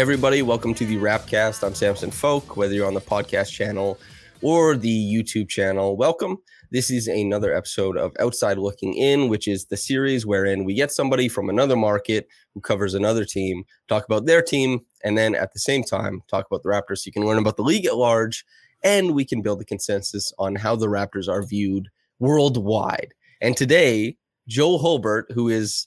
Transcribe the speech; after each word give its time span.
Everybody, 0.00 0.40
welcome 0.40 0.72
to 0.76 0.86
the 0.86 0.96
Rapcast. 0.96 1.62
I'm 1.62 1.74
Samson 1.74 2.10
Folk. 2.10 2.56
Whether 2.56 2.72
you're 2.72 2.86
on 2.86 2.94
the 2.94 3.02
podcast 3.02 3.52
channel 3.52 3.98
or 4.40 4.74
the 4.74 4.88
YouTube 4.88 5.50
channel, 5.50 5.94
welcome. 5.94 6.38
This 6.70 6.90
is 6.90 7.06
another 7.06 7.52
episode 7.52 7.98
of 7.98 8.16
Outside 8.18 8.56
Looking 8.56 8.94
In, 8.94 9.28
which 9.28 9.46
is 9.46 9.66
the 9.66 9.76
series 9.76 10.24
wherein 10.24 10.64
we 10.64 10.72
get 10.72 10.90
somebody 10.90 11.28
from 11.28 11.50
another 11.50 11.76
market 11.76 12.28
who 12.54 12.62
covers 12.62 12.94
another 12.94 13.26
team, 13.26 13.62
talk 13.88 14.06
about 14.06 14.24
their 14.24 14.40
team, 14.40 14.80
and 15.04 15.18
then 15.18 15.34
at 15.34 15.52
the 15.52 15.58
same 15.58 15.84
time, 15.84 16.22
talk 16.28 16.46
about 16.46 16.62
the 16.62 16.70
Raptors 16.70 17.00
so 17.00 17.08
you 17.08 17.12
can 17.12 17.26
learn 17.26 17.36
about 17.36 17.58
the 17.58 17.62
league 17.62 17.84
at 17.84 17.98
large 17.98 18.46
and 18.82 19.14
we 19.14 19.26
can 19.26 19.42
build 19.42 19.60
a 19.60 19.66
consensus 19.66 20.32
on 20.38 20.56
how 20.56 20.76
the 20.76 20.86
Raptors 20.86 21.28
are 21.28 21.42
viewed 21.42 21.90
worldwide. 22.20 23.12
And 23.42 23.54
today, 23.54 24.16
Joe 24.48 24.78
Hulbert, 24.78 25.30
who 25.34 25.50
is 25.50 25.86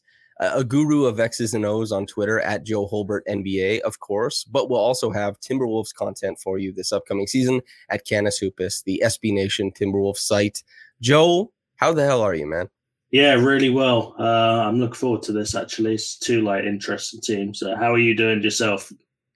a 0.54 0.64
guru 0.64 1.06
of 1.06 1.20
X's 1.20 1.54
and 1.54 1.66
O's 1.66 1.92
on 1.92 2.06
Twitter 2.06 2.40
at 2.40 2.66
Joe 2.66 2.88
Hulbert 2.88 3.26
NBA, 3.28 3.82
of 3.82 4.00
course, 4.00 4.44
but 4.44 4.70
we'll 4.70 4.80
also 4.80 5.12
have 5.12 5.40
Timberwolves 5.40 5.94
content 5.94 6.40
for 6.40 6.58
you 6.58 6.74
this 6.74 6.92
upcoming 6.92 7.28
season 7.28 7.62
at 7.90 8.06
Canis 8.06 8.38
Hoopus, 8.38 8.84
the 8.84 9.02
SB 9.06 9.34
Nation 9.34 9.72
Timberwolves 9.72 10.18
site. 10.18 10.64
Joe, 11.02 11.52
how 11.76 11.94
the 11.94 12.06
hell 12.06 12.22
are 12.22 12.36
you, 12.36 12.48
man? 12.48 12.70
Yeah, 13.12 13.36
really 13.36 13.70
well. 13.70 14.16
Uh, 14.18 14.64
I'm 14.66 14.80
looking 14.80 14.96
forward 14.96 15.22
to 15.24 15.32
this. 15.32 15.54
Actually, 15.54 15.94
it's 15.94 16.18
two 16.18 16.42
like 16.42 16.64
interesting 16.64 17.22
teams. 17.22 17.62
Uh, 17.62 17.76
how 17.76 17.94
are 17.94 18.00
you 18.00 18.16
doing 18.16 18.42
yourself? 18.42 18.92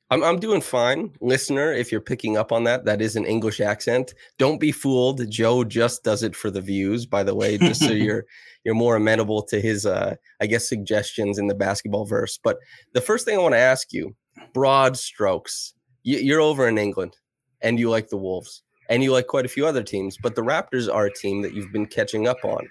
I'm 0.09 0.23
I'm 0.23 0.39
doing 0.39 0.61
fine, 0.61 1.11
listener. 1.19 1.73
If 1.73 1.91
you're 1.91 1.99
picking 2.01 2.37
up 2.37 2.51
on 2.51 2.63
that, 2.63 2.85
that 2.85 3.01
is 3.01 3.15
an 3.15 3.25
English 3.25 3.59
accent. 3.59 4.13
Don't 4.37 4.59
be 4.59 4.71
fooled. 4.71 5.29
Joe 5.29 5.65
just 5.65 6.03
does 6.03 6.23
it 6.23 6.35
for 6.35 6.49
the 6.49 6.61
views. 6.61 7.05
By 7.05 7.23
the 7.23 7.35
way, 7.35 7.57
just 7.57 7.81
so 7.81 7.91
you're 7.91 8.25
you're 8.67 8.75
more 8.75 8.97
amenable 8.97 9.43
to 9.43 9.61
his, 9.61 9.85
uh, 9.85 10.15
I 10.41 10.45
guess, 10.45 10.67
suggestions 10.67 11.37
in 11.37 11.47
the 11.47 11.55
basketball 11.55 12.05
verse. 12.05 12.37
But 12.41 12.57
the 12.93 12.99
first 13.01 13.25
thing 13.25 13.37
I 13.37 13.41
want 13.41 13.53
to 13.53 13.59
ask 13.59 13.93
you, 13.93 14.15
broad 14.53 14.97
strokes. 14.97 15.73
You, 16.03 16.17
you're 16.17 16.41
over 16.41 16.67
in 16.67 16.77
England, 16.77 17.17
and 17.61 17.79
you 17.79 17.89
like 17.89 18.09
the 18.09 18.17
Wolves, 18.17 18.63
and 18.89 19.03
you 19.03 19.11
like 19.11 19.27
quite 19.27 19.45
a 19.45 19.49
few 19.49 19.65
other 19.65 19.83
teams. 19.83 20.17
But 20.21 20.35
the 20.35 20.41
Raptors 20.41 20.93
are 20.93 21.05
a 21.05 21.13
team 21.13 21.41
that 21.43 21.53
you've 21.53 21.71
been 21.71 21.85
catching 21.85 22.27
up 22.27 22.43
on. 22.43 22.67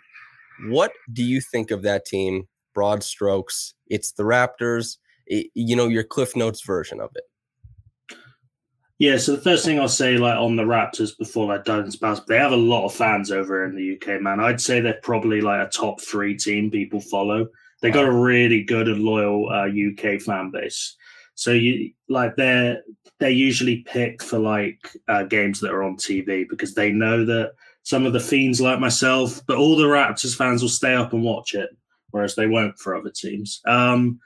What 0.68 0.92
do 1.12 1.22
you 1.22 1.40
think 1.40 1.70
of 1.70 1.82
that 1.82 2.04
team? 2.06 2.48
Broad 2.74 3.02
strokes. 3.02 3.74
It's 3.88 4.12
the 4.12 4.22
Raptors 4.22 4.98
it, 5.26 5.50
you 5.54 5.76
know 5.76 5.88
your 5.88 6.04
cliff 6.04 6.36
notes 6.36 6.62
version 6.62 7.00
of 7.00 7.10
it 7.14 7.24
Yeah, 8.98 9.18
so 9.18 9.36
the 9.36 9.42
first 9.42 9.64
thing 9.64 9.78
I'll 9.78 9.88
say, 9.88 10.16
like 10.16 10.38
on 10.38 10.56
the 10.56 10.62
Raptors 10.62 11.16
before 11.18 11.52
I 11.52 11.58
dive 11.58 11.84
into 11.84 12.24
they 12.26 12.38
have 12.38 12.52
a 12.52 12.56
lot 12.56 12.86
of 12.86 12.94
fans 12.94 13.30
over 13.30 13.64
in 13.64 13.76
the 13.76 13.96
UK, 13.96 14.22
man. 14.22 14.40
I'd 14.40 14.60
say 14.60 14.80
they're 14.80 15.00
probably 15.02 15.40
like 15.40 15.66
a 15.66 15.70
top 15.70 16.00
three 16.00 16.36
team 16.36 16.70
people 16.70 17.00
follow. 17.00 17.48
They 17.82 17.90
got 17.90 18.06
a 18.06 18.12
really 18.12 18.64
good 18.64 18.88
and 18.88 19.02
loyal 19.02 19.50
uh, 19.50 19.68
UK 19.68 20.20
fan 20.20 20.50
base. 20.50 20.96
So 21.34 21.52
you 21.52 21.92
like 22.08 22.34
they're 22.36 22.82
they're 23.20 23.30
usually 23.30 23.78
picked 23.82 24.22
for 24.22 24.38
like 24.38 24.90
uh, 25.08 25.24
games 25.24 25.60
that 25.60 25.72
are 25.72 25.82
on 25.82 25.96
TV 25.96 26.48
because 26.48 26.74
they 26.74 26.90
know 26.90 27.24
that 27.26 27.52
some 27.82 28.04
of 28.06 28.12
the 28.12 28.20
fiends 28.20 28.60
like 28.60 28.80
myself, 28.80 29.40
but 29.46 29.58
all 29.58 29.76
the 29.76 29.84
Raptors 29.84 30.36
fans 30.36 30.62
will 30.62 30.68
stay 30.68 30.94
up 30.94 31.12
and 31.12 31.22
watch 31.22 31.54
it, 31.54 31.70
whereas 32.10 32.34
they 32.34 32.46
won't 32.46 32.78
for 32.78 32.96
other 32.96 33.12
teams. 33.14 33.60
Um, 33.66 34.18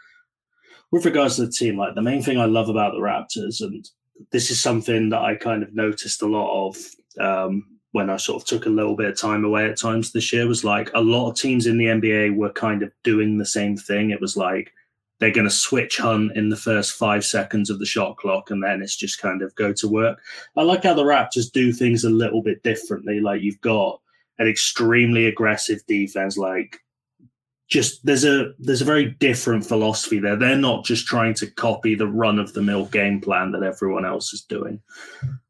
with 0.91 1.05
regards 1.05 1.37
to 1.37 1.47
the 1.47 1.53
team, 1.53 1.77
like 1.77 1.95
the 1.95 2.03
main 2.03 2.23
thing 2.23 2.39
I 2.39 2.47
love 2.47 2.69
about 2.69 2.93
the 2.93 3.01
Raptors, 3.01 3.61
and 3.61 3.89
this 4.33 4.51
is 4.51 4.61
something 4.61 5.11
that 5.11 5.23
I 5.23 5.35
kind 5.37 5.63
of 5.63 5.75
noticed 5.75 6.23
a 6.23 6.27
lot 6.27 6.69
of 6.69 6.77
um, 7.19 7.65
when 7.93 8.11
I 8.11 8.17
sort 8.17 8.43
of 8.43 8.49
took 8.49 8.67
a 8.67 8.71
little 8.71 8.97
bit 8.97 9.11
of 9.11 9.19
time 9.19 9.45
away 9.45 9.67
at 9.67 9.79
times 9.79 10.13
this 10.13 10.33
year, 10.33 10.47
was 10.47 10.65
like 10.65 10.91
a 10.95 11.01
lot 11.01 11.31
of 11.31 11.37
teams 11.37 11.67
in 11.67 11.79
the 11.79 11.87
NBA 11.87 12.37
were 12.37 12.53
kind 12.53 12.83
of 12.83 12.93
doing 13.03 13.39
the 13.39 13.47
same 13.47 13.77
thing. 13.77 14.11
It 14.11 14.21
was 14.21 14.37
like 14.37 14.73
they're 15.19 15.31
going 15.31 15.49
to 15.49 15.55
switch 15.55 15.99
hunt 15.99 16.33
in 16.37 16.49
the 16.49 16.57
first 16.57 16.93
five 16.93 17.25
seconds 17.25 17.69
of 17.69 17.79
the 17.79 17.87
shot 17.87 18.17
clock, 18.17 18.51
and 18.51 18.63
then 18.63 18.83
it's 18.83 18.97
just 18.97 19.21
kind 19.21 19.43
of 19.43 19.55
go 19.55 19.73
to 19.73 19.89
work. 19.89 20.19
I 20.57 20.63
like 20.63 20.85
how 20.85 20.95
the 20.95 21.05
Raptors 21.05 21.51
do 21.53 21.73
things 21.73 22.05
a 22.05 22.11
little 22.11 22.43
bit 22.43 22.63
differently. 22.63 23.21
Like 23.21 23.43
you've 23.43 23.61
got 23.61 24.01
an 24.39 24.49
extremely 24.49 25.27
aggressive 25.27 25.85
defense, 25.87 26.37
like 26.37 26.81
just 27.71 28.05
there's 28.05 28.25
a 28.25 28.53
there's 28.59 28.83
a 28.83 28.87
very 28.87 29.07
different 29.07 29.65
philosophy 29.65 30.19
there. 30.19 30.37
They're 30.37 30.57
not 30.57 30.85
just 30.85 31.07
trying 31.07 31.35
to 31.35 31.47
copy 31.47 31.95
the 31.95 32.09
run 32.09 32.39
of 32.39 32.53
the 32.53 32.63
mill 32.63 32.87
game 32.87 33.21
plan 33.21 33.53
that 33.53 33.63
everyone 33.63 34.05
else 34.05 34.33
is 34.33 34.43
doing. 34.43 34.81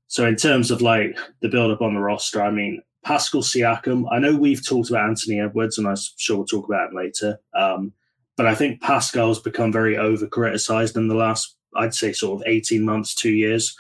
So 0.07 0.27
in 0.27 0.37
terms 0.37 0.71
of 0.71 0.83
like 0.83 1.17
the 1.41 1.49
build 1.49 1.71
up 1.71 1.81
on 1.81 1.95
the 1.95 2.01
roster, 2.01 2.43
I 2.43 2.51
mean 2.51 2.83
Pascal 3.05 3.43
Siakam. 3.43 4.05
I 4.11 4.19
know 4.19 4.37
we've 4.37 4.65
talked 4.65 4.91
about 4.91 5.09
Anthony 5.09 5.41
Edwards, 5.41 5.79
and 5.79 5.89
I'm 5.89 5.97
sure 6.17 6.37
we'll 6.37 6.47
talk 6.47 6.67
about 6.67 6.91
him 6.91 6.97
later. 6.97 7.41
Um, 7.55 7.93
but 8.37 8.47
I 8.47 8.55
think 8.55 8.83
Pascal's 8.83 9.41
become 9.41 9.73
very 9.73 9.97
over 9.97 10.27
criticized 10.27 10.97
in 10.97 11.09
the 11.09 11.15
last, 11.15 11.57
I'd 11.77 11.95
say, 11.95 12.13
sort 12.13 12.41
of 12.41 12.47
18 12.47 12.85
months, 12.85 13.15
two 13.15 13.33
years. 13.33 13.77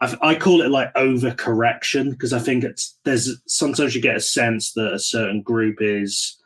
I, 0.00 0.16
I 0.22 0.34
call 0.34 0.62
it 0.62 0.70
like 0.70 0.92
overcorrection 0.94 2.10
because 2.10 2.32
I 2.32 2.38
think 2.38 2.64
it's 2.64 2.98
there's 3.04 3.40
sometimes 3.46 3.94
you 3.94 4.00
get 4.00 4.16
a 4.16 4.20
sense 4.20 4.72
that 4.72 4.92
a 4.92 4.98
certain 4.98 5.42
group 5.42 5.78
is 5.80 6.41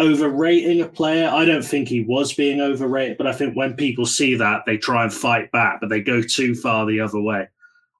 overrating 0.00 0.80
a 0.80 0.88
player. 0.88 1.28
I 1.28 1.44
don't 1.44 1.64
think 1.64 1.88
he 1.88 2.04
was 2.04 2.32
being 2.32 2.60
overrated, 2.60 3.18
but 3.18 3.26
I 3.26 3.32
think 3.32 3.56
when 3.56 3.74
people 3.74 4.06
see 4.06 4.34
that, 4.36 4.62
they 4.66 4.76
try 4.76 5.04
and 5.04 5.12
fight 5.12 5.50
back, 5.52 5.80
but 5.80 5.90
they 5.90 6.00
go 6.00 6.22
too 6.22 6.54
far 6.54 6.86
the 6.86 7.00
other 7.00 7.20
way. 7.20 7.48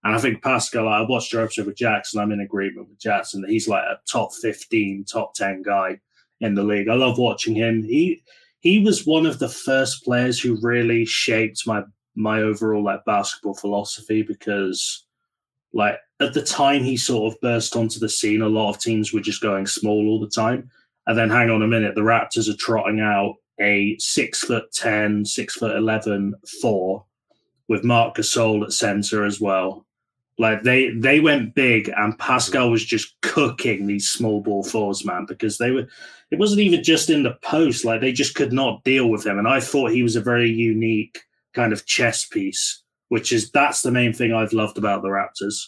And 0.05 0.15
I 0.15 0.19
think 0.19 0.43
Pascal, 0.43 0.89
I 0.89 1.01
watched 1.03 1.33
your 1.33 1.43
episode 1.43 1.67
with 1.67 1.77
Jackson. 1.77 2.21
I'm 2.21 2.33
in 2.33 2.41
agreement 2.41 2.89
with 2.89 2.99
Jackson 2.99 3.41
that 3.43 3.51
he's 3.51 3.69
like 3.69 3.85
a 3.85 4.01
top 4.11 4.35
15, 4.35 5.05
top 5.05 5.35
10 5.35 5.63
guy 5.63 6.01
in 6.41 6.55
the 6.55 6.65
league. 6.65 6.89
I 6.89 6.95
love 6.95 7.19
watching 7.19 7.55
him. 7.55 7.83
He 7.83 8.23
he 8.61 8.79
was 8.79 9.07
one 9.07 9.27
of 9.27 9.39
the 9.39 9.49
first 9.49 10.05
players 10.05 10.41
who 10.41 10.59
really 10.61 11.05
shaped 11.05 11.67
my 11.67 11.83
my 12.15 12.43
overall 12.43 12.83
like 12.83 13.05
basketball 13.05 13.55
philosophy 13.55 14.23
because 14.23 15.07
like 15.73 15.99
at 16.21 16.35
the 16.35 16.43
time 16.43 16.85
he 16.85 16.97
sort 16.97 17.33
of 17.33 17.41
burst 17.41 17.77
onto 17.77 17.99
the 17.99 18.09
scene, 18.09 18.43
a 18.43 18.49
lot 18.49 18.71
of 18.71 18.79
teams 18.79 19.13
were 19.13 19.21
just 19.21 19.41
going 19.41 19.67
small 19.67 20.09
all 20.09 20.21
the 20.21 20.29
time. 20.29 20.71
And 21.07 21.19
then 21.19 21.31
hang 21.31 21.51
on 21.51 21.63
a 21.63 21.67
minute, 21.67 21.95
the 21.95 22.03
Raptors 22.03 22.49
are 22.49 22.57
trotting 22.57 23.01
out 23.01 23.37
a 23.61 23.97
six 23.99 24.41
foot 24.41 24.73
10, 24.73 25.25
six 25.25 25.55
foot 25.55 25.77
11 25.77 26.35
four 26.61 27.05
with 27.69 27.85
Marc 27.85 28.17
Gasol 28.17 28.65
at 28.65 28.73
center 28.73 29.25
as 29.25 29.41
well. 29.41 29.87
Like 30.39 30.63
they 30.63 30.91
they 30.91 31.21
went 31.21 31.55
big, 31.55 31.93
and 31.95 32.19
Pascal 32.19 32.71
was 32.71 32.85
just 32.85 33.21
cooking 33.21 33.87
these 33.87 34.09
small 34.09 34.41
ball 34.41 34.65
fours, 34.65 35.05
man, 35.05 35.27
because 35.27 35.59
they 35.59 35.71
were. 35.71 35.87
It 36.31 36.39
wasn't 36.39 36.63
even 36.63 36.83
just 36.83 37.11
in 37.11 37.23
the 37.23 37.37
post; 37.43 37.85
like 37.85 38.01
they 38.01 38.13
just 38.13 38.35
could 38.35 38.53
not 38.53 38.83
deal 38.83 39.09
with 39.11 39.27
him. 39.27 39.39
And 39.39 39.47
I 39.47 39.61
thought 39.61 39.91
he 39.91 40.03
was 40.03 40.17
a 40.17 40.23
very 40.23 40.51
unique 40.51 41.21
kind 41.53 41.73
of 41.73 41.85
chess 41.85 42.25
piece, 42.27 42.83
which 43.09 43.31
is 43.31 43.51
that's 43.51 43.83
the 43.83 43.91
main 43.91 44.15
thing 44.15 44.33
I've 44.33 44.55
loved 44.55 44.79
about 44.79 45.03
the 45.03 45.09
Raptors 45.09 45.67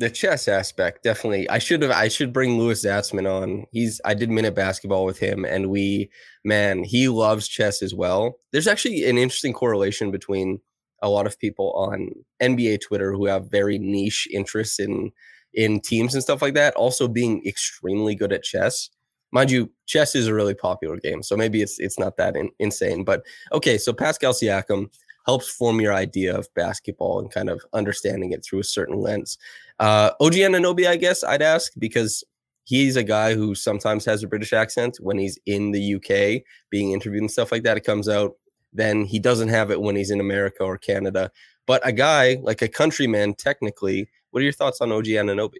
the 0.00 0.08
chess 0.10 0.48
aspect 0.48 1.04
definitely. 1.04 1.48
I 1.50 1.58
should 1.58 1.82
have 1.82 1.90
i 1.90 2.08
should 2.08 2.32
bring 2.32 2.58
louis 2.58 2.82
zatzman 2.82 3.30
on. 3.30 3.66
He's 3.70 4.00
i 4.04 4.14
did 4.14 4.30
minute 4.30 4.54
basketball 4.54 5.04
with 5.04 5.18
him 5.18 5.44
and 5.44 5.68
we 5.68 6.10
man 6.42 6.82
he 6.84 7.08
loves 7.08 7.46
chess 7.46 7.82
as 7.82 7.94
well. 7.94 8.36
There's 8.50 8.66
actually 8.66 9.08
an 9.08 9.18
interesting 9.18 9.52
correlation 9.52 10.10
between 10.10 10.58
a 11.02 11.10
lot 11.10 11.26
of 11.26 11.38
people 11.38 11.72
on 11.74 12.10
nba 12.42 12.80
twitter 12.80 13.12
who 13.12 13.26
have 13.26 13.50
very 13.50 13.78
niche 13.78 14.26
interests 14.32 14.80
in 14.80 15.12
in 15.52 15.80
teams 15.80 16.14
and 16.14 16.22
stuff 16.22 16.40
like 16.40 16.54
that 16.54 16.74
also 16.76 17.06
being 17.06 17.42
extremely 17.46 18.14
good 18.14 18.32
at 18.32 18.42
chess. 18.42 18.88
Mind 19.32 19.50
you 19.50 19.70
chess 19.86 20.14
is 20.14 20.26
a 20.26 20.34
really 20.34 20.54
popular 20.54 20.96
game 20.96 21.22
so 21.22 21.36
maybe 21.36 21.60
it's 21.60 21.78
it's 21.78 21.98
not 21.98 22.16
that 22.16 22.36
in, 22.36 22.48
insane 22.58 23.04
but 23.04 23.22
okay 23.52 23.76
so 23.76 23.92
pascal 23.92 24.32
siakam 24.32 24.88
helps 25.26 25.48
form 25.48 25.80
your 25.80 25.92
idea 25.92 26.36
of 26.36 26.52
basketball 26.54 27.18
and 27.20 27.30
kind 27.30 27.50
of 27.50 27.62
understanding 27.72 28.32
it 28.32 28.44
through 28.44 28.60
a 28.60 28.64
certain 28.64 28.98
lens. 28.98 29.38
Uh, 29.80 30.12
OG 30.20 30.34
Anunoby, 30.34 30.86
I 30.86 30.96
guess 30.96 31.24
I'd 31.24 31.40
ask 31.40 31.72
because 31.78 32.22
he's 32.64 32.96
a 32.96 33.02
guy 33.02 33.34
who 33.34 33.54
sometimes 33.54 34.04
has 34.04 34.22
a 34.22 34.28
British 34.28 34.52
accent 34.52 34.98
when 35.00 35.18
he's 35.18 35.38
in 35.46 35.72
the 35.72 35.94
UK 35.94 36.42
being 36.70 36.92
interviewed 36.92 37.22
and 37.22 37.30
stuff 37.30 37.50
like 37.50 37.62
that. 37.62 37.78
It 37.78 37.84
comes 37.84 38.08
out. 38.08 38.34
Then 38.72 39.04
he 39.04 39.18
doesn't 39.18 39.48
have 39.48 39.70
it 39.70 39.80
when 39.80 39.96
he's 39.96 40.10
in 40.10 40.20
America 40.20 40.62
or 40.62 40.78
Canada. 40.78 41.32
But 41.66 41.80
a 41.84 41.92
guy 41.92 42.36
like 42.42 42.62
a 42.62 42.68
countryman, 42.68 43.34
technically, 43.34 44.08
what 44.30 44.40
are 44.40 44.44
your 44.44 44.52
thoughts 44.52 44.80
on 44.80 44.92
OG 44.92 45.06
Anunoby? 45.06 45.58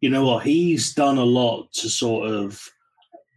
You 0.00 0.10
know 0.10 0.26
what? 0.26 0.44
He's 0.44 0.92
done 0.92 1.16
a 1.16 1.24
lot 1.24 1.72
to 1.74 1.88
sort 1.88 2.28
of. 2.28 2.68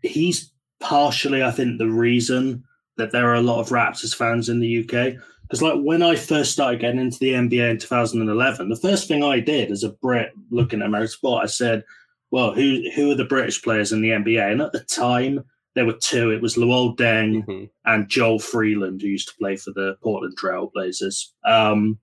He's 0.02 0.52
partially, 0.80 1.44
I 1.44 1.52
think, 1.52 1.78
the 1.78 1.90
reason 1.90 2.64
that 2.98 3.12
there 3.12 3.30
are 3.30 3.36
a 3.36 3.42
lot 3.42 3.60
of 3.60 3.70
Raptors 3.70 4.16
fans 4.16 4.50
in 4.50 4.60
the 4.60 4.84
UK. 4.84 5.22
Because, 5.50 5.64
like, 5.64 5.80
when 5.82 6.04
I 6.04 6.16
first 6.16 6.52
started 6.52 6.80
getting 6.80 7.00
into 7.02 7.18
the 7.18 7.32
NBA 7.34 7.72
in 7.72 7.78
2011, 7.80 8.70
the 8.70 8.76
first 8.76 9.08
thing 9.08 9.24
I 9.24 9.40
did 9.40 9.72
as 9.72 9.84
a 9.84 9.90
Brit 9.90 10.32
looking 10.52 10.82
at 10.82 10.86
American 10.88 11.12
sport, 11.12 11.44
I 11.44 11.48
said, 11.48 11.84
well, 12.30 12.54
who 12.54 12.84
who 12.94 13.10
are 13.12 13.16
the 13.16 13.26
British 13.26 13.62
players 13.64 13.92
in 13.92 14.02
the 14.02 14.10
NBA? 14.12 14.52
And 14.52 14.62
at 14.62 14.72
the 14.72 14.82
time, 14.82 15.44
there 15.74 15.88
were 15.88 15.94
two. 16.00 16.30
It 16.32 16.42
was 16.42 16.56
Luol 16.56 16.96
Deng 16.96 17.44
Mm-hmm. 17.46 17.66
and 17.86 18.10
Joel 18.10 18.38
Freeland, 18.38 19.02
who 19.02 19.08
used 19.08 19.30
to 19.30 19.36
play 19.38 19.56
for 19.56 19.72
the 19.72 19.96
Portland 20.04 20.38
Trailblazers. 20.38 21.30
Um, 21.44 21.98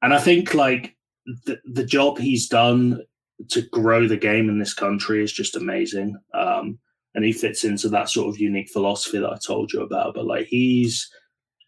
and 0.00 0.14
I 0.14 0.18
think 0.18 0.54
like 0.54 0.96
the, 1.26 1.58
the 1.64 1.84
job 1.84 2.18
he's 2.18 2.48
done 2.48 3.02
to 3.50 3.62
grow 3.62 4.06
the 4.08 4.16
game 4.16 4.48
in 4.48 4.58
this 4.58 4.72
country 4.74 5.22
is 5.22 5.32
just 5.32 5.56
amazing. 5.56 6.16
Um, 6.32 6.78
and 7.14 7.24
he 7.24 7.32
fits 7.32 7.64
into 7.64 7.88
that 7.90 8.08
sort 8.08 8.28
of 8.28 8.40
unique 8.40 8.70
philosophy 8.70 9.18
that 9.18 9.30
I 9.32 9.38
told 9.44 9.72
you 9.72 9.82
about. 9.82 10.14
But 10.14 10.26
like 10.26 10.46
he's 10.46 11.10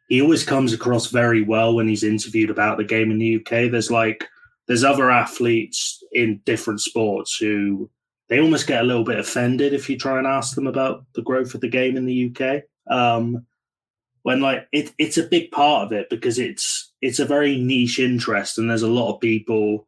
he 0.08 0.23
always 0.23 0.44
comes 0.44 0.73
across 0.73 1.08
very 1.08 1.43
well 1.43 1.75
when 1.75 1.88
he's 1.88 2.05
interviewed 2.05 2.50
about 2.50 2.79
the 2.79 2.85
game 2.85 3.11
in 3.11 3.19
the 3.19 3.37
UK. 3.37 3.70
There's 3.70 3.91
like 3.91 4.29
there's 4.67 4.85
other 4.85 5.11
athletes 5.11 6.03
in 6.12 6.41
different 6.44 6.81
sports 6.81 7.37
who 7.37 7.91
they 8.29 8.41
almost 8.41 8.67
get 8.67 8.82
a 8.82 8.87
little 8.87 9.05
bit 9.05 9.19
offended 9.19 9.73
if 9.73 9.88
you 9.88 9.99
try 9.99 10.19
and 10.19 10.26
ask 10.26 10.55
them 10.55 10.67
about 10.67 11.05
the 11.14 11.23
growth 11.23 11.55
of 11.55 11.61
the 11.61 11.69
game 11.69 11.97
in 11.97 12.06
the 12.06 12.32
UK. 12.35 12.62
Um, 12.91 13.47
when 14.26 14.41
like 14.41 14.67
it, 14.73 14.93
it's 14.99 15.19
a 15.19 15.23
big 15.23 15.53
part 15.53 15.87
of 15.87 15.93
it 15.93 16.11
because 16.11 16.41
it's 16.41 16.93
it's 17.00 17.20
a 17.20 17.25
very 17.25 17.58
niche 17.58 18.00
interest 18.00 18.58
and 18.58 18.69
there's 18.69 18.82
a 18.82 18.88
lot 18.88 19.14
of 19.14 19.20
people 19.20 19.87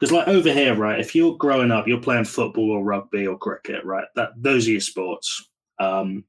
because 0.00 0.10
like 0.10 0.26
over 0.26 0.50
here 0.50 0.74
right 0.74 1.00
if 1.00 1.14
you're 1.14 1.36
growing 1.36 1.70
up 1.70 1.86
you're 1.86 2.00
playing 2.00 2.24
football 2.24 2.70
or 2.70 2.82
rugby 2.82 3.26
or 3.26 3.36
cricket 3.36 3.84
right 3.84 4.06
that 4.16 4.30
those 4.38 4.66
are 4.66 4.70
your 4.70 4.80
sports 4.80 5.50
um 5.78 6.24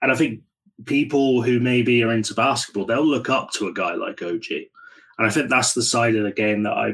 and 0.00 0.10
i 0.10 0.14
think 0.14 0.40
people 0.86 1.42
who 1.42 1.60
maybe 1.60 2.02
are 2.02 2.12
into 2.12 2.34
basketball 2.34 2.84
they'll 2.84 3.06
look 3.06 3.28
up 3.28 3.50
to 3.52 3.68
a 3.68 3.72
guy 3.72 3.94
like 3.94 4.20
og 4.22 4.44
and 4.50 5.26
i 5.26 5.30
think 5.30 5.48
that's 5.48 5.74
the 5.74 5.82
side 5.82 6.16
of 6.16 6.24
the 6.24 6.32
game 6.32 6.62
that 6.64 6.72
i 6.72 6.92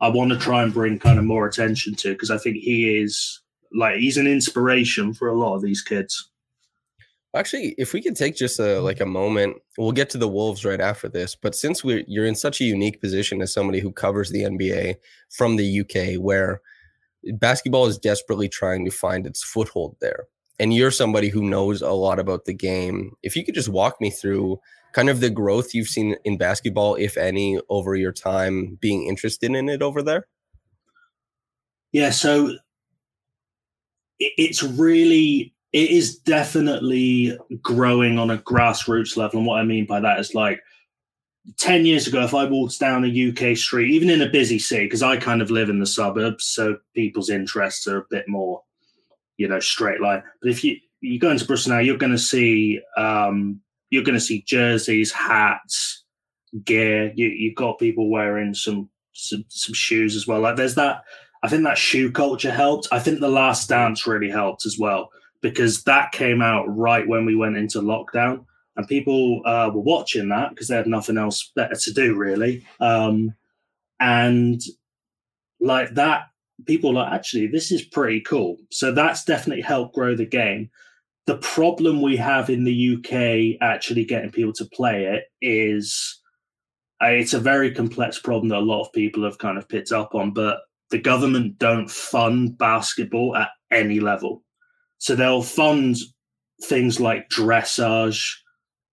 i 0.00 0.08
want 0.08 0.30
to 0.30 0.38
try 0.38 0.62
and 0.62 0.74
bring 0.74 0.98
kind 0.98 1.18
of 1.18 1.24
more 1.24 1.46
attention 1.46 1.94
to 1.94 2.12
because 2.12 2.30
i 2.30 2.38
think 2.38 2.56
he 2.56 2.98
is 2.98 3.40
like 3.72 3.96
he's 3.96 4.16
an 4.16 4.26
inspiration 4.26 5.14
for 5.14 5.28
a 5.28 5.38
lot 5.38 5.54
of 5.54 5.62
these 5.62 5.82
kids 5.82 6.30
Actually, 7.36 7.76
if 7.78 7.92
we 7.92 8.02
could 8.02 8.16
take 8.16 8.34
just 8.34 8.58
a 8.58 8.80
like 8.80 9.00
a 9.00 9.06
moment, 9.06 9.56
we'll 9.78 9.92
get 9.92 10.10
to 10.10 10.18
the 10.18 10.28
Wolves 10.28 10.64
right 10.64 10.80
after 10.80 11.08
this. 11.08 11.36
But 11.36 11.54
since 11.54 11.84
we're 11.84 12.02
you're 12.08 12.26
in 12.26 12.34
such 12.34 12.60
a 12.60 12.64
unique 12.64 13.00
position 13.00 13.40
as 13.40 13.52
somebody 13.52 13.78
who 13.78 13.92
covers 13.92 14.30
the 14.30 14.42
NBA 14.42 14.96
from 15.30 15.54
the 15.54 15.80
UK, 15.80 16.20
where 16.20 16.60
basketball 17.34 17.86
is 17.86 17.98
desperately 17.98 18.48
trying 18.48 18.84
to 18.84 18.90
find 18.90 19.26
its 19.26 19.44
foothold 19.44 19.96
there, 20.00 20.24
and 20.60 20.74
you're 20.74 20.90
somebody 20.90 21.30
who 21.30 21.42
knows 21.42 21.82
a 21.82 21.90
lot 21.90 22.18
about 22.18 22.44
the 22.44 22.54
game, 22.54 23.12
if 23.22 23.34
you 23.34 23.44
could 23.44 23.54
just 23.54 23.68
walk 23.68 24.00
me 24.00 24.10
through 24.10 24.60
kind 24.92 25.08
of 25.08 25.20
the 25.20 25.30
growth 25.30 25.74
you've 25.74 25.88
seen 25.88 26.16
in 26.24 26.36
basketball, 26.36 26.94
if 26.96 27.16
any, 27.16 27.58
over 27.68 27.96
your 27.96 28.12
time 28.12 28.76
being 28.80 29.06
interested 29.06 29.50
in 29.50 29.68
it 29.68 29.82
over 29.82 30.02
there. 30.02 30.26
Yeah, 31.92 32.10
so 32.10 32.56
it's 34.18 34.62
really 34.62 35.54
it 35.72 35.90
is 35.90 36.18
definitely 36.18 37.38
growing 37.62 38.18
on 38.18 38.30
a 38.30 38.38
grassroots 38.38 39.16
level. 39.16 39.38
And 39.38 39.46
what 39.46 39.60
I 39.60 39.64
mean 39.64 39.86
by 39.86 40.00
that 40.00 40.18
is 40.18 40.34
like 40.34 40.60
10 41.58 41.86
years 41.86 42.06
ago, 42.06 42.22
if 42.22 42.34
I 42.34 42.44
walked 42.44 42.78
down 42.78 43.04
a 43.04 43.28
UK 43.30 43.56
street, 43.56 43.92
even 43.92 44.10
in 44.10 44.20
a 44.20 44.28
busy 44.28 44.58
city, 44.58 44.84
because 44.84 45.02
I 45.02 45.16
kind 45.16 45.40
of 45.40 45.50
live 45.50 45.68
in 45.68 45.78
the 45.78 45.86
suburbs, 45.86 46.44
so 46.44 46.78
people's 46.94 47.30
interests 47.30 47.86
are 47.86 47.98
a 47.98 48.06
bit 48.10 48.28
more, 48.28 48.62
you 49.40 49.48
know, 49.48 49.58
straight 49.58 50.02
line. 50.02 50.22
But 50.42 50.50
if 50.50 50.62
you 50.62 50.76
you 51.00 51.18
go 51.18 51.30
into 51.30 51.46
Bristol 51.46 51.72
now, 51.72 51.78
you're 51.78 51.96
going 51.96 52.12
to 52.12 52.18
see 52.18 52.78
um, 52.98 53.58
you're 53.88 54.04
going 54.04 54.18
to 54.18 54.20
see 54.20 54.42
jerseys, 54.42 55.10
hats, 55.10 56.04
gear. 56.62 57.10
You 57.14 57.28
you've 57.28 57.54
got 57.54 57.78
people 57.78 58.10
wearing 58.10 58.52
some 58.52 58.90
some 59.14 59.46
some 59.48 59.72
shoes 59.72 60.14
as 60.14 60.26
well. 60.26 60.40
Like 60.40 60.56
there's 60.56 60.74
that. 60.74 61.04
I 61.42 61.48
think 61.48 61.64
that 61.64 61.78
shoe 61.78 62.12
culture 62.12 62.50
helped. 62.50 62.88
I 62.92 62.98
think 62.98 63.20
the 63.20 63.28
Last 63.28 63.66
Dance 63.66 64.06
really 64.06 64.28
helped 64.28 64.66
as 64.66 64.78
well 64.78 65.08
because 65.40 65.84
that 65.84 66.12
came 66.12 66.42
out 66.42 66.66
right 66.68 67.08
when 67.08 67.24
we 67.24 67.34
went 67.34 67.56
into 67.56 67.80
lockdown 67.80 68.44
and 68.76 68.86
people 68.86 69.40
uh, 69.46 69.70
were 69.72 69.80
watching 69.80 70.28
that 70.28 70.50
because 70.50 70.68
they 70.68 70.76
had 70.76 70.86
nothing 70.86 71.16
else 71.16 71.50
better 71.56 71.74
to 71.74 71.92
do 71.94 72.14
really 72.14 72.62
um, 72.80 73.32
and 74.00 74.60
like 75.62 75.94
that 75.94 76.24
people 76.66 76.90
are 76.90 77.04
like 77.04 77.12
actually 77.12 77.46
this 77.46 77.72
is 77.72 77.82
pretty 77.82 78.20
cool. 78.20 78.56
So 78.70 78.92
that's 78.92 79.24
definitely 79.24 79.62
helped 79.62 79.94
grow 79.94 80.14
the 80.14 80.26
game. 80.26 80.70
The 81.26 81.36
problem 81.38 82.02
we 82.02 82.16
have 82.16 82.50
in 82.50 82.64
the 82.64 82.96
uk 82.96 83.62
actually 83.62 84.04
getting 84.04 84.30
people 84.30 84.52
to 84.54 84.64
play 84.66 85.04
it 85.04 85.24
is 85.40 86.20
uh, 87.02 87.06
it's 87.06 87.34
a 87.34 87.40
very 87.40 87.72
complex 87.72 88.18
problem 88.18 88.48
that 88.48 88.58
a 88.58 88.60
lot 88.60 88.82
of 88.82 88.92
people 88.92 89.24
have 89.24 89.38
kind 89.38 89.56
of 89.56 89.68
picked 89.68 89.92
up 89.92 90.14
on 90.14 90.32
but 90.32 90.60
the 90.90 90.98
government 90.98 91.58
don't 91.58 91.90
fund 91.90 92.58
basketball 92.58 93.36
at 93.36 93.50
any 93.70 94.00
level. 94.00 94.42
So 94.98 95.14
they'll 95.14 95.42
fund 95.42 95.96
things 96.64 97.00
like 97.00 97.30
dressage, 97.30 98.28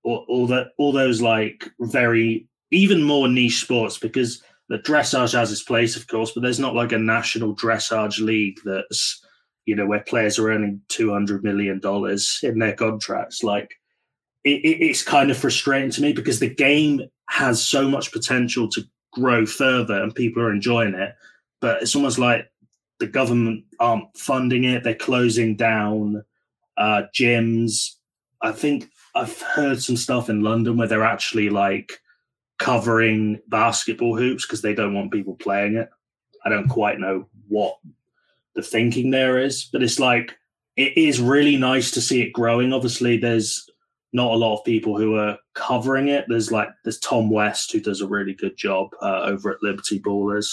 or 0.03 0.23
all 0.29 0.47
that, 0.47 0.67
all 0.77 0.91
those 0.91 1.21
like 1.21 1.69
very 1.79 2.47
even 2.71 3.03
more 3.03 3.27
niche 3.27 3.61
sports 3.61 3.97
because 3.97 4.41
the 4.69 4.79
dressage 4.79 5.33
has 5.33 5.51
its 5.51 5.63
place, 5.63 5.95
of 5.95 6.07
course, 6.07 6.31
but 6.31 6.43
there's 6.43 6.59
not 6.59 6.75
like 6.75 6.91
a 6.91 6.97
national 6.97 7.55
dressage 7.55 8.19
league 8.19 8.59
that's 8.65 9.23
you 9.65 9.75
know 9.75 9.85
where 9.85 9.99
players 9.99 10.39
are 10.39 10.49
earning 10.51 10.81
two 10.87 11.11
hundred 11.11 11.43
million 11.43 11.79
dollars 11.79 12.39
in 12.43 12.59
their 12.59 12.73
contracts. 12.73 13.43
Like 13.43 13.75
it, 14.43 14.61
it, 14.63 14.83
it's 14.83 15.03
kind 15.03 15.31
of 15.31 15.37
frustrating 15.37 15.91
to 15.91 16.01
me 16.01 16.13
because 16.13 16.39
the 16.39 16.53
game 16.53 17.01
has 17.29 17.65
so 17.65 17.87
much 17.87 18.11
potential 18.11 18.67
to 18.69 18.83
grow 19.11 19.45
further 19.45 20.01
and 20.01 20.15
people 20.15 20.41
are 20.41 20.53
enjoying 20.53 20.93
it, 20.93 21.15
but 21.59 21.81
it's 21.81 21.95
almost 21.95 22.17
like 22.17 22.49
the 22.99 23.07
government 23.07 23.65
aren't 23.79 24.17
funding 24.17 24.63
it. 24.63 24.83
They're 24.83 24.95
closing 24.95 25.55
down 25.55 26.23
uh, 26.77 27.03
gyms. 27.13 27.95
I 28.41 28.51
think 28.51 28.89
I've 29.15 29.39
heard 29.41 29.81
some 29.81 29.97
stuff 29.97 30.29
in 30.29 30.41
London 30.41 30.77
where 30.77 30.87
they're 30.87 31.03
actually 31.03 31.49
like 31.49 31.99
covering 32.59 33.39
basketball 33.47 34.17
hoops 34.17 34.45
because 34.45 34.61
they 34.61 34.73
don't 34.73 34.93
want 34.93 35.11
people 35.11 35.35
playing 35.35 35.75
it. 35.75 35.89
I 36.45 36.49
don't 36.49 36.67
quite 36.67 36.99
know 36.99 37.27
what 37.47 37.77
the 38.55 38.61
thinking 38.61 39.11
there 39.11 39.39
is, 39.39 39.65
but 39.65 39.83
it's 39.83 39.99
like 39.99 40.37
it 40.75 40.97
is 40.97 41.19
really 41.19 41.57
nice 41.57 41.91
to 41.91 42.01
see 42.01 42.21
it 42.21 42.33
growing. 42.33 42.73
Obviously, 42.73 43.17
there's 43.17 43.69
not 44.13 44.31
a 44.31 44.37
lot 44.37 44.57
of 44.57 44.65
people 44.65 44.97
who 44.97 45.15
are 45.15 45.37
covering 45.53 46.07
it. 46.07 46.25
There's 46.27 46.51
like 46.51 46.69
there's 46.83 46.99
Tom 46.99 47.29
West 47.29 47.71
who 47.71 47.79
does 47.79 48.01
a 48.01 48.07
really 48.07 48.33
good 48.33 48.57
job 48.57 48.89
uh, 49.01 49.21
over 49.23 49.51
at 49.51 49.63
Liberty 49.63 49.99
Ballers 49.99 50.49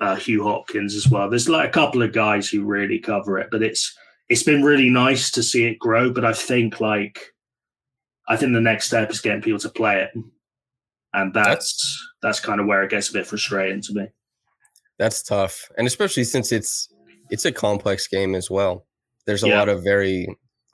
uh, 0.00 0.16
Hugh 0.16 0.42
Hopkins 0.42 0.94
as 0.94 1.08
well. 1.08 1.28
There's 1.28 1.48
like 1.48 1.68
a 1.68 1.72
couple 1.72 2.02
of 2.02 2.12
guys 2.12 2.48
who 2.48 2.64
really 2.64 2.98
cover 2.98 3.38
it, 3.38 3.48
but 3.50 3.62
it's 3.62 3.96
it's 4.28 4.42
been 4.42 4.62
really 4.62 4.90
nice 4.90 5.30
to 5.32 5.42
see 5.42 5.64
it 5.64 5.78
grow. 5.78 6.10
But 6.12 6.24
I 6.24 6.32
think 6.32 6.80
like 6.80 7.34
I 8.28 8.36
think 8.36 8.52
the 8.52 8.60
next 8.60 8.86
step 8.86 9.10
is 9.10 9.20
getting 9.20 9.42
people 9.42 9.60
to 9.60 9.68
play 9.68 10.02
it, 10.02 10.10
and 11.14 11.32
that's 11.32 11.46
that's, 11.48 12.08
that's 12.22 12.40
kind 12.40 12.60
of 12.60 12.66
where 12.66 12.82
it 12.82 12.90
gets 12.90 13.10
a 13.10 13.12
bit 13.12 13.26
frustrating 13.26 13.80
to 13.82 13.94
me. 13.94 14.06
That's 14.98 15.22
tough, 15.22 15.68
and 15.78 15.86
especially 15.86 16.24
since 16.24 16.52
it's 16.52 16.88
it's 17.30 17.44
a 17.44 17.52
complex 17.52 18.08
game 18.08 18.34
as 18.34 18.50
well. 18.50 18.86
There's 19.26 19.44
a 19.44 19.48
Yeah. 19.48 19.58
lot 19.58 19.68
of 19.68 19.84
very 19.84 20.26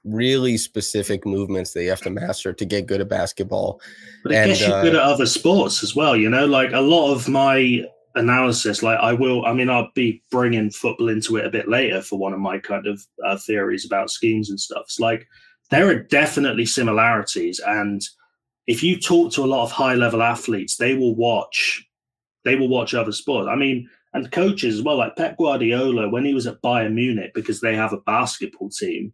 really 0.04 0.56
specific 0.56 1.24
movements 1.26 1.72
that 1.72 1.82
you 1.82 1.88
have 1.90 2.02
to 2.02 2.10
master 2.10 2.52
to 2.52 2.64
get 2.64 2.86
good 2.86 3.00
at 3.00 3.08
basketball. 3.08 3.80
But 4.22 4.32
it 4.32 4.36
And, 4.36 4.50
gets 4.50 4.60
you 4.60 4.72
uh, 4.72 4.82
good 4.82 4.94
at 4.94 5.00
other 5.00 5.26
sports 5.26 5.82
as 5.82 5.96
well. 5.96 6.14
You 6.14 6.28
know, 6.30 6.46
like 6.46 6.72
a 6.72 6.80
lot 6.80 7.12
of 7.12 7.26
my 7.28 7.84
analysis, 8.14 8.82
like 8.82 8.98
I 8.98 9.12
will, 9.12 9.44
I 9.46 9.52
mean, 9.54 9.70
I'll 9.70 9.90
be 9.94 10.22
bringing 10.30 10.70
football 10.70 11.08
into 11.08 11.36
it 11.36 11.46
a 11.46 11.50
bit 11.50 11.68
later 11.68 12.00
for 12.02 12.18
one 12.18 12.32
of 12.32 12.38
my 12.38 12.58
kind 12.58 12.86
of 12.86 13.02
uh, 13.24 13.38
theories 13.38 13.84
about 13.84 14.10
schemes 14.10 14.50
and 14.50 14.60
stuff. 14.60 14.82
It's 14.84 15.00
like 15.00 15.26
there 15.70 15.88
are 15.88 15.98
definitely 16.02 16.66
similarities. 16.66 17.60
And 17.66 18.02
if 18.66 18.82
you 18.82 18.98
talk 18.98 19.32
to 19.32 19.44
a 19.44 19.46
lot 19.46 19.64
of 19.64 19.72
high 19.72 19.94
level 19.94 20.22
athletes, 20.22 20.76
they 20.76 20.94
will 20.94 21.14
watch, 21.14 21.86
they 22.44 22.56
will 22.56 22.68
watch 22.68 22.94
other 22.94 23.12
sports. 23.12 23.48
I 23.50 23.56
mean, 23.56 23.88
and 24.12 24.30
coaches 24.30 24.76
as 24.76 24.82
well, 24.82 24.96
like 24.96 25.16
Pep 25.16 25.36
Guardiola, 25.36 26.08
when 26.08 26.24
he 26.24 26.34
was 26.34 26.46
at 26.46 26.62
Bayern 26.62 26.94
Munich, 26.94 27.32
because 27.34 27.60
they 27.60 27.74
have 27.74 27.92
a 27.92 28.00
basketball 28.00 28.70
team, 28.70 29.12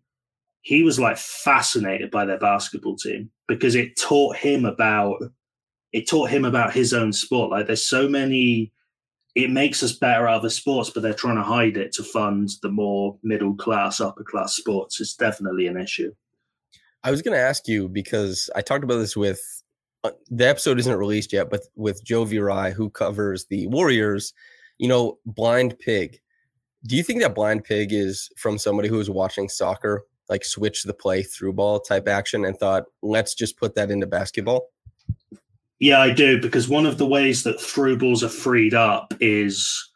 he 0.63 0.83
was 0.83 1.01
like 1.01 1.17
fascinated 1.17 2.11
by 2.11 2.25
their 2.25 2.39
basketball 2.39 2.97
team 2.97 3.31
because 3.49 3.75
it 3.75 3.99
taught 3.99 4.37
him 4.37 4.67
about 4.67 5.17
it 5.93 6.07
taught 6.07 6.29
him 6.29 6.45
about 6.45 6.75
his 6.75 6.93
own 6.93 7.15
sport 7.15 7.51
like 7.51 7.67
there's 7.67 7.87
so 7.87 8.07
many 8.07 8.71
it 9.35 9.51
makes 9.51 9.83
us 9.83 9.93
better 9.93 10.27
at 10.27 10.35
other 10.35 10.51
sports, 10.51 10.91
but 10.91 11.03
they're 11.03 11.15
trying 11.15 11.37
to 11.37 11.43
hide 11.43 11.77
it 11.77 11.93
to 11.93 12.03
fund 12.03 12.51
the 12.63 12.71
more 12.71 13.17
middle 13.23 13.55
class, 13.55 14.01
upper 14.01 14.25
class 14.25 14.55
sports. 14.55 15.01
It's 15.01 15.15
definitely 15.15 15.67
an 15.67 15.81
issue. 15.81 16.13
I 17.03 17.11
was 17.11 17.23
going 17.23 17.35
to 17.35 17.43
ask 17.43 17.67
you 17.67 17.89
because 17.89 18.51
I 18.55 18.61
talked 18.61 18.85
about 18.85 18.99
this 18.99 19.17
with 19.17 19.63
uh, 20.05 20.11
the 20.31 20.49
episode 20.49 20.79
isn't 20.79 20.97
released 20.97 21.33
yet, 21.33 21.51
but 21.51 21.63
with 21.77 22.05
Joe 22.05 22.25
Viray, 22.25 22.73
who 22.73 22.91
covers 22.91 23.47
the 23.47 23.67
Warriors, 23.69 24.33
you 24.79 24.89
know, 24.89 25.19
Blind 25.27 25.79
Pig. 25.79 26.21
Do 26.87 26.97
you 26.97 27.03
think 27.03 27.21
that 27.23 27.35
Blind 27.35 27.65
Pig 27.65 27.93
is 27.93 28.31
from 28.37 28.59
somebody 28.59 28.89
who 28.89 28.97
was 28.97 29.11
watching 29.11 29.49
soccer, 29.49 30.05
like 30.29 30.45
switch 30.45 30.85
the 30.85 30.95
play 30.95 31.23
through 31.23 31.53
ball 31.53 31.81
type 31.81 32.09
action 32.09 32.45
and 32.45 32.57
thought, 32.57 32.85
let's 33.03 33.35
just 33.35 33.59
put 33.59 33.75
that 33.75 33.91
into 33.91 34.07
basketball? 34.07 34.69
Yeah, 35.79 36.01
I 36.01 36.11
do 36.11 36.41
because 36.41 36.69
one 36.69 36.87
of 36.87 36.99
the 36.99 37.07
ways 37.07 37.43
that 37.45 37.61
through 37.61 37.99
balls 37.99 38.23
are 38.23 38.29
freed 38.29 38.75
up 38.75 39.15
is 39.21 39.90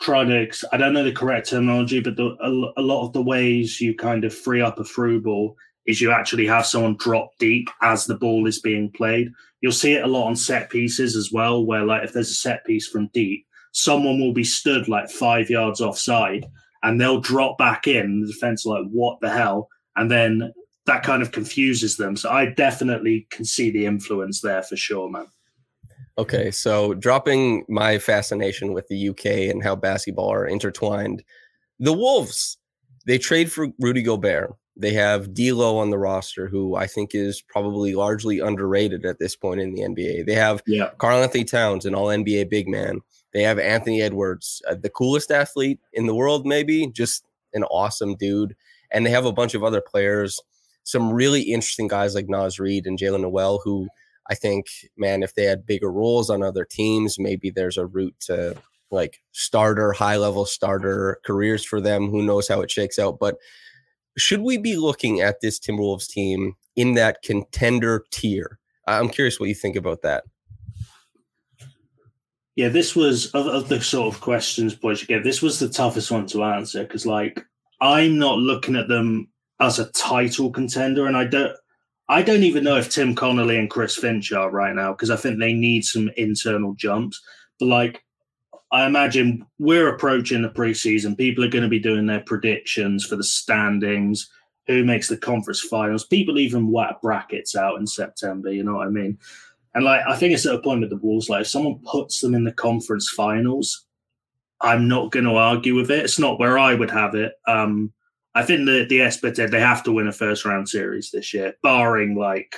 to. 0.00 0.68
I 0.72 0.76
don't 0.76 0.92
know 0.92 1.04
the 1.04 1.12
correct 1.12 1.48
terminology, 1.48 2.00
but 2.00 2.16
the, 2.16 2.36
a, 2.40 2.80
a, 2.80 2.82
lot 2.82 3.06
of 3.06 3.12
the 3.12 3.22
ways 3.22 3.80
you 3.80 3.94
kind 3.94 4.24
of 4.24 4.34
free 4.34 4.60
up 4.60 4.78
a 4.78 4.84
through 4.84 5.22
ball 5.22 5.56
is 5.86 6.00
you 6.00 6.10
actually 6.10 6.46
have 6.46 6.66
someone 6.66 6.96
drop 6.98 7.30
deep 7.38 7.68
as 7.82 8.06
the 8.06 8.14
ball 8.14 8.46
is 8.46 8.60
being 8.60 8.90
played. 8.90 9.28
You'll 9.60 9.72
see 9.72 9.94
it 9.94 10.04
a 10.04 10.08
lot 10.08 10.26
on 10.26 10.36
set 10.36 10.70
pieces 10.70 11.16
as 11.16 11.30
well, 11.32 11.64
where 11.64 11.84
like 11.84 12.04
if 12.04 12.12
there's 12.12 12.30
a 12.30 12.34
set 12.34 12.64
piece 12.64 12.86
from 12.86 13.10
deep, 13.12 13.46
someone 13.72 14.20
will 14.20 14.32
be 14.32 14.44
stood 14.44 14.88
like 14.88 15.10
five 15.10 15.50
yards 15.50 15.80
offside 15.80 16.46
and 16.82 17.00
they'll 17.00 17.20
drop 17.20 17.58
back 17.58 17.86
in. 17.86 18.20
The 18.20 18.26
defense 18.28 18.64
like, 18.64 18.84
what 18.90 19.20
the 19.20 19.30
hell? 19.30 19.68
And 19.96 20.10
then 20.10 20.52
that 20.86 21.02
kind 21.02 21.22
of 21.22 21.32
confuses 21.32 21.96
them. 21.96 22.16
So 22.16 22.30
I 22.30 22.46
definitely 22.46 23.26
can 23.30 23.44
see 23.44 23.70
the 23.70 23.86
influence 23.86 24.40
there 24.40 24.62
for 24.62 24.76
sure, 24.76 25.10
man. 25.10 25.26
Okay, 26.16 26.50
so 26.50 26.94
dropping 26.94 27.64
my 27.68 27.98
fascination 27.98 28.72
with 28.72 28.86
the 28.88 29.08
UK 29.08 29.26
and 29.50 29.62
how 29.62 29.74
basketball 29.74 30.32
are 30.32 30.46
intertwined, 30.46 31.24
the 31.80 31.92
Wolves 31.92 32.56
they 33.06 33.18
trade 33.18 33.50
for 33.50 33.68
Rudy 33.80 34.02
Gobert. 34.02 34.54
They 34.76 34.92
have 34.92 35.34
D'Lo 35.34 35.76
on 35.78 35.90
the 35.90 35.98
roster, 35.98 36.48
who 36.48 36.74
I 36.74 36.86
think 36.86 37.14
is 37.14 37.40
probably 37.40 37.94
largely 37.94 38.40
underrated 38.40 39.04
at 39.04 39.18
this 39.18 39.36
point 39.36 39.60
in 39.60 39.72
the 39.72 39.82
NBA. 39.82 40.26
They 40.26 40.34
have 40.34 40.62
yeah. 40.66 40.90
Karl-Anthony 40.98 41.44
Towns, 41.44 41.84
an 41.84 41.94
All 41.94 42.08
NBA 42.08 42.50
big 42.50 42.66
man. 42.66 43.00
They 43.32 43.42
have 43.42 43.58
Anthony 43.58 44.02
Edwards, 44.02 44.62
uh, 44.68 44.74
the 44.74 44.90
coolest 44.90 45.30
athlete 45.30 45.78
in 45.92 46.06
the 46.06 46.14
world, 46.14 46.44
maybe 46.44 46.88
just 46.88 47.24
an 47.52 47.62
awesome 47.64 48.16
dude. 48.16 48.56
And 48.90 49.06
they 49.06 49.10
have 49.10 49.26
a 49.26 49.32
bunch 49.32 49.54
of 49.54 49.62
other 49.62 49.80
players 49.80 50.40
some 50.84 51.12
really 51.12 51.42
interesting 51.42 51.88
guys 51.88 52.14
like 52.14 52.28
Naz 52.28 52.60
Reid 52.60 52.86
and 52.86 52.98
Jaylen 52.98 53.22
Nowell, 53.22 53.60
who 53.64 53.88
I 54.30 54.34
think, 54.34 54.66
man, 54.96 55.22
if 55.22 55.34
they 55.34 55.44
had 55.44 55.66
bigger 55.66 55.90
roles 55.90 56.30
on 56.30 56.42
other 56.42 56.64
teams, 56.64 57.18
maybe 57.18 57.50
there's 57.50 57.76
a 57.76 57.86
route 57.86 58.14
to 58.20 58.56
like 58.90 59.20
starter, 59.32 59.92
high 59.92 60.16
level 60.16 60.46
starter 60.46 61.18
careers 61.24 61.64
for 61.64 61.80
them. 61.80 62.08
Who 62.10 62.22
knows 62.22 62.48
how 62.48 62.60
it 62.60 62.70
shakes 62.70 62.98
out? 62.98 63.18
But 63.18 63.36
should 64.16 64.40
we 64.40 64.56
be 64.56 64.76
looking 64.76 65.20
at 65.20 65.40
this 65.40 65.58
Timberwolves 65.58 66.08
team 66.08 66.54
in 66.76 66.94
that 66.94 67.22
contender 67.22 68.04
tier? 68.10 68.58
I'm 68.86 69.08
curious 69.08 69.40
what 69.40 69.48
you 69.48 69.54
think 69.54 69.76
about 69.76 70.02
that. 70.02 70.24
Yeah, 72.56 72.68
this 72.68 72.94
was 72.94 73.26
of, 73.32 73.46
of 73.48 73.68
the 73.68 73.80
sort 73.80 74.14
of 74.14 74.20
questions 74.20 74.74
boys 74.74 75.02
get. 75.04 75.24
This 75.24 75.42
was 75.42 75.58
the 75.58 75.68
toughest 75.68 76.10
one 76.10 76.26
to 76.28 76.44
answer 76.44 76.84
because, 76.84 77.04
like, 77.04 77.44
I'm 77.80 78.16
not 78.18 78.38
looking 78.38 78.76
at 78.76 78.86
them 78.86 79.28
as 79.60 79.80
a 79.80 79.90
title 79.90 80.50
contender, 80.50 81.06
and 81.06 81.16
I 81.16 81.24
don't. 81.24 81.56
I 82.08 82.22
don't 82.22 82.42
even 82.42 82.64
know 82.64 82.76
if 82.76 82.90
Tim 82.90 83.14
Connolly 83.14 83.58
and 83.58 83.70
Chris 83.70 83.96
Finch 83.96 84.32
are 84.32 84.50
right 84.50 84.74
now 84.74 84.92
because 84.92 85.10
I 85.10 85.16
think 85.16 85.38
they 85.38 85.54
need 85.54 85.84
some 85.84 86.10
internal 86.16 86.74
jumps. 86.74 87.20
But 87.58 87.66
like, 87.66 88.04
I 88.72 88.86
imagine 88.86 89.46
we're 89.58 89.94
approaching 89.94 90.42
the 90.42 90.50
preseason. 90.50 91.16
People 91.16 91.44
are 91.44 91.48
going 91.48 91.62
to 91.62 91.68
be 91.68 91.78
doing 91.78 92.06
their 92.06 92.20
predictions 92.20 93.04
for 93.04 93.16
the 93.16 93.24
standings, 93.24 94.28
who 94.66 94.84
makes 94.84 95.08
the 95.08 95.16
conference 95.16 95.60
finals. 95.60 96.06
People 96.06 96.38
even 96.38 96.70
whack 96.70 97.00
brackets 97.02 97.54
out 97.54 97.78
in 97.78 97.86
September. 97.86 98.52
You 98.52 98.64
know 98.64 98.76
what 98.76 98.86
I 98.86 98.90
mean? 98.90 99.18
And 99.74 99.84
like, 99.84 100.00
I 100.06 100.16
think 100.16 100.34
it's 100.34 100.46
at 100.46 100.54
a 100.54 100.60
point 100.60 100.80
with 100.80 100.90
the 100.90 100.96
Wolves. 100.96 101.28
Like, 101.28 101.42
if 101.42 101.48
someone 101.48 101.80
puts 101.84 102.20
them 102.20 102.34
in 102.34 102.44
the 102.44 102.52
conference 102.52 103.10
finals, 103.10 103.86
I'm 104.60 104.88
not 104.88 105.10
going 105.10 105.26
to 105.26 105.36
argue 105.36 105.74
with 105.74 105.90
it. 105.90 106.04
It's 106.04 106.18
not 106.18 106.38
where 106.38 106.58
I 106.58 106.74
would 106.74 106.90
have 106.90 107.14
it. 107.14 107.32
Um, 107.46 107.92
I 108.34 108.42
think 108.42 108.66
the 108.66 108.84
the 108.88 109.00
Espeted 109.00 109.50
they 109.50 109.60
have 109.60 109.82
to 109.84 109.92
win 109.92 110.08
a 110.08 110.12
first 110.12 110.44
round 110.44 110.68
series 110.68 111.10
this 111.10 111.32
year, 111.32 111.54
barring 111.62 112.16
like 112.16 112.56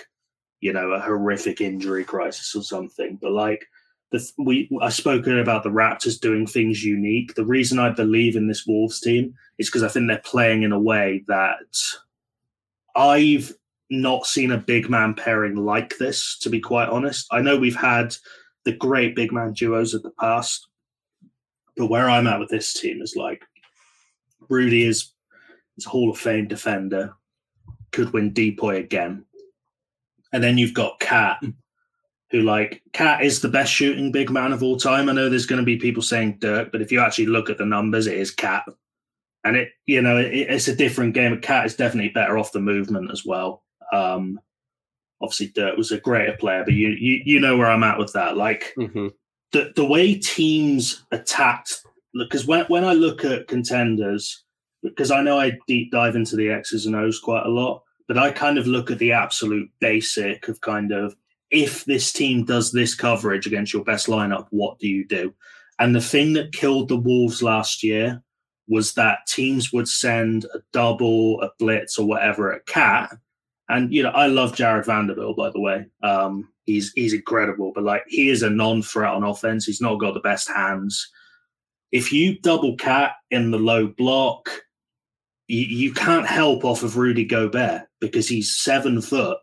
you 0.60 0.72
know 0.72 0.90
a 0.92 1.00
horrific 1.00 1.60
injury 1.60 2.04
crisis 2.04 2.54
or 2.54 2.62
something. 2.62 3.18
But 3.20 3.32
like 3.32 3.66
the 4.10 4.30
we 4.38 4.70
I 4.80 4.88
spoken 4.88 5.38
about 5.38 5.62
the 5.62 5.70
Raptors 5.70 6.20
doing 6.20 6.46
things 6.46 6.84
unique. 6.84 7.34
The 7.34 7.44
reason 7.44 7.78
I 7.78 7.90
believe 7.90 8.36
in 8.36 8.48
this 8.48 8.66
Wolves 8.66 9.00
team 9.00 9.34
is 9.58 9.68
because 9.68 9.82
I 9.82 9.88
think 9.88 10.08
they're 10.08 10.18
playing 10.18 10.62
in 10.62 10.72
a 10.72 10.80
way 10.80 11.24
that 11.28 11.76
I've 12.94 13.52
not 13.90 14.26
seen 14.26 14.50
a 14.50 14.58
big 14.58 14.88
man 14.88 15.14
pairing 15.14 15.56
like 15.56 15.98
this. 15.98 16.38
To 16.38 16.50
be 16.50 16.60
quite 16.60 16.88
honest, 16.88 17.26
I 17.30 17.42
know 17.42 17.58
we've 17.58 17.76
had 17.76 18.16
the 18.64 18.72
great 18.72 19.14
big 19.14 19.32
man 19.32 19.52
duos 19.52 19.94
of 19.94 20.02
the 20.02 20.10
past, 20.18 20.66
but 21.76 21.86
where 21.86 22.08
I'm 22.08 22.26
at 22.26 22.40
with 22.40 22.48
this 22.48 22.72
team 22.72 23.02
is 23.02 23.14
like 23.14 23.42
Rudy 24.48 24.84
is 24.84 25.12
He's 25.76 25.86
a 25.86 25.90
Hall 25.90 26.10
of 26.10 26.18
Fame 26.18 26.48
defender, 26.48 27.14
could 27.92 28.12
win 28.12 28.32
DPOY 28.32 28.78
again. 28.78 29.24
And 30.32 30.42
then 30.42 30.58
you've 30.58 30.74
got 30.74 31.00
KAT, 31.00 31.42
who 32.30 32.42
like 32.42 32.82
KAT 32.92 33.22
is 33.22 33.40
the 33.40 33.48
best 33.48 33.72
shooting 33.72 34.10
big 34.10 34.30
man 34.30 34.52
of 34.52 34.62
all 34.62 34.76
time. 34.76 35.08
I 35.08 35.12
know 35.12 35.28
there's 35.28 35.46
going 35.46 35.60
to 35.60 35.66
be 35.66 35.76
people 35.76 36.02
saying 36.02 36.38
Dirk, 36.40 36.72
but 36.72 36.82
if 36.82 36.90
you 36.90 37.00
actually 37.00 37.26
look 37.26 37.48
at 37.48 37.58
the 37.58 37.66
numbers, 37.66 38.06
it 38.06 38.16
is 38.18 38.30
KAT. 38.30 38.64
And 39.44 39.56
it, 39.56 39.70
you 39.86 40.02
know, 40.02 40.18
it, 40.18 40.32
it's 40.32 40.68
a 40.68 40.74
different 40.74 41.14
game. 41.14 41.40
KAT 41.40 41.66
is 41.66 41.76
definitely 41.76 42.10
better 42.10 42.36
off 42.36 42.52
the 42.52 42.60
movement 42.60 43.10
as 43.12 43.24
well. 43.24 43.62
Um, 43.92 44.40
obviously, 45.20 45.48
Dirk 45.48 45.76
was 45.76 45.92
a 45.92 46.00
greater 46.00 46.36
player, 46.36 46.64
but 46.64 46.74
you, 46.74 46.88
you, 46.88 47.22
you 47.24 47.40
know 47.40 47.56
where 47.56 47.70
I'm 47.70 47.84
at 47.84 47.98
with 47.98 48.12
that. 48.14 48.36
Like 48.36 48.74
mm-hmm. 48.76 49.08
the 49.52 49.72
the 49.76 49.84
way 49.84 50.14
teams 50.16 51.04
attacked, 51.12 51.80
because 52.18 52.46
when 52.46 52.64
when 52.66 52.84
I 52.84 52.92
look 52.92 53.24
at 53.24 53.46
contenders, 53.46 54.44
because 54.88 55.10
I 55.10 55.22
know 55.22 55.38
I 55.38 55.52
deep 55.66 55.90
dive 55.92 56.16
into 56.16 56.36
the 56.36 56.50
X's 56.50 56.86
and 56.86 56.96
O's 56.96 57.18
quite 57.18 57.46
a 57.46 57.50
lot, 57.50 57.82
but 58.08 58.18
I 58.18 58.30
kind 58.30 58.58
of 58.58 58.66
look 58.66 58.90
at 58.90 58.98
the 58.98 59.12
absolute 59.12 59.70
basic 59.80 60.48
of 60.48 60.60
kind 60.60 60.92
of 60.92 61.16
if 61.50 61.84
this 61.84 62.12
team 62.12 62.44
does 62.44 62.72
this 62.72 62.94
coverage 62.94 63.46
against 63.46 63.72
your 63.72 63.84
best 63.84 64.06
lineup, 64.06 64.46
what 64.50 64.78
do 64.78 64.88
you 64.88 65.06
do? 65.06 65.32
And 65.78 65.94
the 65.94 66.00
thing 66.00 66.32
that 66.32 66.52
killed 66.52 66.88
the 66.88 66.96
Wolves 66.96 67.42
last 67.42 67.82
year 67.82 68.22
was 68.68 68.94
that 68.94 69.26
teams 69.28 69.72
would 69.72 69.88
send 69.88 70.44
a 70.46 70.58
double, 70.72 71.40
a 71.42 71.50
blitz, 71.58 71.98
or 71.98 72.06
whatever 72.06 72.52
at 72.52 72.66
KAT. 72.66 73.16
And 73.68 73.92
you 73.92 74.02
know, 74.02 74.10
I 74.10 74.26
love 74.26 74.56
Jared 74.56 74.86
Vanderbilt, 74.86 75.36
by 75.36 75.50
the 75.50 75.60
way. 75.60 75.86
Um, 76.02 76.48
he's 76.64 76.92
he's 76.94 77.12
incredible, 77.12 77.72
but 77.74 77.84
like 77.84 78.04
he 78.08 78.28
is 78.28 78.42
a 78.42 78.50
non-threat 78.50 79.12
on 79.12 79.24
offense. 79.24 79.64
He's 79.64 79.80
not 79.80 80.00
got 80.00 80.14
the 80.14 80.20
best 80.20 80.48
hands. 80.48 81.10
If 81.92 82.12
you 82.12 82.38
double 82.40 82.76
KAT 82.76 83.12
in 83.30 83.50
the 83.50 83.58
low 83.58 83.86
block, 83.86 84.50
you, 85.48 85.64
you 85.64 85.92
can't 85.92 86.26
help 86.26 86.64
off 86.64 86.82
of 86.82 86.96
Rudy 86.96 87.24
Gobert 87.24 87.82
because 88.00 88.28
he's 88.28 88.56
seven 88.56 89.00
foot 89.00 89.38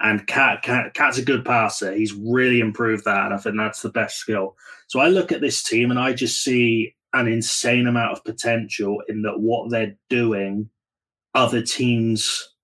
and 0.00 0.26
KAT, 0.26 0.62
KAT 0.62 0.94
KAT's 0.94 1.18
a 1.18 1.24
good 1.24 1.44
passer. 1.44 1.94
He's 1.94 2.14
really 2.14 2.60
improved 2.60 3.04
that, 3.04 3.26
and 3.26 3.34
I 3.34 3.38
think 3.38 3.56
that's 3.56 3.82
the 3.82 3.90
best 3.90 4.16
skill. 4.16 4.56
So 4.88 5.00
I 5.00 5.08
look 5.08 5.30
at 5.30 5.40
this 5.40 5.62
team 5.62 5.90
and 5.90 6.00
I 6.00 6.12
just 6.12 6.42
see 6.42 6.94
an 7.12 7.28
insane 7.28 7.86
amount 7.86 8.12
of 8.12 8.24
potential 8.24 9.02
in 9.08 9.22
that 9.22 9.38
what 9.38 9.70
they're 9.70 9.96
doing, 10.08 10.70
other 11.34 11.60
teams 11.62 12.54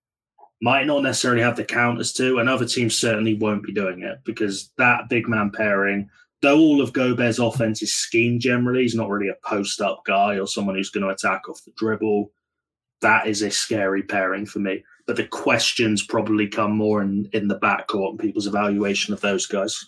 might 0.63 0.87
not 0.87 1.03
necessarily 1.03 1.43
have 1.43 1.57
the 1.57 1.65
counters 1.65 2.13
to, 2.15 2.39
and 2.39 2.49
other 2.49 2.67
teams 2.67 2.97
certainly 2.97 3.35
won't 3.35 3.65
be 3.65 3.73
doing 3.73 4.03
it 4.03 4.19
because 4.25 4.71
that 4.79 5.09
big 5.11 5.29
man 5.29 5.51
pairing, 5.51 6.09
though 6.41 6.59
all 6.59 6.81
of 6.81 6.95
Gobert's 6.95 7.39
offense 7.39 7.83
is 7.83 7.93
scheme 7.93 8.41
generally, 8.41 8.83
he's 8.83 8.95
not 8.95 9.11
really 9.11 9.29
a 9.29 9.47
post 9.47 9.81
up 9.81 10.03
guy 10.07 10.39
or 10.39 10.47
someone 10.47 10.75
who's 10.75 10.91
going 10.91 11.05
to 11.05 11.13
attack 11.13 11.49
off 11.49 11.63
the 11.65 11.73
dribble 11.77 12.31
that 13.03 13.27
is 13.27 13.43
a 13.43 13.51
scary 13.51 14.03
pairing 14.03 14.47
for 14.47 14.59
me. 14.59 14.85
But 15.07 15.17
the 15.17 15.27
questions 15.27 16.05
probably 16.05 16.49
come 16.49 16.73
more 16.73 17.03
in, 17.03 17.29
in 17.33 17.49
the 17.49 17.59
backcourt 17.59 18.11
and 18.11 18.19
people's 18.19 18.47
evaluation 18.47 19.15
of 19.15 19.21
those 19.21 19.47
guys. 19.47 19.85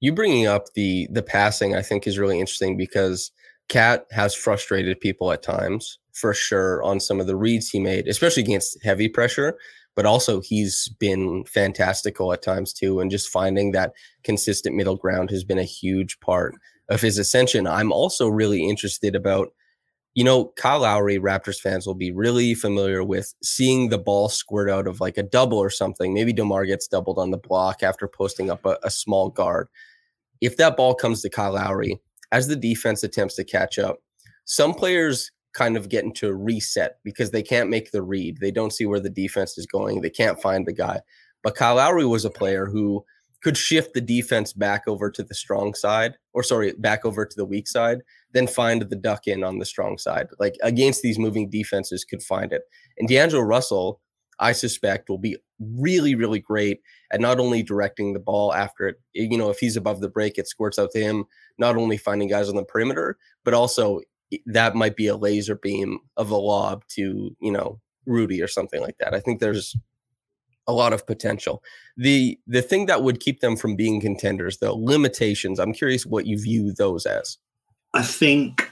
You 0.00 0.12
bringing 0.12 0.46
up 0.46 0.72
the 0.74 1.08
the 1.10 1.22
passing, 1.22 1.74
I 1.74 1.82
think, 1.82 2.06
is 2.06 2.18
really 2.18 2.38
interesting 2.38 2.76
because 2.76 3.30
KAT 3.68 4.06
has 4.10 4.34
frustrated 4.34 5.00
people 5.00 5.32
at 5.32 5.42
times, 5.42 5.98
for 6.12 6.34
sure, 6.34 6.82
on 6.82 7.00
some 7.00 7.20
of 7.20 7.26
the 7.26 7.36
reads 7.36 7.70
he 7.70 7.80
made, 7.80 8.06
especially 8.06 8.42
against 8.42 8.82
heavy 8.84 9.08
pressure. 9.08 9.56
But 9.94 10.04
also, 10.04 10.42
he's 10.42 10.88
been 11.00 11.44
fantastical 11.46 12.32
at 12.32 12.42
times 12.42 12.74
too, 12.74 13.00
and 13.00 13.10
just 13.10 13.30
finding 13.30 13.72
that 13.72 13.92
consistent 14.24 14.76
middle 14.76 14.96
ground 14.96 15.30
has 15.30 15.44
been 15.44 15.58
a 15.58 15.64
huge 15.64 16.20
part 16.20 16.54
of 16.90 17.00
his 17.00 17.16
ascension. 17.16 17.66
I'm 17.66 17.92
also 17.92 18.28
really 18.28 18.68
interested 18.68 19.14
about 19.16 19.48
you 20.16 20.24
know, 20.24 20.46
Kyle 20.56 20.80
Lowry, 20.80 21.18
Raptors 21.18 21.60
fans 21.60 21.86
will 21.86 21.94
be 21.94 22.10
really 22.10 22.54
familiar 22.54 23.04
with 23.04 23.34
seeing 23.42 23.90
the 23.90 23.98
ball 23.98 24.30
squirt 24.30 24.70
out 24.70 24.86
of 24.86 24.98
like 24.98 25.18
a 25.18 25.22
double 25.22 25.58
or 25.58 25.68
something. 25.68 26.14
Maybe 26.14 26.32
DeMar 26.32 26.64
gets 26.64 26.88
doubled 26.88 27.18
on 27.18 27.30
the 27.30 27.36
block 27.36 27.82
after 27.82 28.08
posting 28.08 28.50
up 28.50 28.64
a, 28.64 28.78
a 28.82 28.90
small 28.90 29.28
guard. 29.28 29.68
if 30.40 30.56
that 30.56 30.74
ball 30.74 30.94
comes 30.94 31.20
to 31.20 31.28
Kyle 31.28 31.52
Lowry, 31.52 32.00
as 32.32 32.48
the 32.48 32.56
defense 32.56 33.04
attempts 33.04 33.34
to 33.36 33.44
catch 33.44 33.78
up, 33.78 33.98
some 34.46 34.72
players 34.72 35.30
kind 35.52 35.76
of 35.76 35.90
get 35.90 36.04
into 36.04 36.28
a 36.28 36.34
reset 36.34 36.96
because 37.04 37.30
they 37.30 37.42
can't 37.42 37.68
make 37.68 37.90
the 37.90 38.02
read. 38.02 38.38
They 38.38 38.50
don't 38.50 38.72
see 38.72 38.86
where 38.86 39.00
the 39.00 39.10
defense 39.10 39.58
is 39.58 39.66
going. 39.66 40.00
They 40.00 40.10
can't 40.10 40.40
find 40.40 40.66
the 40.66 40.72
guy. 40.72 41.00
But 41.42 41.56
Kyle 41.56 41.74
Lowry 41.74 42.06
was 42.06 42.24
a 42.24 42.30
player 42.30 42.64
who 42.64 43.04
could 43.42 43.56
shift 43.56 43.92
the 43.92 44.00
defense 44.00 44.54
back 44.54 44.84
over 44.86 45.10
to 45.10 45.22
the 45.22 45.34
strong 45.34 45.74
side, 45.74 46.14
or 46.32 46.42
sorry, 46.42 46.72
back 46.78 47.04
over 47.04 47.26
to 47.26 47.36
the 47.36 47.44
weak 47.44 47.68
side, 47.68 47.98
then 48.36 48.46
find 48.46 48.82
the 48.82 48.96
duck 48.96 49.26
in 49.26 49.42
on 49.42 49.58
the 49.58 49.64
strong 49.64 49.96
side. 49.98 50.28
Like 50.38 50.56
against 50.62 51.02
these 51.02 51.18
moving 51.18 51.48
defenses, 51.48 52.04
could 52.04 52.22
find 52.22 52.52
it. 52.52 52.62
And 52.98 53.08
D'Angelo 53.08 53.42
Russell, 53.42 54.00
I 54.38 54.52
suspect, 54.52 55.08
will 55.08 55.18
be 55.18 55.36
really, 55.58 56.14
really 56.14 56.40
great 56.40 56.80
at 57.10 57.20
not 57.20 57.40
only 57.40 57.62
directing 57.62 58.12
the 58.12 58.20
ball 58.20 58.52
after 58.52 58.88
it. 58.88 58.96
You 59.14 59.38
know, 59.38 59.48
if 59.48 59.58
he's 59.58 59.76
above 59.76 60.00
the 60.00 60.10
break, 60.10 60.36
it 60.36 60.48
squirts 60.48 60.78
out 60.78 60.90
to 60.92 61.00
him. 61.00 61.24
Not 61.58 61.76
only 61.76 61.96
finding 61.96 62.28
guys 62.28 62.48
on 62.48 62.56
the 62.56 62.64
perimeter, 62.64 63.16
but 63.44 63.54
also 63.54 64.00
that 64.44 64.74
might 64.74 64.96
be 64.96 65.06
a 65.06 65.16
laser 65.16 65.54
beam 65.54 66.00
of 66.16 66.30
a 66.30 66.36
lob 66.36 66.84
to 66.88 67.34
you 67.40 67.52
know 67.52 67.80
Rudy 68.06 68.42
or 68.42 68.48
something 68.48 68.82
like 68.82 68.98
that. 68.98 69.14
I 69.14 69.20
think 69.20 69.40
there's 69.40 69.74
a 70.66 70.72
lot 70.72 70.92
of 70.92 71.06
potential. 71.06 71.62
The 71.96 72.38
the 72.46 72.62
thing 72.62 72.86
that 72.86 73.02
would 73.02 73.20
keep 73.20 73.40
them 73.40 73.56
from 73.56 73.76
being 73.76 74.00
contenders, 74.00 74.58
though, 74.58 74.74
limitations. 74.74 75.58
I'm 75.58 75.72
curious 75.72 76.04
what 76.04 76.26
you 76.26 76.38
view 76.38 76.72
those 76.72 77.06
as. 77.06 77.38
I 77.96 78.02
think 78.02 78.70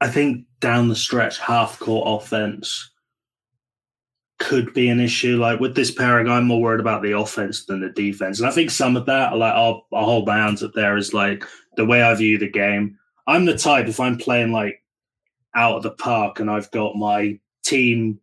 I 0.00 0.08
think 0.08 0.46
down 0.58 0.88
the 0.88 0.96
stretch, 0.96 1.38
half 1.38 1.78
court 1.78 2.22
offense 2.22 2.90
could 4.40 4.74
be 4.74 4.88
an 4.88 4.98
issue. 4.98 5.36
Like 5.36 5.60
with 5.60 5.76
this 5.76 5.92
pairing, 5.92 6.28
I'm 6.28 6.48
more 6.48 6.60
worried 6.60 6.80
about 6.80 7.02
the 7.02 7.16
offense 7.16 7.66
than 7.66 7.80
the 7.80 7.90
defense. 7.90 8.40
And 8.40 8.48
I 8.48 8.50
think 8.50 8.72
some 8.72 8.96
of 8.96 9.06
that, 9.06 9.36
like 9.36 9.52
I'll, 9.52 9.86
I'll 9.92 10.06
hold 10.06 10.26
my 10.26 10.38
hands 10.38 10.60
up 10.64 10.72
there, 10.74 10.96
is 10.96 11.14
like 11.14 11.44
the 11.76 11.84
way 11.84 12.02
I 12.02 12.12
view 12.16 12.36
the 12.36 12.50
game. 12.50 12.98
I'm 13.28 13.44
the 13.44 13.56
type 13.56 13.86
if 13.86 14.00
I'm 14.00 14.18
playing 14.18 14.50
like 14.50 14.82
out 15.54 15.76
of 15.76 15.84
the 15.84 15.92
park 15.92 16.40
and 16.40 16.50
I've 16.50 16.70
got 16.72 16.96
my 16.96 17.38
team 17.62 18.18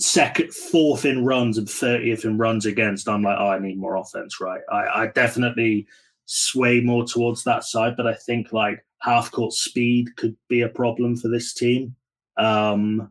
second, 0.00 0.54
fourth 0.54 1.04
in 1.04 1.26
runs 1.26 1.58
and 1.58 1.68
30th 1.68 2.24
in 2.24 2.38
runs 2.38 2.64
against, 2.64 3.06
I'm 3.06 3.22
like, 3.22 3.36
oh, 3.38 3.48
I 3.48 3.58
need 3.58 3.76
more 3.76 3.96
offense, 3.96 4.40
right? 4.40 4.62
I, 4.72 5.02
I 5.02 5.06
definitely 5.08 5.88
sway 6.24 6.80
more 6.80 7.04
towards 7.04 7.44
that 7.44 7.64
side, 7.64 7.98
but 7.98 8.06
I 8.06 8.14
think 8.14 8.54
like 8.54 8.82
half 9.00 9.30
court 9.30 9.52
speed 9.52 10.16
could 10.16 10.36
be 10.48 10.62
a 10.62 10.68
problem 10.68 11.16
for 11.16 11.28
this 11.28 11.54
team. 11.54 11.94
Um, 12.36 13.10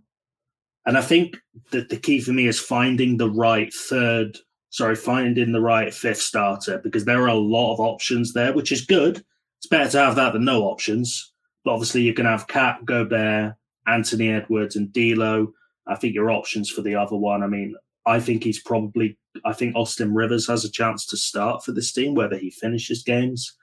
and 0.86 0.98
I 0.98 1.02
think 1.02 1.38
that 1.72 1.90
the 1.90 1.98
key 1.98 2.20
for 2.20 2.32
me 2.32 2.48
is 2.48 2.60
finding 2.60 3.18
the 3.18 3.30
right 3.30 3.74
third, 3.74 4.38
sorry, 4.70 4.96
finding 4.96 5.52
the 5.52 5.62
right 5.62 5.94
fifth 5.94 6.22
starter 6.22 6.80
because 6.80 7.06
there 7.06 7.24
are 7.24 7.28
a 7.28 7.34
lot 7.34 7.74
of 7.74 7.80
options 7.80 8.34
there, 8.34 8.54
which 8.54 8.72
is 8.72 8.86
good. 8.86 9.24
It's 9.58 9.68
better 9.68 9.90
to 9.92 10.00
have 10.00 10.16
that 10.16 10.34
than 10.34 10.46
no 10.46 10.64
options. 10.64 11.34
But 11.64 11.74
obviously, 11.74 12.02
you 12.02 12.14
can 12.14 12.28
have 12.28 12.48
KAT, 12.48 12.86
Gobert, 12.86 13.56
Anthony 13.88 14.30
Edwards, 14.30 14.76
and 14.76 14.94
D'Lo. 14.94 15.52
I 15.88 15.96
think 15.96 16.14
your 16.14 16.30
options 16.30 16.70
for 16.70 16.84
the 16.84 16.96
other 16.96 17.16
one. 17.16 17.42
I 17.42 17.48
mean, 17.48 17.76
I 18.06 18.20
think 18.20 18.44
he's 18.44 18.62
probably. 18.62 19.18
I 19.44 19.54
think 19.54 19.76
Austin 19.76 20.14
Rivers 20.14 20.48
has 20.48 20.64
a 20.64 20.72
chance 20.72 21.06
to 21.08 21.18
start 21.18 21.64
for 21.64 21.72
this 21.72 21.92
team, 21.92 22.14
whether 22.14 22.38
he 22.38 22.52
finishes 22.52 23.04
games. 23.04 23.56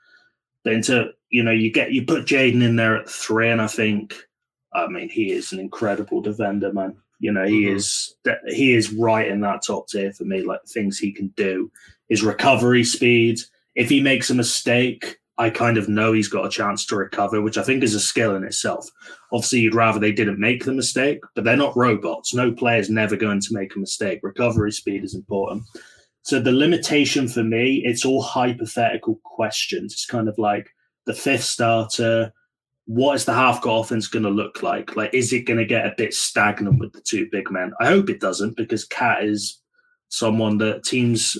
But 0.64 0.74
into 0.74 1.10
you 1.30 1.42
know, 1.42 1.50
you 1.50 1.72
get 1.72 1.92
you 1.92 2.04
put 2.04 2.26
Jaden 2.26 2.62
in 2.62 2.76
there 2.76 2.96
at 2.96 3.08
three, 3.08 3.48
and 3.48 3.60
I 3.60 3.66
think, 3.66 4.14
I 4.74 4.86
mean, 4.86 5.08
he 5.08 5.32
is 5.32 5.52
an 5.52 5.58
incredible 5.58 6.20
defender, 6.20 6.72
man. 6.72 6.96
You 7.18 7.32
know, 7.32 7.44
he 7.44 7.64
mm-hmm. 7.64 7.76
is 7.76 8.14
he 8.48 8.74
is 8.74 8.92
right 8.92 9.28
in 9.28 9.40
that 9.40 9.62
top 9.66 9.88
tier 9.88 10.12
for 10.12 10.24
me. 10.24 10.42
Like 10.42 10.60
things 10.66 10.98
he 10.98 11.12
can 11.12 11.28
do, 11.36 11.70
his 12.08 12.22
recovery 12.22 12.84
speed. 12.84 13.40
If 13.74 13.88
he 13.88 14.02
makes 14.02 14.28
a 14.28 14.34
mistake, 14.34 15.18
I 15.38 15.48
kind 15.48 15.78
of 15.78 15.88
know 15.88 16.12
he's 16.12 16.28
got 16.28 16.44
a 16.44 16.50
chance 16.50 16.84
to 16.86 16.96
recover, 16.96 17.40
which 17.40 17.56
I 17.56 17.62
think 17.62 17.82
is 17.82 17.94
a 17.94 18.00
skill 18.00 18.36
in 18.36 18.44
itself. 18.44 18.86
Obviously, 19.32 19.60
you'd 19.60 19.74
rather 19.74 19.98
they 19.98 20.12
didn't 20.12 20.38
make 20.38 20.64
the 20.64 20.72
mistake, 20.72 21.20
but 21.34 21.44
they're 21.44 21.56
not 21.56 21.76
robots. 21.76 22.34
No 22.34 22.52
player 22.52 22.78
is 22.78 22.90
never 22.90 23.16
going 23.16 23.40
to 23.40 23.54
make 23.54 23.74
a 23.74 23.78
mistake. 23.78 24.20
Recovery 24.22 24.72
speed 24.72 25.02
is 25.02 25.14
important. 25.14 25.64
So 26.22 26.38
the 26.38 26.52
limitation 26.52 27.28
for 27.28 27.42
me, 27.42 27.82
it's 27.84 28.04
all 28.04 28.22
hypothetical 28.22 29.20
questions. 29.24 29.92
It's 29.92 30.06
kind 30.06 30.28
of 30.28 30.38
like 30.38 30.68
the 31.04 31.14
fifth 31.14 31.44
starter. 31.44 32.32
What 32.86 33.14
is 33.14 33.24
the 33.24 33.34
half 33.34 33.60
court 33.60 33.86
offense 33.86 34.06
going 34.06 34.24
to 34.24 34.30
look 34.30 34.62
like? 34.62 34.96
Like, 34.96 35.12
is 35.12 35.32
it 35.32 35.46
going 35.46 35.58
to 35.58 35.64
get 35.64 35.86
a 35.86 35.94
bit 35.96 36.14
stagnant 36.14 36.78
with 36.78 36.92
the 36.92 37.00
two 37.00 37.28
big 37.30 37.50
men? 37.50 37.72
I 37.80 37.86
hope 37.86 38.08
it 38.08 38.20
doesn't, 38.20 38.56
because 38.56 38.84
KAT 38.84 39.24
is 39.24 39.60
someone 40.08 40.58
that 40.58 40.84
teams 40.84 41.36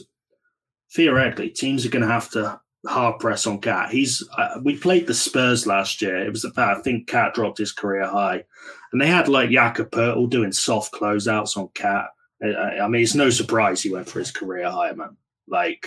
theoretically 0.94 1.48
teams 1.48 1.86
are 1.86 1.90
going 1.90 2.02
to 2.02 2.12
have 2.12 2.30
to 2.30 2.60
hard 2.86 3.18
press 3.20 3.46
on 3.46 3.60
KAT. 3.60 3.90
He's 3.90 4.26
uh, 4.36 4.60
we 4.62 4.76
played 4.76 5.06
the 5.06 5.14
Spurs 5.14 5.66
last 5.66 6.02
year. 6.02 6.18
It 6.18 6.30
was 6.30 6.44
about 6.44 6.78
I 6.78 6.82
think 6.82 7.06
KAT 7.06 7.34
dropped 7.34 7.58
his 7.58 7.72
career 7.72 8.06
high, 8.06 8.44
and 8.92 9.00
they 9.00 9.06
had 9.06 9.28
like 9.28 9.50
Jakob 9.50 9.90
Poeltl 9.90 10.28
doing 10.28 10.52
soft 10.52 10.92
closeouts 10.92 11.56
on 11.56 11.68
KAT. 11.74 12.06
I, 12.42 12.88
mean, 12.88 13.02
it's 13.02 13.14
no 13.14 13.30
surprise 13.30 13.82
he 13.82 13.92
went 13.92 14.08
for 14.08 14.18
his 14.18 14.30
career 14.30 14.70
high, 14.70 14.92
man. 14.92 15.16
Like 15.46 15.86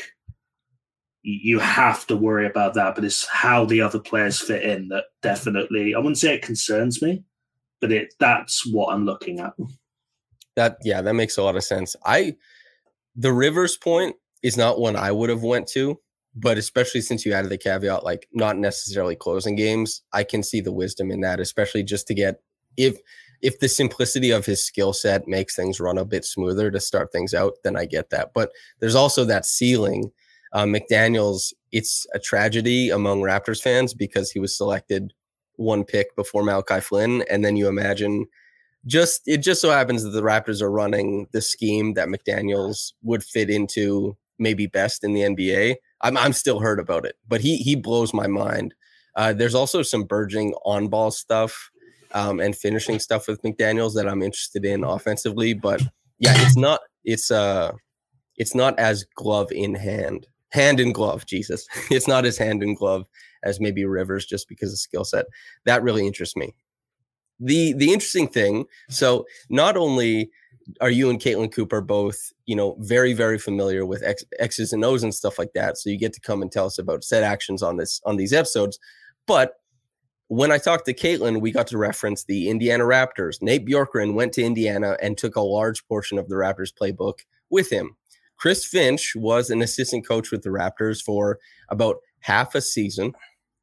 you 1.21 1.59
have 1.59 2.05
to 2.07 2.15
worry 2.15 2.45
about 2.45 2.75
that, 2.75 2.95
but 2.95 3.03
it's 3.03 3.27
how 3.27 3.65
the 3.65 3.81
other 3.81 3.99
players 3.99 4.39
fit 4.39 4.63
in 4.63 4.89
that 4.89 5.05
definitely. 5.21 5.95
I 5.95 5.97
wouldn't 5.97 6.17
say 6.17 6.35
it 6.35 6.41
concerns 6.41 7.01
me, 7.01 7.23
but 7.81 7.91
it 7.91 8.13
that's 8.19 8.65
what 8.65 8.93
I'm 8.93 9.05
looking 9.05 9.39
at. 9.39 9.53
That 10.55 10.77
yeah, 10.83 11.01
that 11.01 11.13
makes 11.13 11.37
a 11.37 11.43
lot 11.43 11.57
of 11.57 11.63
sense. 11.63 11.95
I 12.05 12.35
the 13.15 13.33
Rivers 13.33 13.75
point 13.75 14.15
is 14.43 14.55
not 14.55 14.79
one 14.79 14.95
I 14.95 15.11
would 15.11 15.29
have 15.29 15.43
went 15.43 15.67
to 15.69 15.99
but 16.35 16.57
especially 16.57 17.01
since 17.01 17.25
you 17.25 17.33
added 17.33 17.49
the 17.49 17.57
caveat 17.57 18.03
like 18.03 18.27
not 18.33 18.57
necessarily 18.57 19.15
closing 19.15 19.55
games 19.55 20.01
i 20.13 20.23
can 20.23 20.43
see 20.43 20.61
the 20.61 20.73
wisdom 20.73 21.09
in 21.09 21.21
that 21.21 21.39
especially 21.39 21.83
just 21.83 22.07
to 22.07 22.13
get 22.13 22.41
if 22.77 22.97
if 23.41 23.59
the 23.59 23.67
simplicity 23.67 24.31
of 24.31 24.45
his 24.45 24.63
skill 24.63 24.93
set 24.93 25.27
makes 25.27 25.55
things 25.55 25.79
run 25.79 25.97
a 25.97 26.05
bit 26.05 26.25
smoother 26.25 26.71
to 26.71 26.79
start 26.79 27.11
things 27.11 27.33
out 27.33 27.53
then 27.63 27.75
i 27.75 27.85
get 27.85 28.09
that. 28.09 28.31
But 28.33 28.51
there's 28.79 28.95
also 28.95 29.25
that 29.25 29.45
ceiling. 29.45 30.11
Uh, 30.53 30.63
mcdaniels 30.63 31.53
it's 31.71 32.07
a 32.13 32.19
tragedy 32.19 32.89
among 32.89 33.21
raptors 33.21 33.61
fans 33.61 33.93
because 33.93 34.31
he 34.31 34.39
was 34.39 34.55
selected 34.55 35.13
one 35.57 35.83
pick 35.83 36.15
before 36.15 36.43
malachi 36.43 36.79
flynn. 36.79 37.23
And 37.29 37.43
then 37.43 37.57
you 37.57 37.67
imagine 37.67 38.27
just 38.85 39.21
it 39.25 39.37
just 39.37 39.61
so 39.61 39.71
happens 39.71 40.03
that 40.03 40.11
the 40.11 40.21
raptors 40.21 40.61
are 40.61 40.71
running 40.71 41.27
the 41.31 41.41
scheme 41.41 41.95
that 41.95 42.07
mcdaniels 42.07 42.93
would 43.01 43.23
fit 43.23 43.49
into 43.49 44.15
maybe 44.37 44.67
best 44.67 45.03
in 45.03 45.13
the 45.13 45.21
nba 45.21 45.75
I'm 46.05 46.17
I'm 46.17 46.33
still 46.33 46.59
hurt 46.59 46.79
about 46.79 47.05
it, 47.05 47.15
but 47.27 47.41
he 47.41 47.57
he 47.57 47.75
blows 47.75 48.13
my 48.13 48.27
mind. 48.27 48.75
Uh, 49.15 49.33
there's 49.33 49.55
also 49.55 49.81
some 49.81 50.03
burgeoning 50.03 50.53
on 50.65 50.87
ball 50.87 51.09
stuff 51.09 51.71
um, 52.15 52.39
and 52.39 52.55
finishing 52.55 52.97
stuff 52.97 53.27
with 53.27 53.41
McDaniel's 53.43 53.93
that 53.93 54.07
I'm 54.07 54.23
interested 54.23 54.65
in 54.65 54.83
offensively, 54.83 55.53
but 55.53 55.81
yeah, 56.17 56.33
it's 56.37 56.57
not 56.57 56.79
it's 57.03 57.29
uh 57.29 57.73
it's 58.37 58.55
not 58.55 58.79
as 58.79 59.05
glove 59.15 59.51
in 59.51 59.75
hand, 59.75 60.25
hand 60.49 60.79
in 60.79 60.93
glove. 60.93 61.25
Jesus, 61.25 61.67
it's 61.91 62.07
not 62.07 62.25
as 62.25 62.37
hand 62.37 62.63
in 62.63 62.73
glove 62.73 63.05
as 63.43 63.59
maybe 63.59 63.85
Rivers 63.85 64.25
just 64.25 64.47
because 64.47 64.71
of 64.71 64.79
skill 64.79 65.03
set. 65.03 65.25
That 65.65 65.83
really 65.83 66.07
interests 66.07 66.35
me. 66.35 66.55
The 67.39 67.73
the 67.73 67.91
interesting 67.91 68.29
thing, 68.29 68.65
so 68.89 69.25
not 69.49 69.75
only 69.75 70.31
are 70.81 70.89
you 70.89 71.09
and 71.09 71.19
Caitlin 71.19 71.51
Cooper 71.51 71.81
both, 71.81 72.31
you 72.45 72.55
know, 72.55 72.75
very, 72.79 73.13
very 73.13 73.37
familiar 73.37 73.85
with 73.85 74.01
X, 74.01 74.23
X's 74.39 74.73
and 74.73 74.83
O's 74.83 75.03
and 75.03 75.13
stuff 75.13 75.37
like 75.37 75.53
that. 75.53 75.77
So 75.77 75.91
you 75.91 75.97
get 75.97 76.13
to 76.13 76.19
come 76.19 76.41
and 76.41 76.51
tell 76.51 76.65
us 76.65 76.79
about 76.79 77.03
set 77.03 77.21
actions 77.23 77.61
on 77.61 77.77
this 77.77 78.01
on 78.05 78.15
these 78.15 78.33
episodes. 78.33 78.79
But 79.27 79.55
when 80.27 80.51
I 80.51 80.57
talked 80.57 80.85
to 80.85 80.93
Caitlin, 80.93 81.41
we 81.41 81.51
got 81.51 81.67
to 81.67 81.77
reference 81.77 82.23
the 82.23 82.49
Indiana 82.49 82.83
Raptors. 82.83 83.41
Nate 83.41 83.65
Bjorkgren 83.65 84.13
went 84.13 84.33
to 84.33 84.43
Indiana 84.43 84.97
and 85.01 85.17
took 85.17 85.35
a 85.35 85.41
large 85.41 85.87
portion 85.87 86.17
of 86.17 86.29
the 86.29 86.35
Raptors 86.35 86.73
playbook 86.73 87.19
with 87.49 87.71
him. 87.71 87.95
Chris 88.37 88.65
Finch 88.65 89.13
was 89.15 89.49
an 89.49 89.61
assistant 89.61 90.07
coach 90.07 90.31
with 90.31 90.41
the 90.41 90.49
Raptors 90.49 91.01
for 91.01 91.39
about 91.69 91.97
half 92.19 92.55
a 92.55 92.61
season. 92.61 93.13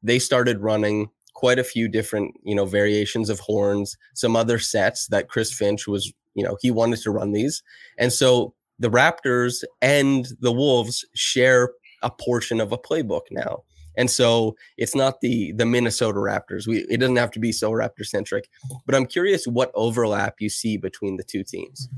They 0.01 0.19
started 0.19 0.61
running 0.61 1.09
quite 1.33 1.59
a 1.59 1.63
few 1.63 1.87
different, 1.87 2.35
you 2.43 2.55
know, 2.55 2.65
variations 2.65 3.29
of 3.29 3.39
horns, 3.39 3.97
some 4.13 4.35
other 4.35 4.57
sets 4.57 5.07
that 5.07 5.29
Chris 5.29 5.51
Finch 5.53 5.87
was 5.87 6.11
you 6.33 6.43
know, 6.43 6.57
he 6.61 6.71
wanted 6.71 6.99
to 7.01 7.11
run 7.11 7.31
these. 7.31 7.63
And 7.97 8.11
so 8.11 8.53
the 8.79 8.89
Raptors 8.89 9.63
and 9.81 10.27
the 10.39 10.51
Wolves 10.51 11.05
share 11.13 11.71
a 12.01 12.09
portion 12.09 12.59
of 12.59 12.71
a 12.71 12.77
playbook 12.77 13.23
now. 13.31 13.63
And 13.97 14.09
so 14.09 14.55
it's 14.77 14.95
not 14.95 15.21
the 15.21 15.51
the 15.53 15.65
Minnesota 15.65 16.19
Raptors. 16.19 16.67
We 16.67 16.85
it 16.89 16.99
doesn't 16.99 17.15
have 17.15 17.31
to 17.31 17.39
be 17.39 17.51
so 17.51 17.71
Raptor 17.71 18.05
centric. 18.05 18.49
But 18.85 18.95
I'm 18.95 19.05
curious 19.05 19.45
what 19.45 19.71
overlap 19.73 20.35
you 20.39 20.49
see 20.49 20.77
between 20.77 21.17
the 21.17 21.23
two 21.23 21.43
teams. 21.43 21.89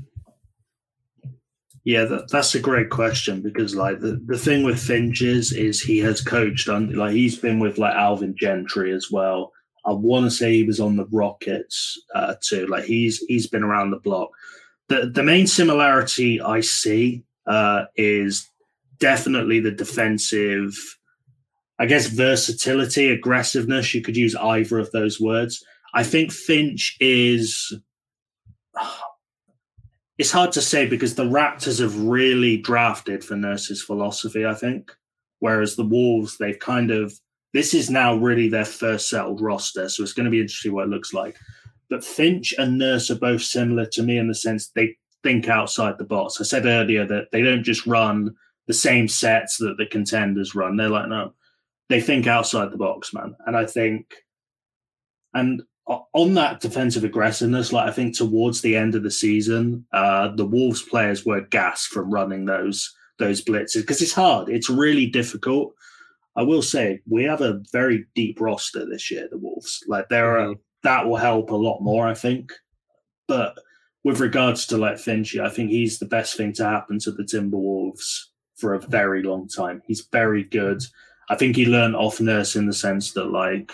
Yeah, 1.84 2.04
that, 2.06 2.32
that's 2.32 2.52
a 2.56 2.60
great 2.60 2.90
question 2.90 3.42
because 3.42 3.76
like 3.76 4.00
the, 4.00 4.20
the 4.26 4.36
thing 4.36 4.64
with 4.64 4.82
Finch 4.82 5.22
is, 5.22 5.52
he 5.80 5.98
has 5.98 6.20
coached 6.20 6.68
on 6.68 6.92
like 6.94 7.12
he's 7.12 7.38
been 7.38 7.60
with 7.60 7.78
like 7.78 7.94
Alvin 7.94 8.34
Gentry 8.36 8.92
as 8.92 9.08
well. 9.12 9.52
I 9.84 9.92
want 9.92 10.26
to 10.26 10.30
say 10.32 10.52
he 10.52 10.64
was 10.64 10.80
on 10.80 10.96
the 10.96 11.06
Rockets 11.12 11.96
uh, 12.12 12.34
too. 12.40 12.66
Like 12.66 12.84
he's 12.84 13.18
he's 13.28 13.46
been 13.46 13.62
around 13.62 13.92
the 13.92 14.00
block. 14.00 14.30
The 14.88 15.12
the 15.14 15.22
main 15.22 15.46
similarity 15.46 16.40
I 16.40 16.60
see 16.60 17.22
uh, 17.46 17.84
is 17.94 18.50
definitely 18.98 19.60
the 19.60 19.70
defensive 19.70 20.74
I 21.78 21.86
guess 21.86 22.06
versatility, 22.06 23.10
aggressiveness. 23.10 23.94
You 23.94 24.02
could 24.02 24.16
use 24.16 24.34
either 24.34 24.78
of 24.78 24.90
those 24.92 25.20
words. 25.20 25.64
I 25.94 26.02
think 26.02 26.32
Finch 26.32 26.96
is. 27.00 27.72
It's 30.18 30.32
hard 30.32 30.50
to 30.52 30.62
say 30.62 30.86
because 30.86 31.14
the 31.14 31.26
Raptors 31.26 31.78
have 31.78 31.94
really 32.00 32.56
drafted 32.56 33.22
for 33.22 33.36
Nurse's 33.36 33.82
philosophy. 33.82 34.46
I 34.46 34.54
think, 34.54 34.90
whereas 35.40 35.76
the 35.76 35.84
Wolves, 35.84 36.38
they've 36.38 36.58
kind 36.58 36.90
of. 36.90 37.12
This 37.52 37.74
is 37.74 37.90
now 37.90 38.14
really 38.14 38.48
their 38.48 38.64
first 38.64 39.10
settled 39.10 39.42
roster, 39.42 39.90
so 39.90 40.02
it's 40.02 40.14
going 40.14 40.24
to 40.24 40.30
be 40.30 40.40
interesting 40.40 40.72
what 40.72 40.84
it 40.84 40.90
looks 40.90 41.12
like. 41.12 41.36
But 41.90 42.02
Finch 42.02 42.54
and 42.56 42.78
Nurse 42.78 43.10
are 43.10 43.18
both 43.18 43.42
similar 43.42 43.84
to 43.92 44.02
me 44.02 44.16
in 44.16 44.26
the 44.26 44.34
sense 44.34 44.68
they 44.68 44.96
think 45.22 45.48
outside 45.48 45.98
the 45.98 46.04
box. 46.04 46.40
I 46.40 46.44
said 46.44 46.66
earlier 46.66 47.04
that 47.06 47.30
they 47.32 47.42
don't 47.42 47.62
just 47.62 47.86
run 47.86 48.34
the 48.66 48.74
same 48.74 49.08
sets 49.08 49.58
that 49.58 49.76
the 49.76 49.86
contenders 49.86 50.54
run. 50.54 50.76
They're 50.76 50.88
like, 50.88 51.08
no, 51.08 51.34
they 51.88 52.00
think 52.00 52.26
outside 52.26 52.70
the 52.70 52.76
box, 52.76 53.14
man. 53.14 53.34
And 53.46 53.56
I 53.56 53.66
think, 53.66 54.14
and 55.34 55.62
on 55.86 56.34
that 56.34 56.60
defensive 56.60 57.04
aggressiveness, 57.04 57.72
like 57.72 57.88
I 57.88 57.92
think 57.92 58.16
towards 58.16 58.60
the 58.60 58.76
end 58.76 58.94
of 58.94 59.02
the 59.02 59.10
season, 59.10 59.86
uh, 59.92 60.34
the 60.34 60.44
Wolves 60.46 60.82
players 60.82 61.24
were 61.24 61.42
gassed 61.42 61.88
from 61.88 62.10
running 62.10 62.46
those 62.46 62.92
those 63.18 63.42
blitzes 63.42 63.80
because 63.80 64.02
it's 64.02 64.12
hard. 64.12 64.48
It's 64.48 64.68
really 64.68 65.06
difficult. 65.06 65.74
I 66.36 66.42
will 66.42 66.62
say 66.62 67.00
we 67.08 67.24
have 67.24 67.40
a 67.40 67.62
very 67.72 68.04
deep 68.14 68.40
roster 68.40 68.84
this 68.84 69.10
year. 69.10 69.28
The 69.30 69.38
Wolves, 69.38 69.82
like 69.86 70.08
there 70.08 70.34
mm-hmm. 70.34 70.52
are 70.52 70.54
that 70.82 71.06
will 71.06 71.16
help 71.16 71.50
a 71.50 71.56
lot 71.56 71.80
more, 71.80 72.06
I 72.06 72.14
think. 72.14 72.52
But 73.26 73.56
with 74.04 74.20
regards 74.20 74.66
to 74.66 74.76
like 74.76 74.96
Finchy, 74.96 75.40
I 75.40 75.48
think 75.48 75.70
he's 75.70 75.98
the 75.98 76.06
best 76.06 76.36
thing 76.36 76.52
to 76.54 76.64
happen 76.64 76.98
to 77.00 77.10
the 77.10 77.24
Timberwolves 77.24 78.26
for 78.56 78.74
a 78.74 78.80
very 78.80 79.22
long 79.22 79.48
time. 79.48 79.82
He's 79.86 80.06
very 80.12 80.44
good. 80.44 80.82
I 81.28 81.36
think 81.36 81.56
he 81.56 81.66
learned 81.66 81.96
off 81.96 82.20
Nurse 82.20 82.56
in 82.56 82.66
the 82.66 82.72
sense 82.72 83.12
that 83.12 83.30
like 83.30 83.72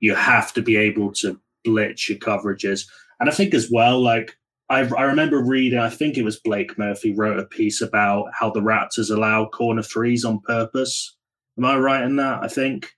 you 0.00 0.14
have 0.14 0.52
to 0.54 0.62
be 0.62 0.76
able 0.76 1.12
to 1.12 1.38
blitz 1.64 2.08
your 2.08 2.18
coverages. 2.18 2.86
And 3.20 3.28
I 3.28 3.32
think 3.32 3.54
as 3.54 3.70
well, 3.70 4.00
like 4.00 4.36
I, 4.70 4.80
I 4.80 5.02
remember 5.02 5.42
reading, 5.42 5.78
I 5.78 5.90
think 5.90 6.16
it 6.16 6.24
was 6.24 6.40
Blake 6.40 6.78
Murphy 6.78 7.14
wrote 7.14 7.38
a 7.38 7.44
piece 7.44 7.80
about 7.80 8.26
how 8.32 8.50
the 8.50 8.60
Raptors 8.60 9.10
allow 9.10 9.46
corner 9.46 9.82
threes 9.82 10.24
on 10.24 10.40
purpose. 10.40 11.16
Am 11.58 11.64
I 11.64 11.76
right 11.76 12.02
in 12.02 12.16
that? 12.16 12.42
I 12.42 12.48
think. 12.48 12.90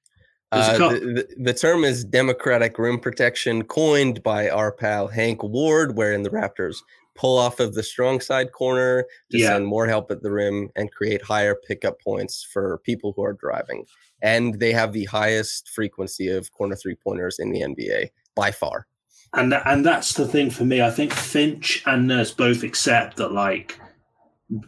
Uh, 0.53 0.79
the, 0.79 1.27
the, 1.39 1.53
term 1.53 1.83
is 1.83 2.05
democratic 2.05 2.79
rim 2.79 3.01
protection, 3.01 3.65
coined 3.65 4.23
by 4.23 4.49
our 4.49 4.71
pal 4.71 5.09
Hank 5.09 5.43
Ward, 5.43 5.97
wherein 5.97 6.23
the 6.23 6.31
Raptors 6.31 6.77
pull 7.17 7.39
off 7.39 7.61
of 7.61 7.75
the 7.75 7.83
strong 7.83 8.21
side 8.21 8.53
corner 8.53 9.07
to 9.31 9.39
yeah. 9.39 9.49
send 9.49 9.67
more 9.67 9.87
help 9.87 10.11
at 10.11 10.23
the 10.23 10.31
rim 10.31 10.71
and 10.77 10.93
create 10.93 11.23
higher 11.23 11.55
pickup 11.55 12.01
points 12.01 12.47
for 12.53 12.79
people 12.85 13.13
who 13.17 13.23
are 13.23 13.33
driving. 13.33 13.85
And 14.23 14.61
they 14.61 14.73
have 14.73 14.93
the 14.93 15.05
highest 15.05 15.69
frequency 15.69 16.29
of 16.29 16.53
corner 16.53 16.77
three 16.77 16.97
pointers 16.97 17.39
in 17.39 17.53
the 17.53 17.61
NBA 17.61 18.11
by 18.35 18.51
far. 18.51 18.87
And 19.35 19.53
and 19.53 19.85
that's 19.85 20.15
the 20.15 20.27
thing 20.27 20.51
for 20.51 20.65
me. 20.65 20.81
I 20.81 20.91
think 20.91 21.13
Finch 21.13 21.83
and 21.87 22.07
Nurse 22.07 22.31
both 22.31 22.63
accept 22.63 23.17
that, 23.17 23.33
like, 23.33 23.79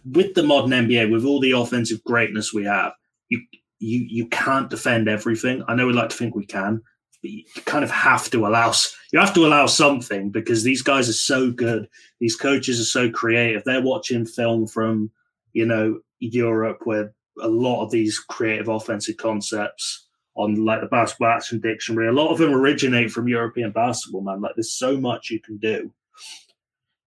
with 0.05 0.35
the 0.35 0.43
modern 0.43 0.71
NBA, 0.71 1.11
with 1.11 1.25
all 1.25 1.41
the 1.41 1.53
offensive 1.53 2.03
greatness 2.05 2.53
we 2.53 2.65
have, 2.65 2.93
you 3.29 3.41
you 3.79 4.05
you 4.09 4.27
can't 4.29 4.69
defend 4.69 5.09
everything. 5.09 5.63
I 5.69 5.75
know 5.75 5.87
we 5.87 5.93
like 5.93 6.11
to 6.11 6.17
think 6.17 6.35
we 6.35 6.45
can, 6.45 6.83
you 7.23 7.45
kind 7.65 7.85
of 7.85 7.91
have 7.91 8.31
to 8.31 8.47
allow 8.47 8.73
you 9.13 9.19
have 9.19 9.35
to 9.35 9.47
allow 9.47 9.67
something 9.67 10.31
because 10.31 10.63
these 10.63 10.83
guys 10.83 11.09
are 11.09 11.15
so 11.15 11.51
good. 11.51 11.89
These 12.21 12.37
coaches 12.37 12.81
are 12.81 12.85
so 12.85 13.11
creative. 13.11 13.65
They're 13.65 13.83
watching 13.83 14.27
film 14.27 14.67
from 14.67 15.11
you 15.53 15.67
know 15.67 16.01
Europe 16.21 16.81
where 16.85 17.13
a 17.41 17.49
lot 17.49 17.85
of 17.85 17.91
these 17.91 18.19
creative 18.19 18.69
offensive 18.69 19.17
concepts 19.17 20.07
on 20.35 20.65
like 20.65 20.81
the 20.81 20.87
basketball 20.87 21.29
action 21.29 21.61
dictionary. 21.61 22.09
A 22.09 22.13
lot 22.13 22.31
of 22.31 22.39
them 22.39 22.55
originate 22.55 23.11
from 23.11 23.29
European 23.29 23.73
basketball, 23.73 24.23
man. 24.23 24.41
Like 24.41 24.53
there's 24.57 24.73
so 24.73 24.97
much 24.97 25.31
you 25.31 25.41
can 25.41 25.59
do. 25.59 25.93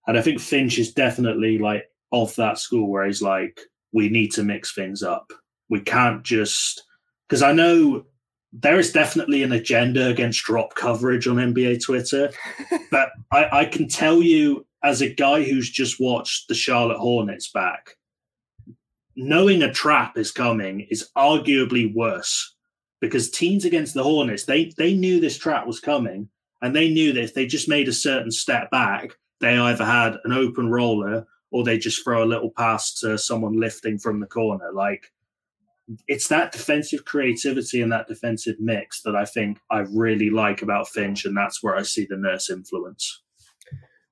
And 0.07 0.17
I 0.17 0.21
think 0.21 0.41
Finch 0.41 0.79
is 0.79 0.93
definitely 0.93 1.57
like 1.57 1.85
of 2.11 2.35
that 2.35 2.57
school 2.59 2.89
where 2.89 3.05
he's 3.05 3.21
like, 3.21 3.61
we 3.93 4.09
need 4.09 4.31
to 4.33 4.43
mix 4.43 4.73
things 4.73 5.03
up 5.03 5.31
we 5.71 5.79
can't 5.79 6.21
just 6.21 6.83
because 7.27 7.41
I 7.41 7.53
know 7.53 8.03
there 8.53 8.79
is 8.79 8.91
definitely 8.91 9.43
an 9.43 9.53
agenda 9.53 10.07
against 10.07 10.43
drop 10.43 10.75
coverage 10.75 11.27
on 11.27 11.37
NBA 11.37 11.83
Twitter, 11.83 12.31
but 12.91 13.11
I, 13.31 13.59
I 13.59 13.65
can 13.65 13.87
tell 13.87 14.21
you 14.21 14.65
as 14.83 15.01
a 15.01 15.13
guy 15.13 15.43
who's 15.43 15.69
just 15.69 15.99
watched 15.99 16.47
the 16.47 16.55
Charlotte 16.55 16.97
Hornets 16.97 17.49
back, 17.49 17.97
knowing 19.15 19.63
a 19.63 19.71
trap 19.71 20.17
is 20.17 20.31
coming 20.31 20.81
is 20.89 21.09
arguably 21.15 21.93
worse 21.93 22.55
because 22.99 23.29
teams 23.29 23.65
against 23.65 23.93
the 23.93 24.03
Hornets, 24.03 24.45
they 24.45 24.71
they 24.77 24.95
knew 24.95 25.19
this 25.19 25.37
trap 25.37 25.65
was 25.65 25.79
coming 25.79 26.29
and 26.61 26.75
they 26.75 26.89
knew 26.89 27.13
that 27.13 27.23
if 27.23 27.33
they 27.33 27.45
just 27.45 27.69
made 27.69 27.87
a 27.87 27.93
certain 27.93 28.31
step 28.31 28.69
back, 28.69 29.11
they 29.39 29.57
either 29.57 29.85
had 29.85 30.17
an 30.23 30.31
open 30.31 30.69
roller 30.69 31.25
or 31.51 31.63
they 31.63 31.77
just 31.77 32.03
throw 32.03 32.23
a 32.23 32.25
little 32.25 32.51
pass 32.51 32.93
to 32.99 33.17
someone 33.17 33.59
lifting 33.59 33.97
from 33.97 34.19
the 34.19 34.27
corner. 34.27 34.71
Like 34.71 35.11
it's 36.07 36.27
that 36.27 36.51
defensive 36.51 37.05
creativity 37.05 37.81
and 37.81 37.91
that 37.91 38.07
defensive 38.07 38.55
mix 38.59 39.01
that 39.03 39.15
I 39.15 39.25
think 39.25 39.59
I 39.69 39.79
really 39.91 40.29
like 40.29 40.61
about 40.61 40.87
Finch, 40.87 41.25
and 41.25 41.35
that's 41.35 41.63
where 41.63 41.75
I 41.75 41.83
see 41.83 42.05
the 42.09 42.17
nurse 42.17 42.49
influence. 42.49 43.21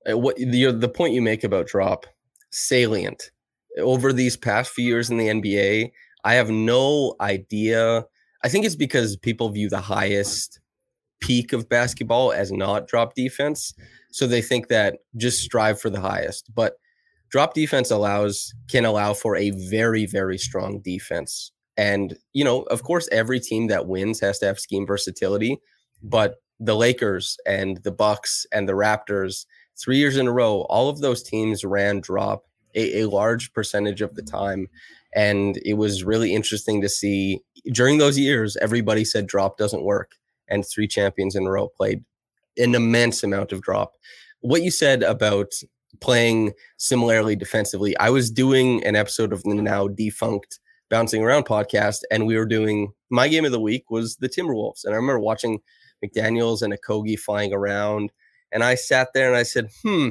Uh, 0.09 0.17
what 0.17 0.35
the 0.37 0.71
the 0.71 0.89
point 0.89 1.13
you 1.13 1.21
make 1.21 1.43
about 1.43 1.67
drop 1.67 2.05
salient 2.51 3.31
over 3.77 4.11
these 4.11 4.35
past 4.35 4.71
few 4.71 4.85
years 4.85 5.09
in 5.09 5.17
the 5.17 5.27
NBA, 5.27 5.91
I 6.23 6.33
have 6.35 6.49
no 6.49 7.15
idea. 7.21 8.05
I 8.43 8.49
think 8.49 8.65
it's 8.65 8.75
because 8.75 9.17
people 9.17 9.49
view 9.49 9.69
the 9.69 9.81
highest 9.81 10.59
peak 11.19 11.51
of 11.53 11.67
basketball 11.67 12.31
as 12.31 12.51
not 12.51 12.87
drop 12.87 13.13
defense, 13.13 13.73
so 14.11 14.25
they 14.25 14.41
think 14.41 14.69
that 14.69 14.99
just 15.17 15.41
strive 15.41 15.79
for 15.79 15.89
the 15.89 16.01
highest, 16.01 16.53
but 16.55 16.73
drop 17.29 17.53
defense 17.53 17.91
allows 17.91 18.53
can 18.69 18.85
allow 18.85 19.13
for 19.13 19.35
a 19.35 19.51
very 19.51 20.05
very 20.05 20.37
strong 20.37 20.79
defense 20.79 21.51
and, 21.79 22.17
you 22.33 22.43
know, 22.43 22.63
of 22.63 22.83
course, 22.83 23.07
every 23.09 23.39
team 23.39 23.67
that 23.67 23.87
wins 23.87 24.19
has 24.19 24.37
to 24.39 24.47
have 24.47 24.59
scheme 24.59 24.85
versatility, 24.85 25.61
but 26.03 26.35
the 26.59 26.75
Lakers 26.75 27.37
and 27.45 27.77
the 27.85 27.91
Bucks 27.91 28.45
and 28.51 28.67
the 28.67 28.73
Raptors, 28.73 29.45
three 29.79 29.97
years 29.97 30.17
in 30.17 30.27
a 30.27 30.31
row, 30.33 30.65
all 30.69 30.89
of 30.89 30.99
those 30.99 31.23
teams 31.23 31.63
ran 31.63 32.01
drop 32.01 32.43
a, 32.75 33.03
a 33.03 33.07
large 33.07 33.53
percentage 33.53 34.01
of 34.01 34.15
the 34.15 34.21
mm-hmm. 34.21 34.37
time. 34.37 34.67
And 35.15 35.55
it 35.63 35.75
was 35.75 36.03
really 36.03 36.35
interesting 36.35 36.81
to 36.81 36.89
see 36.89 37.39
during 37.71 37.97
those 37.97 38.19
years, 38.19 38.57
everybody 38.57 39.05
said 39.05 39.25
drop 39.25 39.57
doesn't 39.57 39.85
work. 39.85 40.11
And 40.49 40.67
three 40.67 40.87
champions 40.87 41.33
in 41.33 41.47
a 41.47 41.49
row 41.49 41.69
played 41.69 42.03
an 42.57 42.75
immense 42.75 43.23
amount 43.23 43.53
of 43.53 43.61
drop. 43.61 43.93
What 44.41 44.63
you 44.63 44.71
said 44.71 45.01
about 45.01 45.53
playing 46.01 46.51
similarly 46.75 47.37
defensively, 47.37 47.95
I 47.99 48.09
was 48.09 48.29
doing 48.29 48.83
an 48.83 48.97
episode 48.97 49.31
of 49.31 49.43
the 49.43 49.55
now 49.55 49.87
defunct 49.87 50.59
bouncing 50.89 51.23
around 51.23 51.45
podcast, 51.45 52.01
and 52.11 52.25
we 52.25 52.37
were 52.37 52.45
doing 52.45 52.93
my 53.09 53.27
game 53.27 53.45
of 53.45 53.51
the 53.51 53.59
week 53.59 53.89
was 53.89 54.17
the 54.17 54.29
Timberwolves, 54.29 54.83
and 54.83 54.93
I 54.93 54.97
remember 54.97 55.19
watching 55.19 55.59
McDaniel's 56.03 56.61
and 56.61 56.73
Okogie 56.73 57.19
flying 57.19 57.53
around, 57.53 58.11
and 58.51 58.63
I 58.63 58.75
sat 58.75 59.09
there 59.13 59.27
and 59.27 59.37
I 59.37 59.43
said, 59.43 59.69
"Hmm, 59.83 60.09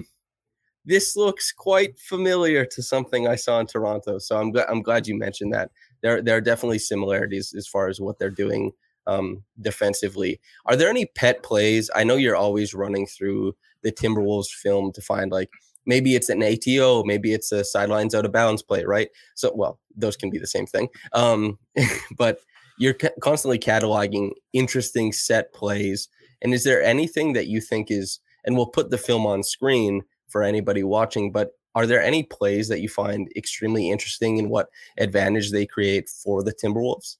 this 0.84 1.16
looks 1.16 1.52
quite 1.52 1.98
familiar 1.98 2.64
to 2.66 2.82
something 2.82 3.26
I 3.26 3.36
saw 3.36 3.60
in 3.60 3.66
Toronto." 3.66 4.18
So 4.18 4.36
I'm 4.36 4.52
glad 4.52 4.66
I'm 4.68 4.82
glad 4.82 5.06
you 5.06 5.18
mentioned 5.18 5.52
that. 5.52 5.70
There 6.02 6.22
there 6.22 6.36
are 6.36 6.40
definitely 6.40 6.78
similarities 6.78 7.54
as 7.56 7.66
far 7.66 7.88
as 7.88 8.00
what 8.00 8.18
they're 8.18 8.30
doing 8.30 8.72
um, 9.06 9.42
defensively. 9.60 10.40
Are 10.66 10.76
there 10.76 10.90
any 10.90 11.06
pet 11.06 11.42
plays? 11.42 11.90
I 11.94 12.04
know 12.04 12.16
you're 12.16 12.36
always 12.36 12.74
running 12.74 13.06
through 13.06 13.56
the 13.82 13.90
Timberwolves 13.90 14.50
film 14.50 14.92
to 14.92 15.00
find 15.00 15.32
like 15.32 15.50
maybe 15.88 16.14
it's 16.14 16.28
an 16.28 16.42
ATO, 16.42 17.02
maybe 17.02 17.32
it's 17.32 17.50
a 17.50 17.64
sidelines 17.64 18.14
out 18.14 18.26
of 18.26 18.30
bounds 18.30 18.62
play, 18.62 18.84
right? 18.84 19.08
So, 19.34 19.50
well, 19.54 19.80
those 19.96 20.16
can 20.16 20.30
be 20.30 20.38
the 20.38 20.46
same 20.46 20.66
thing. 20.66 20.88
Um, 21.14 21.58
but 22.16 22.40
you're 22.78 22.94
constantly 23.20 23.58
cataloging 23.58 24.32
interesting 24.52 25.12
set 25.12 25.52
plays. 25.52 26.08
And 26.42 26.54
is 26.54 26.62
there 26.62 26.82
anything 26.82 27.32
that 27.32 27.48
you 27.48 27.60
think 27.60 27.90
is, 27.90 28.20
and 28.44 28.54
we'll 28.54 28.66
put 28.66 28.90
the 28.90 28.98
film 28.98 29.26
on 29.26 29.42
screen 29.42 30.02
for 30.28 30.42
anybody 30.42 30.84
watching, 30.84 31.32
but 31.32 31.52
are 31.74 31.86
there 31.86 32.02
any 32.02 32.22
plays 32.22 32.68
that 32.68 32.80
you 32.80 32.88
find 32.88 33.32
extremely 33.34 33.90
interesting 33.90 34.38
and 34.38 34.50
what 34.50 34.68
advantage 34.98 35.50
they 35.50 35.66
create 35.66 36.08
for 36.08 36.42
the 36.42 36.52
Timberwolves? 36.52 37.16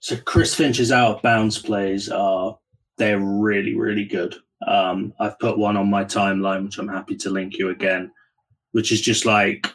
So 0.00 0.16
Chris 0.16 0.54
Finch's 0.54 0.92
out 0.92 1.16
of 1.16 1.22
bounds 1.22 1.58
plays 1.58 2.08
are 2.10 2.58
they're 2.98 3.20
really, 3.20 3.74
really 3.76 4.04
good. 4.04 4.36
Um, 4.66 5.12
I've 5.20 5.38
put 5.38 5.58
one 5.58 5.76
on 5.76 5.90
my 5.90 6.04
timeline, 6.04 6.64
which 6.64 6.78
I'm 6.78 6.88
happy 6.88 7.16
to 7.16 7.30
link 7.30 7.58
you 7.58 7.70
again, 7.70 8.10
which 8.72 8.92
is 8.92 9.00
just 9.00 9.26
like 9.26 9.66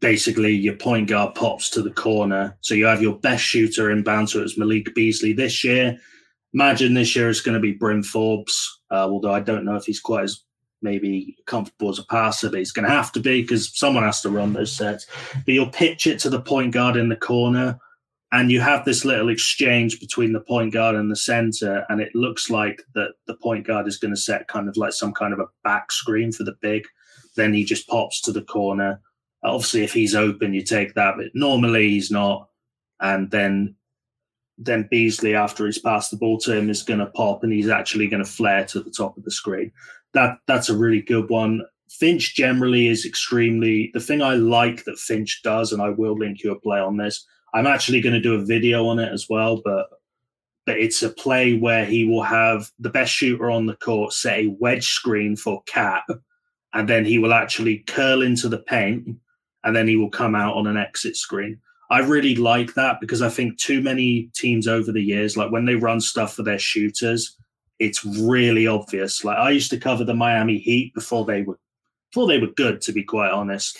basically 0.00 0.52
your 0.52 0.74
point 0.74 1.08
guard 1.08 1.34
pops 1.34 1.70
to 1.70 1.82
the 1.82 1.90
corner. 1.90 2.56
So 2.60 2.74
you 2.74 2.86
have 2.86 3.02
your 3.02 3.18
best 3.18 3.44
shooter 3.44 3.90
in 3.90 4.02
bounds. 4.02 4.32
So 4.32 4.42
it's 4.42 4.58
Malik 4.58 4.94
Beasley 4.94 5.32
this 5.32 5.64
year. 5.64 5.98
Imagine 6.54 6.94
this 6.94 7.14
year 7.14 7.28
it's 7.28 7.40
going 7.40 7.54
to 7.54 7.60
be 7.60 7.72
Bryn 7.72 8.02
Forbes, 8.02 8.80
uh, 8.90 9.08
although 9.08 9.34
I 9.34 9.40
don't 9.40 9.64
know 9.64 9.76
if 9.76 9.84
he's 9.84 10.00
quite 10.00 10.24
as 10.24 10.42
maybe 10.82 11.36
comfortable 11.46 11.90
as 11.90 11.98
a 11.98 12.04
passer, 12.04 12.48
but 12.48 12.58
he's 12.58 12.72
going 12.72 12.86
to 12.86 12.94
have 12.94 13.12
to 13.12 13.20
be 13.20 13.42
because 13.42 13.76
someone 13.76 14.04
has 14.04 14.20
to 14.22 14.30
run 14.30 14.52
those 14.52 14.72
sets. 14.72 15.06
But 15.34 15.54
you'll 15.54 15.70
pitch 15.70 16.06
it 16.06 16.18
to 16.20 16.30
the 16.30 16.40
point 16.40 16.72
guard 16.72 16.96
in 16.96 17.08
the 17.08 17.16
corner 17.16 17.78
and 18.36 18.52
you 18.52 18.60
have 18.60 18.84
this 18.84 19.06
little 19.06 19.30
exchange 19.30 19.98
between 19.98 20.34
the 20.34 20.40
point 20.40 20.70
guard 20.70 20.94
and 20.94 21.10
the 21.10 21.16
center, 21.16 21.86
and 21.88 22.02
it 22.02 22.14
looks 22.14 22.50
like 22.50 22.82
that 22.94 23.12
the 23.26 23.34
point 23.34 23.66
guard 23.66 23.88
is 23.88 23.96
going 23.96 24.14
to 24.14 24.20
set 24.20 24.46
kind 24.46 24.68
of 24.68 24.76
like 24.76 24.92
some 24.92 25.14
kind 25.14 25.32
of 25.32 25.38
a 25.38 25.46
back 25.64 25.90
screen 25.90 26.30
for 26.30 26.44
the 26.44 26.54
big. 26.60 26.86
Then 27.36 27.54
he 27.54 27.64
just 27.64 27.88
pops 27.88 28.20
to 28.22 28.32
the 28.32 28.42
corner. 28.42 29.00
Obviously, 29.42 29.84
if 29.84 29.94
he's 29.94 30.14
open, 30.14 30.52
you 30.52 30.62
take 30.62 30.92
that, 30.94 31.14
but 31.16 31.28
normally 31.32 31.88
he's 31.88 32.10
not. 32.10 32.50
And 33.00 33.30
then 33.30 33.74
then 34.58 34.86
Beasley, 34.90 35.34
after 35.34 35.64
he's 35.64 35.78
passed 35.78 36.10
the 36.10 36.18
ball 36.18 36.38
to 36.40 36.54
him, 36.54 36.68
is 36.68 36.82
going 36.82 37.00
to 37.00 37.06
pop 37.06 37.42
and 37.42 37.52
he's 37.54 37.70
actually 37.70 38.06
going 38.06 38.24
to 38.24 38.30
flare 38.30 38.66
to 38.66 38.82
the 38.82 38.90
top 38.90 39.16
of 39.16 39.24
the 39.24 39.30
screen. 39.30 39.72
That 40.12 40.36
that's 40.46 40.68
a 40.68 40.76
really 40.76 41.00
good 41.00 41.30
one. 41.30 41.62
Finch 41.88 42.34
generally 42.34 42.88
is 42.88 43.06
extremely 43.06 43.90
the 43.94 44.00
thing 44.00 44.20
I 44.20 44.34
like 44.34 44.84
that 44.84 44.98
Finch 44.98 45.40
does, 45.42 45.72
and 45.72 45.80
I 45.80 45.88
will 45.88 46.18
link 46.18 46.42
you 46.42 46.52
a 46.52 46.60
play 46.60 46.80
on 46.80 46.98
this. 46.98 47.26
I'm 47.54 47.66
actually 47.66 48.00
going 48.00 48.14
to 48.14 48.20
do 48.20 48.34
a 48.34 48.44
video 48.44 48.86
on 48.88 48.98
it 48.98 49.12
as 49.12 49.26
well, 49.28 49.60
but 49.64 49.88
but 50.66 50.78
it's 50.78 51.02
a 51.02 51.10
play 51.10 51.56
where 51.56 51.84
he 51.84 52.04
will 52.04 52.24
have 52.24 52.70
the 52.80 52.90
best 52.90 53.12
shooter 53.12 53.50
on 53.50 53.66
the 53.66 53.76
court 53.76 54.12
set 54.12 54.40
a 54.40 54.56
wedge 54.58 54.88
screen 54.88 55.36
for 55.36 55.62
KAT, 55.66 56.02
and 56.74 56.88
then 56.88 57.04
he 57.04 57.18
will 57.18 57.32
actually 57.32 57.84
curl 57.86 58.22
into 58.22 58.48
the 58.48 58.58
paint, 58.58 59.08
and 59.62 59.76
then 59.76 59.86
he 59.86 59.96
will 59.96 60.10
come 60.10 60.34
out 60.34 60.56
on 60.56 60.66
an 60.66 60.76
exit 60.76 61.16
screen. 61.16 61.60
I 61.88 62.00
really 62.00 62.34
like 62.34 62.74
that 62.74 63.00
because 63.00 63.22
I 63.22 63.28
think 63.28 63.58
too 63.58 63.80
many 63.80 64.28
teams 64.34 64.66
over 64.66 64.90
the 64.90 65.02
years, 65.02 65.36
like 65.36 65.52
when 65.52 65.66
they 65.66 65.76
run 65.76 66.00
stuff 66.00 66.34
for 66.34 66.42
their 66.42 66.58
shooters, 66.58 67.36
it's 67.78 68.04
really 68.04 68.66
obvious. 68.66 69.24
Like 69.24 69.38
I 69.38 69.50
used 69.50 69.70
to 69.70 69.78
cover 69.78 70.02
the 70.02 70.14
Miami 70.14 70.58
Heat 70.58 70.94
before 70.94 71.24
they 71.24 71.42
were 71.42 71.58
before 72.10 72.26
they 72.26 72.38
were 72.38 72.52
good, 72.56 72.80
to 72.82 72.92
be 72.92 73.02
quite 73.02 73.30
honest. 73.30 73.78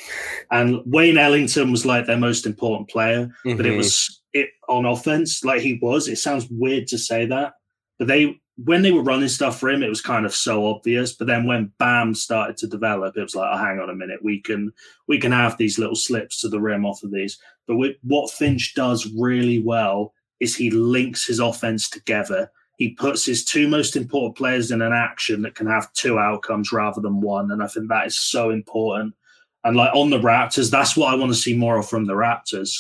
And 0.51 0.81
Wayne 0.85 1.19
Ellington 1.19 1.71
was 1.71 1.87
like 1.87 2.07
their 2.07 2.17
most 2.17 2.47
important 2.47 2.89
player, 2.89 3.27
mm-hmm. 3.45 3.57
but 3.57 3.67
it 3.67 3.77
was 3.77 4.21
it 4.33 4.51
on 4.69 4.85
offense, 4.85 5.45
like 5.45 5.63
he 5.63 5.79
was. 5.81 6.09
It 6.09 6.19
sounds 6.19 6.49
weird 6.51 6.87
to 6.89 6.99
say 6.99 7.27
that, 7.27 7.55
but 7.99 8.09
they 8.09 8.41
when 8.65 8.81
they 8.81 8.91
were 8.91 9.03
running 9.03 9.29
stuff 9.29 9.61
for 9.61 9.69
him, 9.69 9.83
it 9.83 9.89
was 9.89 10.01
kind 10.01 10.25
of 10.25 10.35
so 10.35 10.67
obvious. 10.67 11.13
But 11.13 11.27
then 11.27 11.47
when 11.47 11.73
Bam 11.79 12.15
started 12.15 12.57
to 12.59 12.67
develop, 12.67 13.17
it 13.17 13.23
was 13.23 13.35
like, 13.35 13.51
oh, 13.53 13.59
hang 13.59 13.79
on 13.79 13.91
a 13.91 13.95
minute, 13.95 14.21
we 14.23 14.41
can 14.41 14.73
we 15.07 15.19
can 15.19 15.33
have 15.33 15.57
these 15.57 15.79
little 15.79 15.97
slips 15.97 16.41
to 16.41 16.49
the 16.49 16.61
rim 16.61 16.87
off 16.87 17.03
of 17.03 17.13
these. 17.13 17.39
But 17.67 17.77
with, 17.77 17.97
what 18.03 18.31
Finch 18.31 18.75
does 18.75 19.11
really 19.19 19.63
well 19.63 20.15
is 20.41 20.57
he 20.57 20.71
links 20.71 21.27
his 21.27 21.41
offense 21.41 21.89
together. 21.89 22.51
He 22.77 22.91
puts 22.91 23.25
his 23.25 23.45
two 23.45 23.69
most 23.69 23.97
important 23.97 24.37
players 24.37 24.71
in 24.71 24.83
an 24.83 24.93
action 24.93 25.43
that 25.43 25.55
can 25.55 25.67
have 25.67 25.93
two 25.95 26.19
outcomes 26.19 26.73
rather 26.73 27.01
than 27.01 27.21
one, 27.21 27.51
and 27.51 27.63
I 27.63 27.67
think 27.67 27.89
that 27.89 28.07
is 28.07 28.19
so 28.19 28.51
important. 28.51 29.15
And 29.65 29.77
like 29.77 29.95
on 29.95 30.11
the 30.11 30.21
Raptors, 30.21 30.71
that's 30.71 30.97
what 30.97 31.13
I 31.13 31.17
want 31.17 31.33
to 31.33 31.39
see 31.39 31.57
more 31.57 31.79
of 31.79 31.89
from 31.89 32.05
the 32.07 32.15
Raptors. 32.15 32.71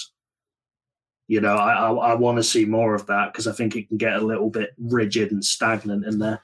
You 1.28 1.40
know, 1.40 1.56
I 1.56 1.72
I, 1.72 1.92
I 1.92 2.14
want 2.14 2.36
to 2.36 2.42
see 2.42 2.64
more 2.64 2.94
of 2.94 3.06
that 3.06 3.32
because 3.32 3.46
I 3.46 3.52
think 3.52 3.74
it 3.74 3.88
can 3.88 3.96
get 3.96 4.14
a 4.14 4.24
little 4.24 4.50
bit 4.50 4.70
rigid 4.78 5.32
and 5.32 5.44
stagnant 5.44 6.04
in 6.04 6.18
there. 6.18 6.42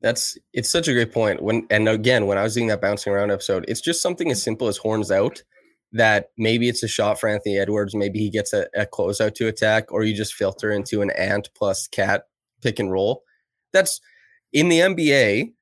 That's 0.00 0.38
it's 0.52 0.70
such 0.70 0.88
a 0.88 0.92
great 0.92 1.12
point. 1.12 1.42
When 1.42 1.66
and 1.68 1.88
again, 1.88 2.26
when 2.26 2.38
I 2.38 2.42
was 2.44 2.54
doing 2.54 2.68
that 2.68 2.80
bouncing 2.80 3.12
around 3.12 3.30
episode, 3.30 3.64
it's 3.68 3.80
just 3.80 4.02
something 4.02 4.30
as 4.30 4.42
simple 4.42 4.68
as 4.68 4.76
horns 4.76 5.10
out 5.10 5.42
that 5.92 6.30
maybe 6.38 6.68
it's 6.68 6.82
a 6.82 6.88
shot 6.88 7.20
for 7.20 7.28
Anthony 7.28 7.58
Edwards, 7.58 7.94
maybe 7.94 8.18
he 8.18 8.30
gets 8.30 8.52
a, 8.52 8.66
a 8.74 8.86
closeout 8.86 9.34
to 9.34 9.46
attack, 9.46 9.92
or 9.92 10.02
you 10.02 10.16
just 10.16 10.34
filter 10.34 10.70
into 10.70 11.02
an 11.02 11.10
ant 11.10 11.50
plus 11.54 11.86
KAT 11.86 12.22
pick 12.62 12.78
and 12.78 12.90
roll. 12.90 13.22
That's 13.72 14.00
in 14.52 14.68
the 14.68 14.80
NBA, 14.80 15.52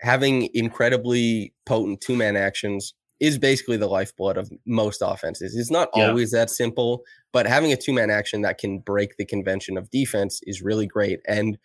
having 0.00 0.48
incredibly 0.54 1.52
potent 1.66 2.00
two 2.00 2.16
man 2.16 2.36
actions 2.36 2.94
is 3.20 3.38
basically 3.38 3.76
the 3.76 3.86
lifeblood 3.86 4.36
of 4.36 4.50
most 4.66 5.00
offenses. 5.04 5.56
It's 5.56 5.70
not 5.70 5.88
yeah. 5.94 6.08
always 6.08 6.30
that 6.32 6.50
simple, 6.50 7.02
but 7.32 7.46
having 7.46 7.72
a 7.72 7.76
two 7.76 7.92
man 7.92 8.10
action 8.10 8.42
that 8.42 8.58
can 8.58 8.80
break 8.80 9.16
the 9.16 9.24
convention 9.24 9.78
of 9.78 9.90
defense 9.90 10.40
is 10.44 10.62
really 10.62 10.86
great. 10.86 11.20
And 11.26 11.58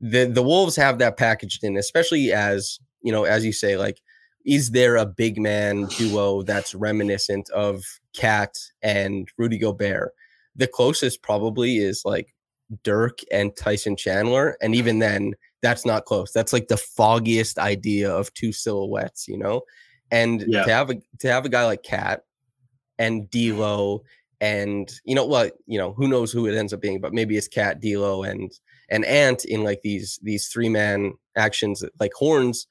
the 0.00 0.26
the 0.26 0.42
Wolves 0.42 0.76
have 0.76 0.98
that 0.98 1.16
packaged 1.16 1.64
in, 1.64 1.76
especially 1.76 2.32
as 2.32 2.78
you 3.02 3.12
know, 3.12 3.24
as 3.24 3.44
you 3.44 3.52
say, 3.52 3.76
like, 3.76 4.00
is 4.44 4.70
there 4.70 4.96
a 4.96 5.06
big 5.06 5.38
man 5.40 5.86
duo 5.98 6.42
that's 6.42 6.74
reminiscent 6.74 7.48
of 7.50 7.82
KAT 8.14 8.56
and 8.82 9.28
Rudy 9.38 9.58
Gobert? 9.58 10.12
The 10.54 10.66
closest 10.66 11.22
probably 11.22 11.78
is 11.78 12.02
like 12.04 12.34
Dirk 12.82 13.20
and 13.30 13.54
Tyson 13.56 13.96
Chandler, 13.96 14.56
and 14.60 14.74
even 14.74 14.98
then, 14.98 15.34
that's 15.62 15.86
not 15.86 16.04
close. 16.04 16.32
That's 16.32 16.52
like 16.52 16.68
the 16.68 16.76
foggiest 16.76 17.58
idea 17.58 18.10
of 18.10 18.32
two 18.34 18.52
silhouettes, 18.52 19.28
you 19.28 19.38
know. 19.38 19.62
And 20.10 20.44
yeah. 20.46 20.64
to 20.64 20.72
have 20.72 20.90
a 20.90 20.94
to 21.20 21.28
have 21.28 21.44
a 21.44 21.48
guy 21.48 21.64
like 21.64 21.82
KAT 21.82 22.22
and 22.98 23.30
D'Lo 23.30 24.02
and 24.40 24.92
you 25.04 25.14
know 25.14 25.24
what 25.24 25.54
you 25.66 25.78
know 25.78 25.92
who 25.92 26.08
knows 26.08 26.32
who 26.32 26.46
it 26.46 26.56
ends 26.56 26.72
up 26.72 26.80
being 26.80 27.00
but 27.00 27.14
maybe 27.14 27.36
it's 27.36 27.48
KAT 27.48 27.80
D'Lo 27.80 28.22
and 28.24 28.52
and 28.90 29.04
ant 29.04 29.44
in 29.44 29.62
like 29.62 29.80
these 29.82 30.18
these 30.22 30.48
three 30.48 30.68
man 30.68 31.14
actions 31.36 31.84
like 32.00 32.12
horns 32.14 32.66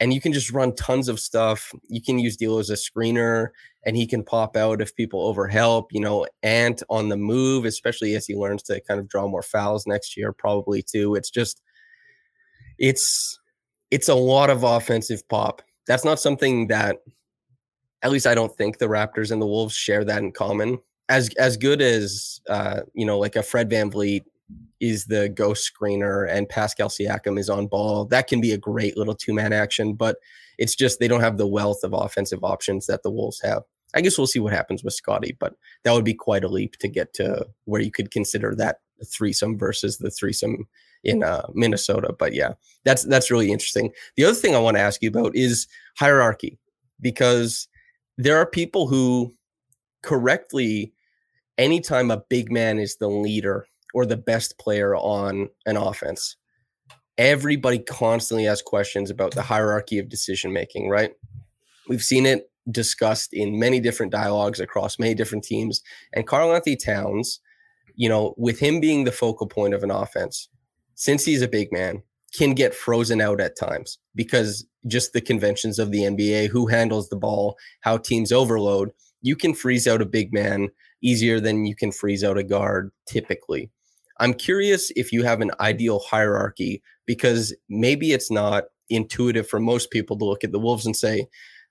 and 0.00 0.14
you 0.14 0.20
can 0.20 0.32
just 0.32 0.52
run 0.52 0.74
tons 0.74 1.08
of 1.08 1.20
stuff 1.20 1.72
you 1.88 2.00
can 2.00 2.18
use 2.18 2.36
D'Lo 2.36 2.60
as 2.60 2.70
a 2.70 2.74
screener 2.74 3.48
and 3.88 3.96
he 3.96 4.06
can 4.06 4.22
pop 4.22 4.56
out 4.56 4.82
if 4.82 4.94
people 4.94 5.34
overhelp 5.34 5.86
you 5.90 6.00
know 6.00 6.26
ant 6.42 6.82
on 6.90 7.08
the 7.08 7.16
move 7.16 7.64
especially 7.64 8.14
as 8.14 8.26
he 8.26 8.36
learns 8.36 8.62
to 8.62 8.80
kind 8.82 9.00
of 9.00 9.08
draw 9.08 9.26
more 9.26 9.42
fouls 9.42 9.86
next 9.86 10.16
year 10.16 10.32
probably 10.32 10.82
too 10.82 11.14
it's 11.14 11.30
just 11.30 11.62
it's 12.78 13.40
it's 13.90 14.08
a 14.08 14.14
lot 14.14 14.50
of 14.50 14.62
offensive 14.62 15.26
pop 15.28 15.62
that's 15.86 16.04
not 16.04 16.20
something 16.20 16.68
that 16.68 16.98
at 18.02 18.12
least 18.12 18.26
I 18.26 18.34
don't 18.34 18.54
think 18.56 18.78
the 18.78 18.86
Raptors 18.86 19.30
and 19.30 19.42
the 19.42 19.46
Wolves 19.46 19.74
share 19.74 20.04
that 20.04 20.22
in 20.22 20.32
common 20.32 20.78
as 21.08 21.30
as 21.38 21.56
good 21.56 21.80
as 21.80 22.40
uh, 22.48 22.80
you 22.94 23.06
know, 23.06 23.18
like 23.18 23.36
a 23.36 23.42
Fred 23.42 23.70
VanVleet 23.70 24.22
is 24.80 25.06
the 25.06 25.28
ghost 25.28 25.70
screener 25.70 26.30
and 26.30 26.48
Pascal 26.48 26.88
Siakam 26.88 27.38
is 27.38 27.50
on 27.50 27.66
ball. 27.66 28.04
That 28.04 28.28
can 28.28 28.40
be 28.40 28.52
a 28.52 28.58
great 28.58 28.96
little 28.96 29.14
two 29.14 29.34
man 29.34 29.52
action, 29.52 29.94
but 29.94 30.16
it's 30.58 30.76
just 30.76 31.00
they 31.00 31.08
don't 31.08 31.20
have 31.20 31.38
the 31.38 31.46
wealth 31.46 31.82
of 31.82 31.92
offensive 31.92 32.44
options 32.44 32.86
that 32.86 33.02
the 33.02 33.10
Wolves 33.10 33.40
have. 33.42 33.62
I 33.94 34.00
guess 34.00 34.18
we'll 34.18 34.26
see 34.26 34.38
what 34.38 34.52
happens 34.52 34.84
with 34.84 34.94
Scotty, 34.94 35.36
but 35.38 35.54
that 35.84 35.92
would 35.92 36.04
be 36.04 36.14
quite 36.14 36.44
a 36.44 36.48
leap 36.48 36.76
to 36.78 36.88
get 36.88 37.14
to 37.14 37.46
where 37.64 37.80
you 37.80 37.90
could 37.90 38.10
consider 38.10 38.54
that 38.54 38.80
threesome 39.06 39.58
versus 39.58 39.98
the 39.98 40.10
threesome 40.10 40.68
in 41.04 41.22
uh, 41.22 41.46
Minnesota. 41.54 42.14
But 42.18 42.34
yeah, 42.34 42.52
that's 42.84 43.04
that's 43.04 43.30
really 43.30 43.50
interesting. 43.50 43.90
The 44.16 44.24
other 44.24 44.34
thing 44.34 44.54
I 44.54 44.60
want 44.60 44.76
to 44.76 44.82
ask 44.82 45.02
you 45.02 45.08
about 45.08 45.34
is 45.34 45.66
hierarchy, 45.96 46.58
because 47.00 47.68
there 48.16 48.36
are 48.36 48.46
people 48.46 48.88
who 48.88 49.34
correctly 50.02 50.92
anytime 51.56 52.10
a 52.10 52.22
big 52.28 52.52
man 52.52 52.78
is 52.78 52.96
the 52.96 53.08
leader 53.08 53.66
or 53.94 54.06
the 54.06 54.16
best 54.16 54.58
player 54.58 54.94
on 54.96 55.48
an 55.66 55.76
offense, 55.76 56.36
everybody 57.16 57.78
constantly 57.78 58.46
asks 58.46 58.62
questions 58.62 59.10
about 59.10 59.34
the 59.34 59.42
hierarchy 59.42 59.98
of 59.98 60.08
decision 60.08 60.52
making, 60.52 60.88
right? 60.88 61.12
We've 61.88 62.02
seen 62.02 62.26
it 62.26 62.50
discussed 62.70 63.32
in 63.32 63.58
many 63.58 63.80
different 63.80 64.12
dialogues 64.12 64.60
across 64.60 64.98
many 64.98 65.14
different 65.14 65.44
teams. 65.44 65.82
And 66.12 66.26
Karl-Anthony 66.26 66.76
Towns, 66.76 67.40
you 67.94 68.08
know, 68.08 68.34
with 68.36 68.58
him 68.58 68.80
being 68.80 69.04
the 69.04 69.12
focal 69.12 69.46
point 69.46 69.74
of 69.74 69.82
an 69.82 69.90
offense, 69.90 70.48
since 70.94 71.24
he's 71.24 71.42
a 71.42 71.48
big 71.48 71.72
man, 71.72 72.02
can 72.36 72.54
get 72.54 72.74
frozen 72.74 73.20
out 73.20 73.40
at 73.40 73.56
times 73.56 73.98
because 74.14 74.66
just 74.86 75.12
the 75.12 75.20
conventions 75.20 75.78
of 75.78 75.90
the 75.90 76.00
NBA, 76.00 76.48
who 76.48 76.66
handles 76.66 77.08
the 77.08 77.16
ball, 77.16 77.56
how 77.80 77.96
teams 77.96 78.32
overload, 78.32 78.90
you 79.22 79.34
can 79.34 79.54
freeze 79.54 79.86
out 79.86 80.02
a 80.02 80.06
big 80.06 80.32
man 80.32 80.68
easier 81.02 81.40
than 81.40 81.66
you 81.66 81.74
can 81.74 81.92
freeze 81.92 82.22
out 82.22 82.38
a 82.38 82.42
guard 82.42 82.90
typically. 83.06 83.70
I'm 84.20 84.34
curious 84.34 84.90
if 84.96 85.12
you 85.12 85.22
have 85.24 85.40
an 85.40 85.52
ideal 85.60 86.00
hierarchy 86.00 86.82
because 87.06 87.54
maybe 87.68 88.12
it's 88.12 88.30
not 88.30 88.64
intuitive 88.90 89.48
for 89.48 89.60
most 89.60 89.90
people 89.90 90.18
to 90.18 90.24
look 90.24 90.44
at 90.44 90.52
the 90.52 90.58
Wolves 90.58 90.86
and 90.86 90.96
say, 90.96 91.26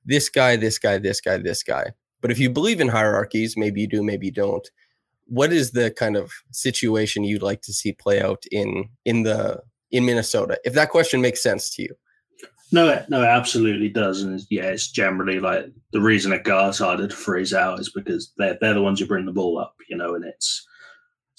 this 0.08 0.30
guy, 0.30 0.56
this 0.56 0.80
guy, 0.80 0.98
this 0.98 1.22
guy, 1.22 1.38
this 1.38 1.62
guy. 1.62 1.92
But 2.22 2.32
if 2.32 2.40
you 2.40 2.50
believe 2.50 2.82
in 2.82 2.88
hierarchies, 2.88 3.56
maybe 3.56 3.82
you 3.82 3.88
do, 3.88 4.02
maybe 4.02 4.28
you 4.28 4.32
don't. 4.32 4.68
What 5.28 5.54
is 5.54 5.72
the 5.72 5.92
kind 5.92 6.16
of 6.16 6.32
situation 6.52 7.24
you'd 7.24 7.44
like 7.44 7.62
to 7.64 7.74
see 7.74 7.92
play 7.92 8.22
out 8.22 8.44
in 8.52 8.90
in 9.06 9.24
the 9.24 9.62
in 9.92 10.06
Minnesota? 10.06 10.58
If 10.66 10.74
that 10.74 10.90
question 10.90 11.22
makes 11.22 11.44
sense 11.44 11.70
to 11.76 11.84
you. 11.84 11.96
No, 12.72 12.90
it, 12.90 13.10
no, 13.10 13.24
it 13.24 13.28
absolutely 13.28 13.88
does, 13.88 14.22
and 14.24 14.42
yeah, 14.50 14.64
it's 14.64 14.92
generally 14.92 15.40
like 15.40 15.68
the 15.94 16.02
reason 16.02 16.34
a 16.34 16.40
guard's 16.40 16.80
harder 16.80 17.08
to 17.08 17.16
freeze 17.16 17.54
out 17.54 17.80
is 17.80 17.92
because 17.94 18.34
they're 18.38 18.58
they're 18.60 18.74
the 18.74 18.82
ones 18.82 19.00
who 19.00 19.06
bring 19.06 19.26
the 19.26 19.32
ball 19.32 19.58
up, 19.58 19.76
you 19.90 19.96
know, 19.96 20.16
and 20.16 20.26
it's 20.26 20.66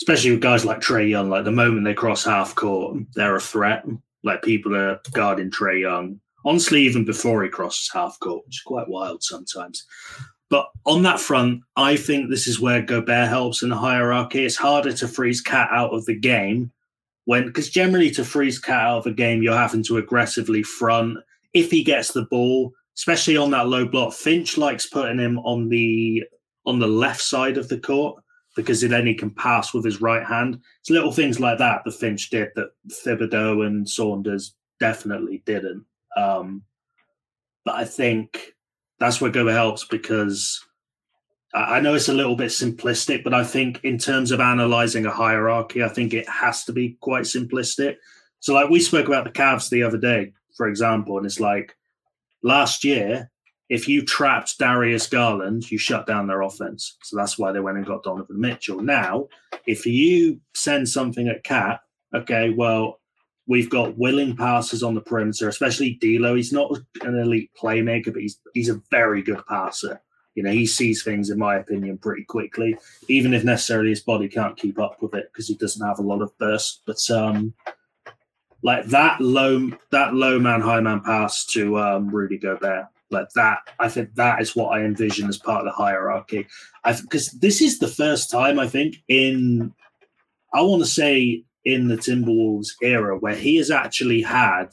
especially 0.00 0.30
with 0.30 0.40
guys 0.40 0.64
like 0.64 0.80
Trae 0.80 1.08
Young. 1.08 1.28
Like 1.28 1.44
the 1.44 1.50
moment 1.50 1.84
they 1.84 1.94
cross 1.94 2.24
half 2.24 2.54
court, 2.54 2.98
they're 3.14 3.36
a 3.36 3.40
threat. 3.40 3.84
Like 4.24 4.42
people 4.42 4.74
are 4.76 5.00
guarding 5.12 5.50
Trae 5.50 5.80
Young, 5.80 6.20
honestly, 6.48 6.82
even 6.82 7.04
before 7.04 7.42
he 7.42 7.50
crosses 7.50 7.90
half 7.92 8.18
court, 8.20 8.44
which 8.46 8.56
is 8.56 8.62
quite 8.62 8.88
wild 8.88 9.22
sometimes. 9.22 9.84
But 10.50 10.66
on 10.86 11.02
that 11.02 11.20
front, 11.20 11.60
I 11.76 11.96
think 11.96 12.30
this 12.30 12.46
is 12.46 12.58
where 12.58 12.80
Gobert 12.80 13.28
helps 13.28 13.62
in 13.62 13.68
the 13.68 13.76
hierarchy. 13.76 14.46
It's 14.46 14.56
harder 14.56 14.92
to 14.94 15.08
freeze 15.08 15.42
KAT 15.42 15.68
out 15.70 15.92
of 15.92 16.06
the 16.06 16.18
game 16.18 16.72
when 17.26 17.44
because 17.44 17.68
generally 17.68 18.10
to 18.12 18.24
freeze 18.24 18.58
KAT 18.58 18.82
out 18.82 18.98
of 18.98 19.06
a 19.06 19.12
game 19.12 19.42
you're 19.42 19.54
having 19.54 19.82
to 19.84 19.98
aggressively 19.98 20.62
front 20.62 21.18
if 21.52 21.70
he 21.70 21.82
gets 21.84 22.12
the 22.12 22.24
ball 22.30 22.72
especially 22.96 23.36
on 23.36 23.50
that 23.50 23.68
low 23.68 23.86
block 23.86 24.14
finch 24.14 24.56
likes 24.56 24.86
putting 24.86 25.18
him 25.18 25.38
on 25.40 25.68
the 25.68 26.24
on 26.64 26.78
the 26.78 26.86
left 26.86 27.20
side 27.20 27.58
of 27.58 27.68
the 27.68 27.78
court 27.78 28.22
because 28.58 28.80
then 28.80 29.06
he 29.06 29.14
can 29.14 29.30
pass 29.30 29.72
with 29.72 29.84
his 29.84 30.00
right 30.00 30.26
hand. 30.26 30.60
It's 30.80 30.90
little 30.90 31.12
things 31.12 31.38
like 31.38 31.58
that 31.58 31.82
that 31.84 31.92
Finch 31.92 32.28
did 32.28 32.48
that 32.56 32.70
Thibodeau 32.90 33.64
and 33.64 33.88
Saunders 33.88 34.56
definitely 34.80 35.44
didn't. 35.46 35.84
Um, 36.18 36.62
but 37.64 37.76
I 37.76 37.84
think 37.84 38.54
that's 38.98 39.20
where 39.20 39.30
Go 39.30 39.46
helps 39.46 39.84
because 39.84 40.64
I 41.54 41.80
know 41.80 41.94
it's 41.94 42.08
a 42.08 42.14
little 42.14 42.36
bit 42.36 42.50
simplistic, 42.50 43.24
but 43.24 43.32
I 43.32 43.44
think 43.44 43.82
in 43.84 43.98
terms 43.98 44.32
of 44.32 44.40
analyzing 44.40 45.06
a 45.06 45.10
hierarchy, 45.10 45.82
I 45.82 45.88
think 45.88 46.12
it 46.12 46.28
has 46.28 46.64
to 46.64 46.72
be 46.72 46.96
quite 47.00 47.24
simplistic. 47.24 47.96
So, 48.40 48.54
like 48.54 48.68
we 48.68 48.80
spoke 48.80 49.06
about 49.06 49.24
the 49.24 49.30
Cavs 49.30 49.70
the 49.70 49.82
other 49.82 49.98
day, 49.98 50.32
for 50.56 50.68
example, 50.68 51.16
and 51.16 51.26
it's 51.26 51.40
like 51.40 51.74
last 52.42 52.84
year, 52.84 53.30
if 53.68 53.88
you 53.88 54.04
trapped 54.04 54.58
Darius 54.58 55.06
Garland, 55.06 55.70
you 55.70 55.78
shut 55.78 56.06
down 56.06 56.26
their 56.26 56.42
offense. 56.42 56.96
So 57.02 57.16
that's 57.16 57.38
why 57.38 57.52
they 57.52 57.60
went 57.60 57.76
and 57.76 57.86
got 57.86 58.02
Donovan 58.02 58.40
Mitchell. 58.40 58.80
Now, 58.80 59.28
if 59.66 59.84
you 59.84 60.40
send 60.54 60.88
something 60.88 61.28
at 61.28 61.44
KAT, 61.44 61.80
okay, 62.14 62.50
well, 62.50 63.00
we've 63.48 63.70
got 63.70 63.98
willing 63.98 64.36
passes 64.36 64.82
on 64.82 64.94
the 64.94 65.00
perimeter, 65.00 65.48
especially 65.48 65.94
D'Lo. 65.94 66.36
He's 66.36 66.52
not 66.52 66.78
an 67.02 67.18
elite 67.18 67.50
playmaker, 67.60 68.12
but 68.12 68.22
he's 68.22 68.38
he's 68.54 68.68
a 68.68 68.80
very 68.90 69.22
good 69.22 69.44
passer. 69.48 70.00
You 70.34 70.44
know, 70.44 70.52
he 70.52 70.66
sees 70.66 71.02
things, 71.02 71.30
in 71.30 71.38
my 71.38 71.56
opinion, 71.56 71.98
pretty 71.98 72.22
quickly, 72.22 72.76
even 73.08 73.34
if 73.34 73.42
necessarily 73.42 73.90
his 73.90 74.02
body 74.02 74.28
can't 74.28 74.56
keep 74.56 74.78
up 74.78 75.02
with 75.02 75.14
it 75.14 75.30
because 75.32 75.48
he 75.48 75.56
doesn't 75.56 75.84
have 75.84 75.98
a 75.98 76.02
lot 76.02 76.22
of 76.22 76.36
burst. 76.38 76.82
But 76.86 76.98
um, 77.10 77.54
like 78.62 78.84
that 78.86 79.20
low, 79.20 79.72
that 79.90 80.14
low 80.14 80.38
man, 80.38 80.60
high 80.60 80.80
man 80.80 81.00
pass 81.00 81.44
to 81.46 81.80
um, 81.80 82.08
Rudy 82.08 82.38
Gobert, 82.38 82.86
like 83.10 83.30
that, 83.34 83.60
I 83.80 83.88
think 83.88 84.14
that 84.14 84.40
is 84.40 84.54
what 84.54 84.78
I 84.78 84.84
envision 84.84 85.28
as 85.28 85.38
part 85.38 85.60
of 85.60 85.64
the 85.64 85.72
hierarchy. 85.72 86.46
Because 86.84 87.32
this 87.32 87.60
is 87.60 87.80
the 87.80 87.88
first 87.88 88.30
time 88.30 88.60
I 88.60 88.68
think 88.68 88.96
in, 89.08 89.74
I 90.54 90.60
want 90.60 90.82
to 90.82 90.88
say 90.88 91.42
in 91.64 91.88
the 91.88 91.96
Timberwolves 91.96 92.68
era 92.82 93.18
where 93.18 93.34
he 93.34 93.56
has 93.56 93.70
actually 93.70 94.22
had 94.22 94.70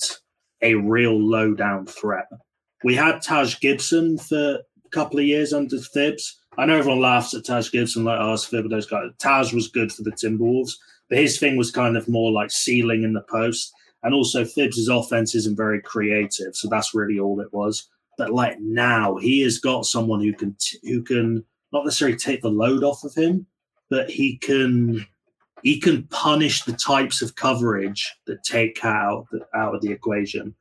a 0.62 0.76
real 0.76 1.20
low 1.20 1.54
down 1.54 1.86
threat. 1.86 2.28
We 2.84 2.96
had 2.96 3.22
Taj 3.22 3.60
Gibson 3.60 4.18
for 4.18 4.60
a 4.86 4.90
couple 4.92 5.20
of 5.20 5.26
years 5.26 5.54
under 5.54 5.78
Thibs. 5.78 6.40
I 6.58 6.66
know 6.66 6.78
everyone 6.78 7.02
laughs 7.02 7.34
at 7.34 7.46
Taj 7.46 7.72
Gibson, 7.72 8.06
like, 8.06 8.20
oh, 8.20 8.34
it's 8.34 8.50
Thibodeau's 8.50 8.86
guy. 8.86 9.04
Taj 9.20 9.54
was 9.54 9.68
good 9.68 9.92
for 9.92 10.04
the 10.04 10.12
Timberwolves, 10.12 10.72
but 11.10 11.18
his 11.18 11.40
thing 11.40 11.58
was 11.58 11.72
kind 11.72 11.98
of 11.98 12.08
more 12.08 12.32
like 12.32 12.52
sealing 12.52 13.04
in 13.04 13.14
the 13.14 13.26
post. 13.30 13.74
And 14.04 14.14
also, 14.14 14.46
Thibs' 14.46 14.88
offense 14.88 15.34
isn't 15.36 15.58
very 15.58 15.82
creative, 15.82 16.56
so 16.56 16.70
that's 16.70 16.94
really 16.94 17.20
all 17.20 17.42
it 17.42 17.52
was. 17.52 17.90
But 18.18 18.32
like 18.32 18.60
now, 18.60 19.18
he 19.18 19.42
has 19.42 19.58
got 19.58 19.86
someone 19.86 20.22
who 20.22 20.32
can 20.32 20.56
t- 20.60 20.80
who 20.84 21.04
can 21.04 21.44
not 21.74 21.84
necessarily 21.84 22.16
take 22.16 22.42
the 22.42 22.50
load 22.50 22.84
off 22.84 23.04
of 23.04 23.16
him, 23.16 23.48
but 23.90 24.10
he 24.10 24.38
can 24.38 25.06
he 25.64 25.80
can 25.80 26.04
punish 26.08 26.64
the 26.64 26.74
types 26.74 27.22
of 27.22 27.36
coverage 27.36 28.14
that 28.28 28.44
take 28.44 28.84
out 28.84 29.26
the, 29.32 29.46
out 29.56 29.76
of 29.76 29.82
the 29.82 29.92
equation. 29.92 30.54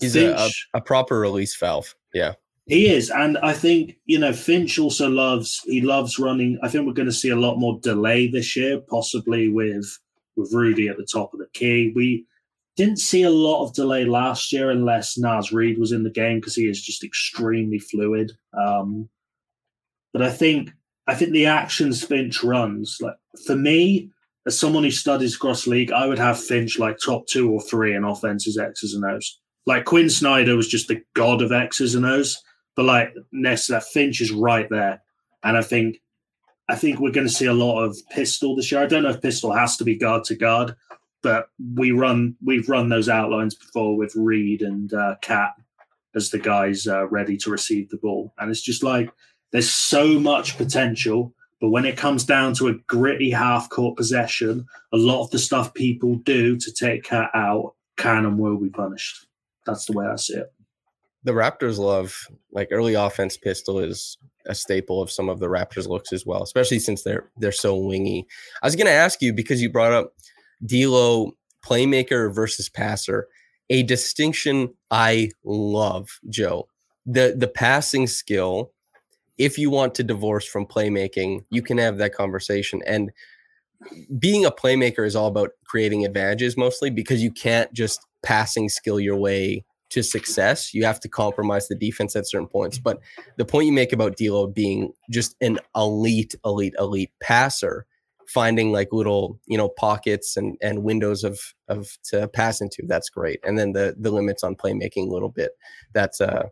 He's 0.00 0.16
a, 0.16 0.34
a, 0.34 0.50
a 0.74 0.80
proper 0.80 1.18
release 1.18 1.56
valve. 1.56 1.94
Yeah. 2.14 2.34
He 2.66 2.90
is, 2.90 3.10
and 3.10 3.38
I 3.38 3.54
think 3.54 3.96
you 4.04 4.18
know 4.18 4.34
Finch 4.34 4.78
also 4.78 5.08
loves. 5.08 5.62
He 5.64 5.80
loves 5.80 6.18
running. 6.18 6.58
I 6.62 6.68
think 6.68 6.86
we're 6.86 6.92
going 6.92 7.08
to 7.08 7.12
see 7.12 7.30
a 7.30 7.36
lot 7.36 7.56
more 7.56 7.80
delay 7.80 8.28
this 8.28 8.54
year, 8.56 8.78
possibly 8.78 9.48
with 9.48 9.86
with 10.36 10.52
Rudy 10.52 10.86
at 10.88 10.98
the 10.98 11.08
top 11.10 11.32
of 11.32 11.40
the 11.40 11.48
key. 11.54 11.94
We 11.96 12.26
didn't 12.76 12.98
see 12.98 13.22
a 13.22 13.30
lot 13.30 13.64
of 13.64 13.74
delay 13.74 14.04
last 14.04 14.52
year, 14.52 14.70
unless 14.70 15.16
Naz 15.16 15.50
Reid 15.50 15.78
was 15.78 15.92
in 15.92 16.02
the 16.02 16.10
game 16.10 16.40
because 16.40 16.54
he 16.54 16.68
is 16.68 16.82
just 16.82 17.02
extremely 17.02 17.78
fluid. 17.78 18.32
Um, 18.52 19.08
but 20.12 20.20
I 20.20 20.30
think 20.30 20.70
I 21.08 21.14
think 21.14 21.32
the 21.32 21.46
actions 21.46 22.04
Finch 22.04 22.44
runs, 22.44 22.98
like 23.00 23.16
for 23.46 23.56
me, 23.56 24.10
as 24.46 24.58
someone 24.58 24.84
who 24.84 24.90
studies 24.90 25.36
cross 25.38 25.66
league, 25.66 25.90
I 25.90 26.06
would 26.06 26.18
have 26.18 26.38
Finch 26.38 26.78
like 26.78 26.98
top 26.98 27.26
two 27.26 27.50
or 27.50 27.60
three 27.62 27.94
in 27.94 28.04
offenses 28.04 28.58
X's 28.58 28.94
and 28.94 29.04
O's. 29.04 29.40
Like 29.66 29.86
Quin 29.86 30.10
Snyder 30.10 30.54
was 30.54 30.68
just 30.68 30.88
the 30.88 31.02
god 31.14 31.42
of 31.42 31.50
X's 31.50 31.94
and 31.94 32.04
O's. 32.04 32.42
But 32.76 32.84
like 32.84 33.14
Nessa, 33.32 33.80
Finch 33.80 34.20
is 34.20 34.30
right 34.30 34.68
there, 34.70 35.02
and 35.42 35.56
I 35.56 35.62
think 35.62 36.00
I 36.68 36.76
think 36.76 37.00
we're 37.00 37.10
going 37.10 37.26
to 37.26 37.32
see 37.32 37.46
a 37.46 37.52
lot 37.52 37.82
of 37.82 37.96
pistol 38.10 38.54
this 38.54 38.70
year. 38.70 38.82
I 38.82 38.86
don't 38.86 39.02
know 39.02 39.10
if 39.10 39.22
pistol 39.22 39.52
has 39.52 39.76
to 39.78 39.84
be 39.84 39.96
guard 39.96 40.24
to 40.24 40.36
guard, 40.36 40.76
but 41.22 41.48
we 41.74 41.90
run 41.90 42.36
we've 42.44 42.68
run 42.68 42.88
those 42.88 43.08
outlines 43.08 43.54
before 43.54 43.96
with 43.96 44.14
Reid 44.14 44.62
and 44.62 44.92
uh, 44.92 45.16
KAT 45.22 45.54
as 46.14 46.30
the 46.30 46.38
guys 46.38 46.86
uh, 46.86 47.08
ready 47.08 47.36
to 47.38 47.50
receive 47.50 47.88
the 47.88 47.96
ball, 47.96 48.32
and 48.38 48.50
it's 48.50 48.62
just 48.62 48.82
like 48.82 49.10
there's 49.52 49.70
so 49.70 50.18
much 50.20 50.56
potential. 50.56 51.34
But 51.60 51.70
when 51.70 51.84
it 51.84 51.96
comes 51.96 52.24
down 52.24 52.54
to 52.54 52.68
a 52.68 52.74
gritty 52.86 53.30
half 53.30 53.68
court 53.68 53.96
possession, 53.96 54.66
a 54.92 54.96
lot 54.96 55.24
of 55.24 55.30
the 55.30 55.38
stuff 55.38 55.74
people 55.74 56.16
do 56.16 56.56
to 56.56 56.72
take 56.72 57.04
KAT 57.04 57.30
out 57.34 57.74
can 57.96 58.24
and 58.24 58.38
will 58.38 58.58
be 58.58 58.70
punished. 58.70 59.26
That's 59.66 59.86
the 59.86 59.92
way 59.92 60.06
I 60.06 60.16
see 60.16 60.34
it 60.34 60.52
the 61.24 61.32
Raptors 61.32 61.78
love 61.78 62.26
like 62.52 62.68
early 62.70 62.94
offense 62.94 63.36
pistol 63.36 63.78
is 63.78 64.16
a 64.46 64.54
staple 64.54 65.02
of 65.02 65.10
some 65.10 65.28
of 65.28 65.40
the 65.40 65.48
Raptors 65.48 65.86
looks 65.86 66.12
as 66.12 66.24
well, 66.24 66.42
especially 66.42 66.78
since 66.78 67.02
they're 67.02 67.30
they're 67.36 67.52
so 67.52 67.76
wingy. 67.76 68.26
I 68.62 68.66
was 68.66 68.76
gonna 68.76 68.90
ask 68.90 69.20
you 69.20 69.32
because 69.32 69.60
you 69.60 69.70
brought 69.70 69.92
up 69.92 70.14
D'Lo 70.64 71.32
playmaker 71.64 72.34
versus 72.34 72.68
passer, 72.68 73.28
a 73.68 73.82
distinction 73.82 74.72
I 74.90 75.30
love, 75.44 76.18
Joe. 76.28 76.68
The 77.04 77.34
the 77.36 77.48
passing 77.48 78.06
skill. 78.06 78.72
If 79.38 79.58
you 79.58 79.70
want 79.70 79.94
to 79.96 80.04
divorce 80.04 80.44
from 80.44 80.66
playmaking, 80.66 81.44
you 81.50 81.62
can 81.62 81.78
have 81.78 81.98
that 81.98 82.14
conversation. 82.14 82.82
And 82.86 83.12
being 84.18 84.44
a 84.44 84.50
playmaker 84.50 85.06
is 85.06 85.14
all 85.14 85.28
about 85.28 85.50
creating 85.64 86.04
advantages 86.04 86.56
mostly 86.56 86.90
because 86.90 87.22
you 87.22 87.30
can't 87.30 87.72
just 87.72 88.00
passing 88.22 88.68
skill 88.68 88.98
your 88.98 89.16
way 89.16 89.64
to 89.90 90.02
success, 90.02 90.74
you 90.74 90.84
have 90.84 91.00
to 91.00 91.08
compromise 91.08 91.68
the 91.68 91.74
defense 91.74 92.14
at 92.14 92.28
certain 92.28 92.48
points. 92.48 92.78
But 92.78 93.00
the 93.36 93.44
point 93.44 93.66
you 93.66 93.72
make 93.72 93.92
about 93.92 94.16
D'Lo 94.16 94.46
being 94.46 94.92
just 95.10 95.34
an 95.40 95.58
elite, 95.74 96.34
elite, 96.44 96.74
elite 96.78 97.10
passer, 97.22 97.86
finding 98.26 98.70
like 98.70 98.92
little 98.92 99.40
you 99.46 99.56
know 99.56 99.70
pockets 99.70 100.36
and 100.36 100.58
and 100.60 100.82
windows 100.82 101.24
of 101.24 101.40
of 101.68 101.96
to 102.10 102.28
pass 102.28 102.60
into, 102.60 102.82
that's 102.86 103.08
great. 103.08 103.40
And 103.44 103.58
then 103.58 103.72
the 103.72 103.94
the 103.98 104.10
limits 104.10 104.44
on 104.44 104.56
playmaking 104.56 105.08
a 105.08 105.12
little 105.12 105.30
bit, 105.30 105.52
that's 105.94 106.20
uh 106.20 106.48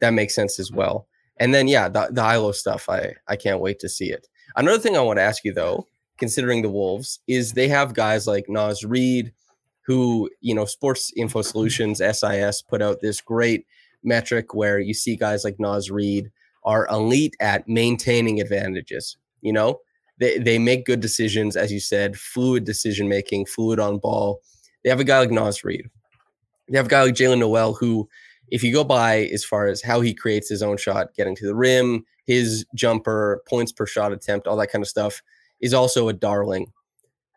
that 0.00 0.10
makes 0.10 0.34
sense 0.34 0.60
as 0.60 0.70
well. 0.70 1.08
And 1.40 1.54
then 1.54 1.68
yeah, 1.68 1.88
the 1.88 2.08
the 2.10 2.22
ILO 2.22 2.52
stuff, 2.52 2.88
I 2.88 3.14
I 3.26 3.36
can't 3.36 3.60
wait 3.60 3.78
to 3.80 3.88
see 3.88 4.10
it. 4.10 4.26
Another 4.56 4.78
thing 4.78 4.96
I 4.96 5.00
want 5.00 5.18
to 5.18 5.22
ask 5.22 5.44
you 5.44 5.52
though, 5.52 5.86
considering 6.18 6.62
the 6.62 6.68
Wolves, 6.68 7.20
is 7.26 7.52
they 7.52 7.68
have 7.68 7.94
guys 7.94 8.26
like 8.26 8.48
Naz 8.48 8.84
Reid, 8.84 9.32
who, 9.86 10.28
you 10.40 10.54
know, 10.54 10.64
Sports 10.64 11.12
Info 11.16 11.42
Solutions, 11.42 11.98
SIS, 11.98 12.62
put 12.62 12.82
out 12.82 13.00
this 13.00 13.20
great 13.20 13.66
metric 14.04 14.54
where 14.54 14.78
you 14.78 14.94
see 14.94 15.16
guys 15.16 15.44
like 15.44 15.58
Naz 15.58 15.90
Reid 15.90 16.30
are 16.64 16.86
elite 16.88 17.34
at 17.40 17.68
maintaining 17.68 18.40
advantages. 18.40 19.16
You 19.40 19.52
know, 19.52 19.80
they, 20.18 20.38
they 20.38 20.58
make 20.58 20.84
good 20.84 21.00
decisions, 21.00 21.56
as 21.56 21.72
you 21.72 21.80
said, 21.80 22.18
fluid 22.18 22.64
decision 22.64 23.08
making, 23.08 23.46
fluid 23.46 23.78
on 23.78 23.98
ball. 23.98 24.40
They 24.84 24.90
have 24.90 25.00
a 25.00 25.04
guy 25.04 25.20
like 25.20 25.30
Naz 25.30 25.64
Reid. 25.64 25.88
They 26.68 26.76
have 26.76 26.86
a 26.86 26.90
guy 26.90 27.04
like 27.04 27.14
Jaylen 27.14 27.38
Nowell 27.38 27.74
who, 27.74 28.08
if 28.50 28.62
you 28.62 28.72
go 28.72 28.84
by 28.84 29.24
as 29.26 29.44
far 29.44 29.66
as 29.66 29.82
how 29.82 30.00
he 30.00 30.14
creates 30.14 30.48
his 30.48 30.62
own 30.62 30.76
shot, 30.76 31.14
getting 31.14 31.36
to 31.36 31.46
the 31.46 31.54
rim, 31.54 32.04
his 32.26 32.64
jumper, 32.74 33.42
points 33.48 33.72
per 33.72 33.86
shot 33.86 34.12
attempt, 34.12 34.46
all 34.46 34.56
that 34.56 34.70
kind 34.70 34.82
of 34.82 34.88
stuff, 34.88 35.22
is 35.60 35.74
also 35.74 36.08
a 36.08 36.12
darling. 36.12 36.72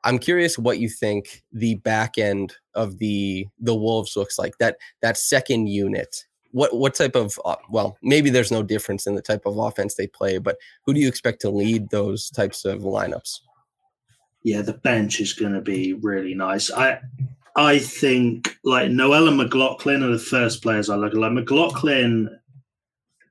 I'm 0.04 0.20
curious 0.20 0.58
what 0.58 0.80
you 0.80 0.90
think 0.90 1.44
the 1.52 1.76
back 1.76 2.18
end 2.18 2.56
of 2.74 2.98
the 2.98 3.48
the 3.60 3.76
Wolves 3.76 4.16
looks 4.16 4.40
like. 4.40 4.58
That 4.58 4.78
that 5.02 5.18
second 5.18 5.68
unit. 5.68 6.26
What 6.52 6.76
what 6.76 6.96
type 6.96 7.16
of 7.16 7.40
uh, 7.46 7.56
well, 7.70 7.98
maybe 8.02 8.30
there's 8.30 8.52
no 8.52 8.64
difference 8.64 9.08
in 9.08 9.16
the 9.16 9.22
type 9.22 9.46
of 9.46 9.58
offense 9.58 9.96
they 9.96 10.08
play, 10.08 10.38
but 10.38 10.58
who 10.86 10.94
do 10.94 11.00
you 11.00 11.08
expect 11.08 11.42
to 11.42 11.50
lead 11.50 11.90
those 11.90 12.30
types 12.30 12.66
of 12.66 12.82
lineups? 12.82 13.40
Yeah, 14.44 14.62
the 14.62 14.74
bench 14.74 15.22
is 15.22 15.34
going 15.34 15.54
to 15.54 15.62
be 15.62 15.94
really 15.94 16.34
nice. 16.34 16.72
I 16.72 17.00
I 17.56 17.80
think 17.80 18.58
like 18.64 18.92
Nowell 18.92 19.28
and 19.28 19.38
McLaughlin 19.38 20.04
are 20.04 20.12
the 20.12 20.20
first 20.20 20.62
players 20.62 20.90
I 20.90 20.96
look. 20.96 21.14
Like 21.14 21.34
McLaughlin 21.34 22.30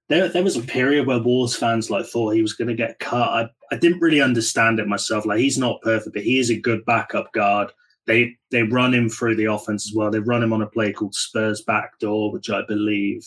there, 0.08 0.28
there 0.28 0.42
was 0.42 0.56
a 0.56 0.62
period 0.62 1.06
where 1.06 1.22
Wolves 1.22 1.56
fans 1.56 1.88
like 1.88 2.04
thought 2.04 2.34
he 2.34 2.42
was 2.42 2.52
going 2.52 2.68
to 2.68 2.74
get 2.74 2.98
cut. 2.98 3.28
I, 3.28 3.48
I 3.70 3.76
didn't 3.78 4.00
really 4.00 4.20
understand 4.20 4.80
it 4.80 4.88
myself. 4.88 5.24
Like 5.24 5.38
he's 5.38 5.56
not 5.56 5.80
perfect, 5.82 6.14
but 6.14 6.24
he 6.24 6.38
is 6.38 6.50
a 6.50 6.60
good 6.60 6.84
backup 6.84 7.32
guard. 7.32 7.70
They 8.06 8.36
they 8.50 8.64
run 8.64 8.92
him 8.92 9.08
through 9.08 9.36
the 9.36 9.44
offense 9.44 9.88
as 9.88 9.94
well. 9.94 10.10
They 10.10 10.18
run 10.18 10.42
him 10.42 10.52
on 10.52 10.62
a 10.62 10.66
play 10.66 10.92
called 10.92 11.14
Spurs 11.14 11.62
backdoor, 11.62 12.32
which 12.32 12.50
I 12.50 12.62
believe 12.66 13.24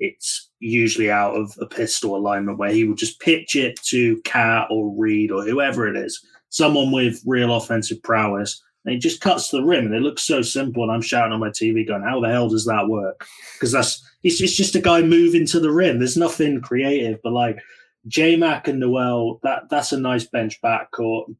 it's 0.00 0.50
usually 0.58 1.10
out 1.10 1.34
of 1.36 1.56
a 1.60 1.66
pistol 1.66 2.16
alignment 2.16 2.58
where 2.58 2.72
he 2.72 2.84
would 2.84 2.98
just 2.98 3.20
pitch 3.20 3.54
it 3.54 3.80
to 3.84 4.20
KAT 4.22 4.66
or 4.68 4.94
Reid 4.96 5.30
or 5.30 5.44
whoever 5.44 5.86
it 5.86 5.96
is, 5.96 6.20
someone 6.48 6.90
with 6.90 7.22
real 7.24 7.54
offensive 7.54 8.02
prowess, 8.02 8.62
and 8.86 8.92
he 8.92 8.98
just 9.00 9.20
cuts 9.20 9.50
the 9.50 9.64
rim, 9.64 9.86
and 9.86 9.94
it 9.94 10.02
looks 10.02 10.22
so 10.22 10.42
simple. 10.42 10.84
And 10.84 10.92
I'm 10.92 11.02
shouting 11.02 11.32
on 11.32 11.40
my 11.40 11.50
TV, 11.50 11.86
going, 11.86 12.02
"How 12.02 12.20
the 12.20 12.28
hell 12.28 12.48
does 12.48 12.64
that 12.66 12.88
work?" 12.88 13.26
Because 13.54 13.72
that's 13.72 14.02
it's, 14.22 14.40
it's 14.40 14.56
just 14.56 14.76
a 14.76 14.80
guy 14.80 15.02
moving 15.02 15.44
to 15.46 15.60
the 15.60 15.72
rim. 15.72 15.98
There's 15.98 16.16
nothing 16.16 16.60
creative, 16.60 17.20
but 17.22 17.32
like 17.32 17.58
J 18.06 18.36
Mac 18.36 18.68
and 18.68 18.78
Nowell, 18.78 19.40
that 19.42 19.68
that's 19.68 19.92
a 19.92 19.98
nice 19.98 20.24
bench 20.24 20.60
backcourt. 20.62 21.34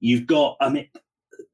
You've 0.00 0.26
got, 0.26 0.56
I 0.60 0.68
mean, 0.68 0.88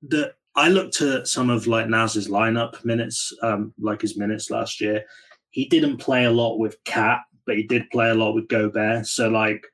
the 0.02 0.34
I 0.56 0.70
looked 0.70 1.00
at 1.02 1.28
some 1.28 1.50
of 1.50 1.68
like 1.68 1.88
Naz's 1.88 2.28
lineup 2.28 2.84
minutes, 2.84 3.32
um, 3.42 3.72
like 3.78 4.00
his 4.00 4.18
minutes 4.18 4.50
last 4.50 4.80
year. 4.80 5.04
He 5.50 5.66
didn't 5.66 5.98
play 5.98 6.24
a 6.24 6.30
lot 6.30 6.58
with 6.58 6.82
KAT, 6.84 7.20
but 7.46 7.56
he 7.56 7.62
did 7.62 7.88
play 7.90 8.10
a 8.10 8.14
lot 8.14 8.34
with 8.34 8.48
Gobert. 8.48 9.06
So 9.06 9.28
like 9.28 9.64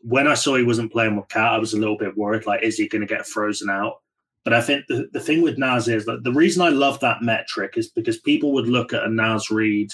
when 0.00 0.28
I 0.28 0.34
saw 0.34 0.54
he 0.54 0.62
wasn't 0.62 0.92
playing 0.92 1.16
with 1.16 1.28
KAT, 1.28 1.54
I 1.54 1.58
was 1.58 1.74
a 1.74 1.78
little 1.78 1.98
bit 1.98 2.16
worried. 2.16 2.46
Like, 2.46 2.62
is 2.62 2.76
he 2.76 2.86
going 2.86 3.00
to 3.00 3.06
get 3.06 3.26
frozen 3.26 3.68
out? 3.68 4.00
But 4.48 4.56
I 4.56 4.62
think 4.62 4.86
the, 4.86 5.10
the 5.12 5.20
thing 5.20 5.42
with 5.42 5.58
Naz 5.58 5.88
is 5.88 6.06
that 6.06 6.24
the 6.24 6.32
reason 6.32 6.62
I 6.62 6.70
love 6.70 7.00
that 7.00 7.20
metric 7.20 7.74
is 7.76 7.90
because 7.90 8.16
people 8.16 8.50
would 8.52 8.66
look 8.66 8.94
at 8.94 9.04
a 9.04 9.10
Naz 9.10 9.50
Reid, 9.50 9.92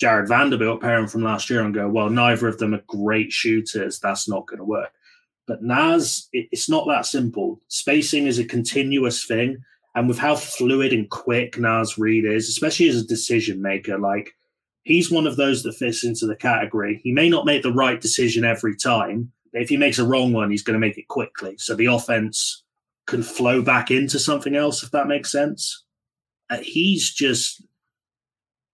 Jarred 0.00 0.28
Vanderbilt 0.28 0.80
pairing 0.80 1.08
from 1.08 1.24
last 1.24 1.50
year 1.50 1.60
and 1.62 1.74
go, 1.74 1.88
well, 1.88 2.08
neither 2.08 2.46
of 2.46 2.58
them 2.58 2.72
are 2.72 2.84
great 2.86 3.32
shooters. 3.32 3.98
That's 3.98 4.28
not 4.28 4.46
going 4.46 4.60
to 4.60 4.64
work. 4.64 4.92
But 5.48 5.64
Naz, 5.64 6.28
it, 6.32 6.46
it's 6.52 6.68
not 6.68 6.86
that 6.86 7.04
simple. 7.04 7.60
Spacing 7.66 8.28
is 8.28 8.38
a 8.38 8.44
continuous 8.44 9.26
thing. 9.26 9.56
And 9.96 10.06
with 10.06 10.18
how 10.18 10.36
fluid 10.36 10.92
and 10.92 11.10
quick 11.10 11.58
Naz 11.58 11.98
Reid 11.98 12.26
is, 12.26 12.48
especially 12.48 12.88
as 12.88 13.02
a 13.02 13.06
decision 13.08 13.60
maker, 13.60 13.98
like 13.98 14.36
he's 14.84 15.10
one 15.10 15.26
of 15.26 15.34
those 15.34 15.64
that 15.64 15.74
fits 15.74 16.04
into 16.04 16.26
the 16.26 16.36
category. 16.36 17.00
He 17.02 17.10
may 17.10 17.28
not 17.28 17.44
make 17.44 17.64
the 17.64 17.72
right 17.72 18.00
decision 18.00 18.44
every 18.44 18.76
time, 18.76 19.32
but 19.52 19.62
if 19.62 19.68
he 19.68 19.76
makes 19.76 19.98
a 19.98 20.06
wrong 20.06 20.32
one, 20.32 20.52
he's 20.52 20.62
going 20.62 20.80
to 20.80 20.86
make 20.86 20.96
it 20.96 21.08
quickly. 21.08 21.56
So 21.58 21.74
the 21.74 21.86
offense 21.86 22.62
can 23.06 23.22
flow 23.22 23.62
back 23.62 23.90
into 23.90 24.18
something 24.18 24.56
else, 24.56 24.82
if 24.82 24.90
that 24.90 25.06
makes 25.06 25.30
sense. 25.32 25.84
Uh, 26.50 26.58
he's 26.58 27.12
just, 27.12 27.62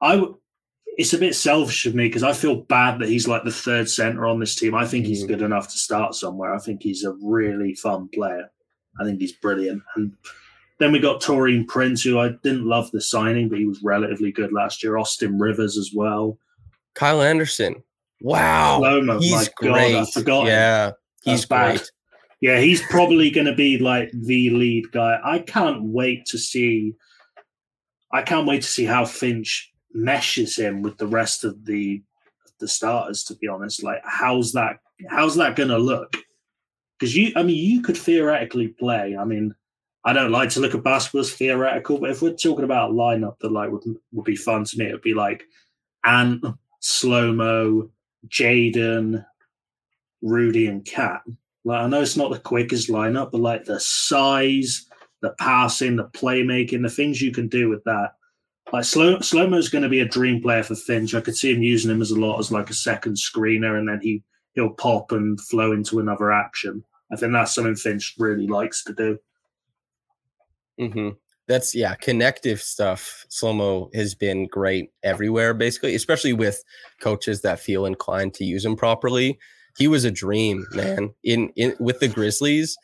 I. 0.00 0.16
W- 0.16 0.38
it's 0.98 1.14
a 1.14 1.18
bit 1.18 1.34
selfish 1.34 1.86
of 1.86 1.94
me 1.94 2.06
because 2.06 2.22
I 2.22 2.34
feel 2.34 2.54
bad 2.64 2.98
that 2.98 3.08
he's 3.08 3.26
like 3.26 3.44
the 3.44 3.50
third 3.50 3.88
center 3.88 4.26
on 4.26 4.38
this 4.40 4.54
team. 4.54 4.74
I 4.74 4.86
think 4.86 5.06
he's 5.06 5.24
Mhm. 5.24 5.28
good 5.28 5.40
enough 5.42 5.68
to 5.68 5.78
start 5.78 6.14
somewhere. 6.14 6.54
I 6.54 6.58
think 6.58 6.82
he's 6.82 7.02
a 7.02 7.14
really 7.22 7.74
fun 7.74 8.08
player. 8.12 8.50
I 9.00 9.04
think 9.04 9.18
he's 9.18 9.32
brilliant. 9.32 9.82
And 9.96 10.12
then 10.78 10.92
we 10.92 10.98
got 10.98 11.22
Taurean 11.22 11.66
Prince, 11.66 12.02
who 12.02 12.18
I 12.18 12.28
didn't 12.42 12.66
love 12.66 12.90
the 12.90 13.00
signing, 13.00 13.48
but 13.48 13.58
he 13.58 13.64
was 13.64 13.82
relatively 13.82 14.32
good 14.32 14.52
last 14.52 14.82
year. 14.82 14.98
Austin 14.98 15.38
Rivers 15.38 15.78
as 15.78 15.92
well. 15.94 16.38
Kyle 16.94 17.22
Anderson. 17.22 17.82
Wow. 18.20 18.80
Slow-mo, 18.80 19.18
he's 19.18 19.32
my 19.32 19.44
God, 19.44 19.72
great. 19.72 19.96
I 19.96 20.04
forgot 20.10 20.40
him. 20.42 20.46
yeah. 20.48 20.90
He's 21.22 21.46
That's 21.46 21.78
bad. 21.80 21.88
Yeah, 22.42 22.58
he's 22.58 22.82
probably 22.82 23.30
going 23.30 23.46
to 23.46 23.54
be 23.54 23.78
like 23.78 24.10
the 24.12 24.50
lead 24.50 24.90
guy. 24.90 25.16
I 25.24 25.38
can't 25.38 25.84
wait 25.84 26.26
to 26.26 26.38
see. 26.38 26.92
I 28.12 28.22
can't 28.22 28.48
wait 28.48 28.62
to 28.62 28.68
see 28.68 28.84
how 28.84 29.04
Finch 29.04 29.72
meshes 29.94 30.58
him 30.58 30.82
with 30.82 30.98
the 30.98 31.06
rest 31.06 31.44
of 31.44 31.64
the 31.64 32.02
the 32.58 32.66
starters. 32.66 33.22
To 33.24 33.36
be 33.36 33.46
honest, 33.46 33.84
like 33.84 34.02
how's 34.04 34.52
that? 34.52 34.80
How's 35.08 35.36
that 35.36 35.54
going 35.54 35.68
to 35.68 35.78
look? 35.78 36.16
Because 36.98 37.16
you, 37.16 37.32
I 37.36 37.44
mean, 37.44 37.56
you 37.56 37.80
could 37.80 37.96
theoretically 37.96 38.68
play. 38.68 39.16
I 39.16 39.24
mean, 39.24 39.54
I 40.04 40.12
don't 40.12 40.32
like 40.32 40.50
to 40.50 40.60
look 40.60 40.74
at 40.74 40.82
basketball 40.82 41.20
as 41.20 41.32
theoretical, 41.32 41.98
but 41.98 42.10
if 42.10 42.22
we're 42.22 42.34
talking 42.34 42.64
about 42.64 42.90
a 42.90 42.94
lineup 42.94 43.38
that 43.38 43.52
like 43.52 43.70
would 43.70 43.84
would 44.12 44.24
be 44.24 44.34
fun 44.34 44.64
to 44.64 44.78
me, 44.78 44.86
it 44.86 44.92
would 44.92 45.02
be 45.02 45.14
like 45.14 45.44
Ant, 46.04 46.44
Slow 46.80 47.32
Mo, 47.32 47.88
Jaden, 48.26 49.24
Rudy, 50.22 50.66
and 50.66 50.84
KAT. 50.84 51.22
Like 51.64 51.80
I 51.80 51.86
know 51.86 52.02
it's 52.02 52.16
not 52.16 52.32
the 52.32 52.40
quickest 52.40 52.88
lineup, 52.90 53.30
but 53.30 53.40
like 53.40 53.64
the 53.64 53.78
size, 53.78 54.86
the 55.20 55.30
passing, 55.38 55.96
the 55.96 56.04
playmaking, 56.08 56.82
the 56.82 56.90
things 56.90 57.22
you 57.22 57.32
can 57.32 57.48
do 57.48 57.68
with 57.68 57.84
that. 57.84 58.14
Like 58.72 58.84
slow 58.84 59.20
slow 59.20 59.52
is 59.54 59.68
going 59.68 59.82
to 59.82 59.88
be 59.88 60.00
a 60.00 60.08
dream 60.08 60.42
player 60.42 60.62
for 60.62 60.74
Finch. 60.74 61.14
I 61.14 61.20
could 61.20 61.36
see 61.36 61.52
him 61.52 61.62
using 61.62 61.90
him 61.90 62.02
as 62.02 62.10
a 62.10 62.18
lot 62.18 62.38
as 62.38 62.50
like 62.50 62.70
a 62.70 62.74
second 62.74 63.14
screener, 63.14 63.78
and 63.78 63.88
then 63.88 64.00
he 64.00 64.22
he'll 64.54 64.70
pop 64.70 65.12
and 65.12 65.40
flow 65.40 65.72
into 65.72 66.00
another 66.00 66.32
action. 66.32 66.82
I 67.12 67.16
think 67.16 67.32
that's 67.32 67.54
something 67.54 67.76
Finch 67.76 68.14
really 68.18 68.46
likes 68.46 68.82
to 68.84 68.94
do. 68.94 69.18
hmm 70.78 71.10
That's 71.46 71.74
yeah, 71.74 71.94
connective 71.94 72.60
stuff. 72.62 73.26
Slomo 73.28 73.94
has 73.94 74.14
been 74.14 74.46
great 74.46 74.90
everywhere, 75.02 75.54
basically, 75.54 75.94
especially 75.94 76.32
with 76.32 76.62
coaches 77.00 77.42
that 77.42 77.60
feel 77.60 77.84
inclined 77.86 78.34
to 78.34 78.44
use 78.44 78.64
him 78.64 78.76
properly. 78.76 79.38
He 79.76 79.88
was 79.88 80.04
a 80.04 80.10
dream, 80.10 80.66
man. 80.72 81.14
In 81.24 81.50
in 81.56 81.74
with 81.78 82.00
the 82.00 82.08
Grizzlies, 82.08 82.76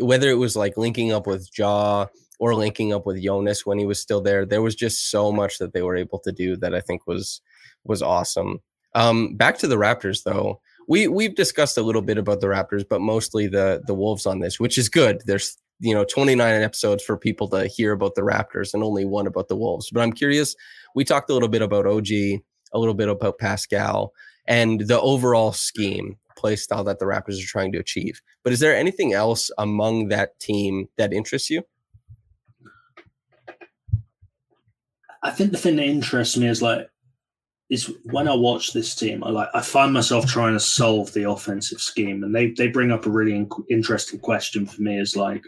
whether 0.00 0.28
it 0.28 0.38
was 0.38 0.56
like 0.56 0.76
linking 0.76 1.12
up 1.12 1.26
with 1.26 1.48
Ja 1.56 2.06
or 2.38 2.54
linking 2.54 2.92
up 2.92 3.06
with 3.06 3.22
Jonas 3.22 3.64
when 3.64 3.78
he 3.78 3.86
was 3.86 4.00
still 4.00 4.20
there, 4.20 4.44
there 4.44 4.62
was 4.62 4.74
just 4.74 5.10
so 5.10 5.30
much 5.30 5.58
that 5.58 5.72
they 5.72 5.82
were 5.82 5.96
able 5.96 6.18
to 6.20 6.32
do 6.32 6.56
that 6.56 6.74
I 6.74 6.80
think 6.80 7.06
was 7.06 7.40
was 7.84 8.02
awesome. 8.02 8.60
Um, 8.94 9.36
back 9.36 9.58
to 9.58 9.66
the 9.66 9.76
Raptors 9.76 10.22
though. 10.24 10.60
We 10.88 11.08
we've 11.08 11.34
discussed 11.34 11.78
a 11.78 11.82
little 11.82 12.02
bit 12.02 12.18
about 12.18 12.40
the 12.40 12.46
Raptors, 12.48 12.84
but 12.88 13.00
mostly 13.00 13.46
the 13.46 13.82
the 13.86 13.94
Wolves 13.94 14.26
on 14.26 14.40
this, 14.40 14.60
which 14.60 14.78
is 14.78 14.88
good. 14.88 15.22
There's 15.26 15.56
you 15.80 15.94
know 15.94 16.04
29 16.04 16.62
episodes 16.62 17.02
for 17.02 17.16
people 17.16 17.48
to 17.48 17.66
hear 17.66 17.92
about 17.92 18.14
the 18.14 18.22
Raptors 18.22 18.74
and 18.74 18.82
only 18.82 19.04
one 19.04 19.26
about 19.26 19.48
the 19.48 19.56
Wolves. 19.56 19.90
But 19.90 20.02
I'm 20.02 20.12
curious. 20.12 20.54
We 20.94 21.04
talked 21.04 21.30
a 21.30 21.34
little 21.34 21.48
bit 21.48 21.62
about 21.62 21.86
OG, 21.86 22.10
a 22.10 22.40
little 22.74 22.94
bit 22.94 23.08
about 23.08 23.38
Pascal, 23.38 24.12
and 24.46 24.80
the 24.82 25.00
overall 25.00 25.52
scheme 25.52 26.18
play 26.36 26.56
style 26.56 26.84
that 26.84 26.98
the 26.98 27.04
Raptors 27.04 27.42
are 27.42 27.46
trying 27.46 27.72
to 27.72 27.78
achieve. 27.78 28.20
But 28.42 28.52
is 28.52 28.60
there 28.60 28.76
anything 28.76 29.12
else 29.12 29.50
among 29.58 30.08
that 30.08 30.38
team 30.40 30.88
that 30.96 31.12
interests 31.12 31.50
you? 31.50 31.62
I 35.22 35.30
think 35.30 35.52
the 35.52 35.58
thing 35.58 35.76
that 35.76 35.86
interests 35.86 36.36
me 36.36 36.48
is 36.48 36.60
like 36.60 36.88
is 37.70 37.90
when 38.04 38.28
I 38.28 38.34
watch 38.34 38.72
this 38.72 38.94
team, 38.94 39.24
I 39.24 39.30
like 39.30 39.48
I 39.54 39.62
find 39.62 39.92
myself 39.92 40.26
trying 40.26 40.52
to 40.52 40.60
solve 40.60 41.12
the 41.14 41.28
offensive 41.28 41.80
scheme, 41.80 42.22
and 42.22 42.34
they 42.34 42.50
they 42.50 42.68
bring 42.68 42.92
up 42.92 43.06
a 43.06 43.10
really 43.10 43.34
in- 43.34 43.48
interesting 43.70 44.20
question 44.20 44.66
for 44.66 44.82
me. 44.82 45.00
Is 45.00 45.16
like 45.16 45.42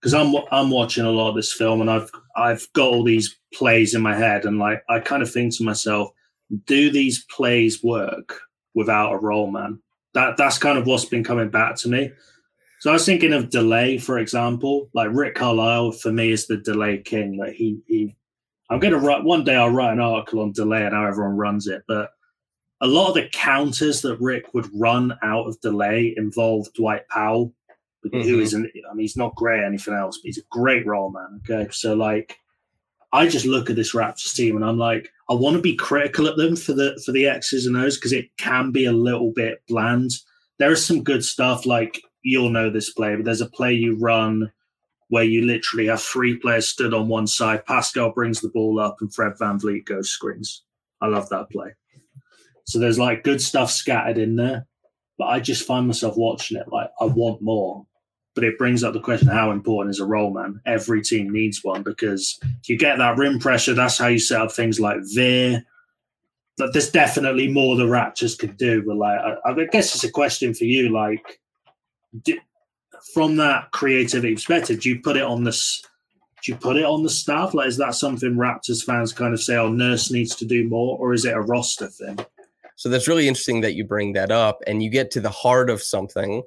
because 0.00 0.14
I'm 0.14 0.34
I'm 0.52 0.70
watching 0.70 1.04
a 1.04 1.10
lot 1.10 1.30
of 1.30 1.34
this 1.34 1.52
film, 1.52 1.80
and 1.80 1.90
I've 1.90 2.10
I've 2.36 2.66
got 2.74 2.90
all 2.90 3.02
these 3.02 3.36
plays 3.52 3.94
in 3.94 4.02
my 4.02 4.16
head, 4.16 4.44
and 4.44 4.58
like 4.58 4.84
I 4.88 5.00
kind 5.00 5.22
of 5.22 5.32
think 5.32 5.56
to 5.56 5.64
myself, 5.64 6.10
do 6.66 6.90
these 6.90 7.24
plays 7.24 7.82
work 7.82 8.40
without 8.74 9.12
a 9.12 9.18
roll 9.18 9.50
man? 9.50 9.80
That 10.14 10.36
that's 10.36 10.58
kind 10.58 10.78
of 10.78 10.86
what's 10.86 11.04
been 11.06 11.24
coming 11.24 11.50
back 11.50 11.76
to 11.76 11.88
me. 11.88 12.10
So 12.80 12.90
I 12.90 12.94
was 12.94 13.06
thinking 13.06 13.32
of 13.32 13.50
delay, 13.50 13.96
for 13.98 14.18
example. 14.18 14.90
Like 14.92 15.08
Rick 15.12 15.36
Carlisle 15.36 15.92
for 15.92 16.12
me 16.12 16.32
is 16.32 16.46
the 16.46 16.56
delay 16.56 16.98
king. 16.98 17.38
Like 17.38 17.52
he 17.54 17.80
he 17.86 18.14
I'm 18.70 18.80
going 18.80 18.92
to 18.92 18.98
write 18.98 19.22
one 19.24 19.44
day. 19.44 19.54
I'll 19.54 19.68
write 19.70 19.92
an 19.92 20.00
article 20.00 20.40
on 20.40 20.52
delay 20.52 20.84
and 20.84 20.94
how 20.94 21.04
everyone 21.06 21.36
runs 21.36 21.66
it. 21.66 21.82
But 21.86 22.10
a 22.80 22.86
lot 22.86 23.08
of 23.08 23.14
the 23.14 23.28
counters 23.32 24.00
that 24.00 24.18
Rick 24.20 24.54
would 24.54 24.68
run 24.74 25.16
out 25.22 25.46
of 25.46 25.60
delay 25.60 26.14
involve 26.16 26.72
Dwight 26.72 27.06
Powell, 27.08 27.52
who 28.02 28.10
Mhm. 28.10 28.40
isn't. 28.40 28.66
I 28.90 28.94
mean, 28.94 29.00
he's 29.02 29.16
not 29.16 29.34
great 29.36 29.60
at 29.60 29.66
anything 29.66 29.94
else, 29.94 30.18
but 30.18 30.26
he's 30.26 30.38
a 30.38 30.42
great 30.50 30.86
roll 30.86 31.10
man. 31.10 31.40
Okay, 31.48 31.68
so 31.70 31.94
like, 31.94 32.36
I 33.12 33.28
just 33.28 33.44
look 33.46 33.68
at 33.68 33.76
this 33.76 33.94
Raptors 33.94 34.34
team 34.34 34.56
and 34.56 34.64
I'm 34.64 34.78
like, 34.78 35.12
I 35.32 35.34
want 35.34 35.56
to 35.56 35.62
be 35.62 35.74
critical 35.74 36.28
at 36.28 36.36
them 36.36 36.56
for 36.56 36.74
the 36.74 37.00
for 37.06 37.12
the 37.12 37.26
X's 37.26 37.64
and 37.64 37.74
O's 37.74 37.96
because 37.96 38.12
it 38.12 38.28
can 38.36 38.70
be 38.70 38.84
a 38.84 38.92
little 38.92 39.32
bit 39.32 39.62
bland. 39.66 40.10
There 40.58 40.70
is 40.70 40.84
some 40.84 41.02
good 41.02 41.24
stuff, 41.24 41.64
like 41.64 42.02
you'll 42.20 42.50
know 42.50 42.68
this 42.68 42.92
play, 42.92 43.16
but 43.16 43.24
there's 43.24 43.40
a 43.40 43.48
play 43.48 43.72
you 43.72 43.96
run 43.98 44.52
where 45.08 45.24
you 45.24 45.46
literally 45.46 45.86
have 45.86 46.02
three 46.02 46.36
players 46.36 46.68
stood 46.68 46.92
on 46.92 47.08
one 47.08 47.26
side. 47.26 47.64
Pascal 47.64 48.12
brings 48.12 48.42
the 48.42 48.50
ball 48.50 48.78
up 48.78 48.98
and 49.00 49.12
Fred 49.14 49.32
VanVleet 49.40 49.86
goes 49.86 50.10
screens. 50.10 50.64
I 51.00 51.06
love 51.06 51.30
that 51.30 51.48
play. 51.50 51.70
So 52.66 52.78
there's 52.78 52.98
like 52.98 53.24
good 53.24 53.40
stuff 53.40 53.70
scattered 53.70 54.18
in 54.18 54.36
there, 54.36 54.66
but 55.16 55.28
I 55.28 55.40
just 55.40 55.66
find 55.66 55.86
myself 55.86 56.14
watching 56.18 56.58
it 56.58 56.68
like 56.68 56.90
I 57.00 57.06
want 57.06 57.40
more. 57.40 57.86
But 58.34 58.44
it 58.44 58.56
brings 58.56 58.82
up 58.82 58.94
the 58.94 59.00
question 59.00 59.28
how 59.28 59.50
important 59.50 59.94
is 59.94 60.00
a 60.00 60.06
roll 60.06 60.32
man? 60.32 60.60
Every 60.64 61.02
team 61.02 61.30
needs 61.30 61.62
one 61.62 61.82
because 61.82 62.38
you 62.64 62.78
get 62.78 62.98
that 62.98 63.18
rim 63.18 63.38
pressure, 63.38 63.74
that's 63.74 63.98
how 63.98 64.06
you 64.06 64.18
set 64.18 64.40
up 64.40 64.52
things 64.52 64.80
like 64.80 64.98
Veer. 65.14 65.62
But 66.56 66.72
there's 66.72 66.90
definitely 66.90 67.48
more 67.48 67.76
the 67.76 67.84
Raptors 67.84 68.38
could 68.38 68.56
do. 68.56 68.82
But 68.86 68.96
like, 68.96 69.18
I, 69.18 69.50
I 69.50 69.64
guess 69.66 69.94
it's 69.94 70.04
a 70.04 70.10
question 70.10 70.54
for 70.54 70.64
you. 70.64 70.90
Like, 70.90 71.40
do, 72.24 72.38
from 73.14 73.36
that 73.36 73.70
creativity 73.72 74.34
perspective, 74.34 74.80
do 74.80 74.88
you 74.88 75.00
put 75.00 75.16
it 75.16 75.22
on 75.22 75.44
this? 75.44 75.82
Do 76.42 76.52
you 76.52 76.58
put 76.58 76.76
it 76.76 76.84
on 76.84 77.02
the 77.02 77.10
staff? 77.10 77.54
Like, 77.54 77.68
is 77.68 77.76
that 77.78 77.94
something 77.94 78.34
Raptors 78.34 78.84
fans 78.84 79.12
kind 79.12 79.32
of 79.32 79.40
say, 79.40 79.56
"Oh, 79.56 79.70
Nurse 79.70 80.10
needs 80.10 80.34
to 80.36 80.44
do 80.44 80.68
more," 80.68 80.98
or 80.98 81.14
is 81.14 81.24
it 81.24 81.34
a 81.34 81.40
roster 81.40 81.86
thing? 81.86 82.18
So 82.76 82.88
that's 82.88 83.08
really 83.08 83.28
interesting 83.28 83.60
that 83.60 83.74
you 83.74 83.84
bring 83.84 84.12
that 84.14 84.30
up 84.30 84.62
and 84.66 84.82
you 84.82 84.90
get 84.90 85.10
to 85.12 85.20
the 85.20 85.30
heart 85.30 85.70
of 85.70 85.82
something 85.82 86.42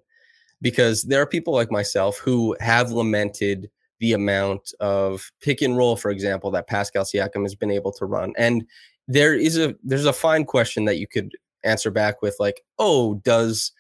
because 0.66 1.03
there 1.03 1.22
are 1.22 1.28
people 1.28 1.53
like 1.53 1.70
myself 1.70 2.18
who 2.18 2.57
have 2.59 2.91
lamented 2.91 3.70
the 3.99 4.13
amount 4.13 4.74
of 4.80 5.32
pick 5.39 5.61
and 5.61 5.78
roll, 5.78 5.95
for 5.95 6.09
example, 6.09 6.49
that 6.49 6.66
Pascal 6.66 7.03
Siakam 7.03 7.43
has 7.43 7.53
been 7.53 7.70
able 7.70 7.91
to 7.91 8.07
run. 8.07 8.34
And 8.36 8.66
there 9.07 9.36
is 9.36 9.59
a 9.59 9.76
there's 9.84 10.07
a 10.07 10.11
fine 10.11 10.43
question 10.43 10.86
that 10.86 10.97
you 10.97 11.05
could 11.05 11.34
answer 11.63 11.91
back 11.91 12.24
with 12.24 12.36
like, 12.39 12.63
oh, 12.80 13.13
does 13.24 13.74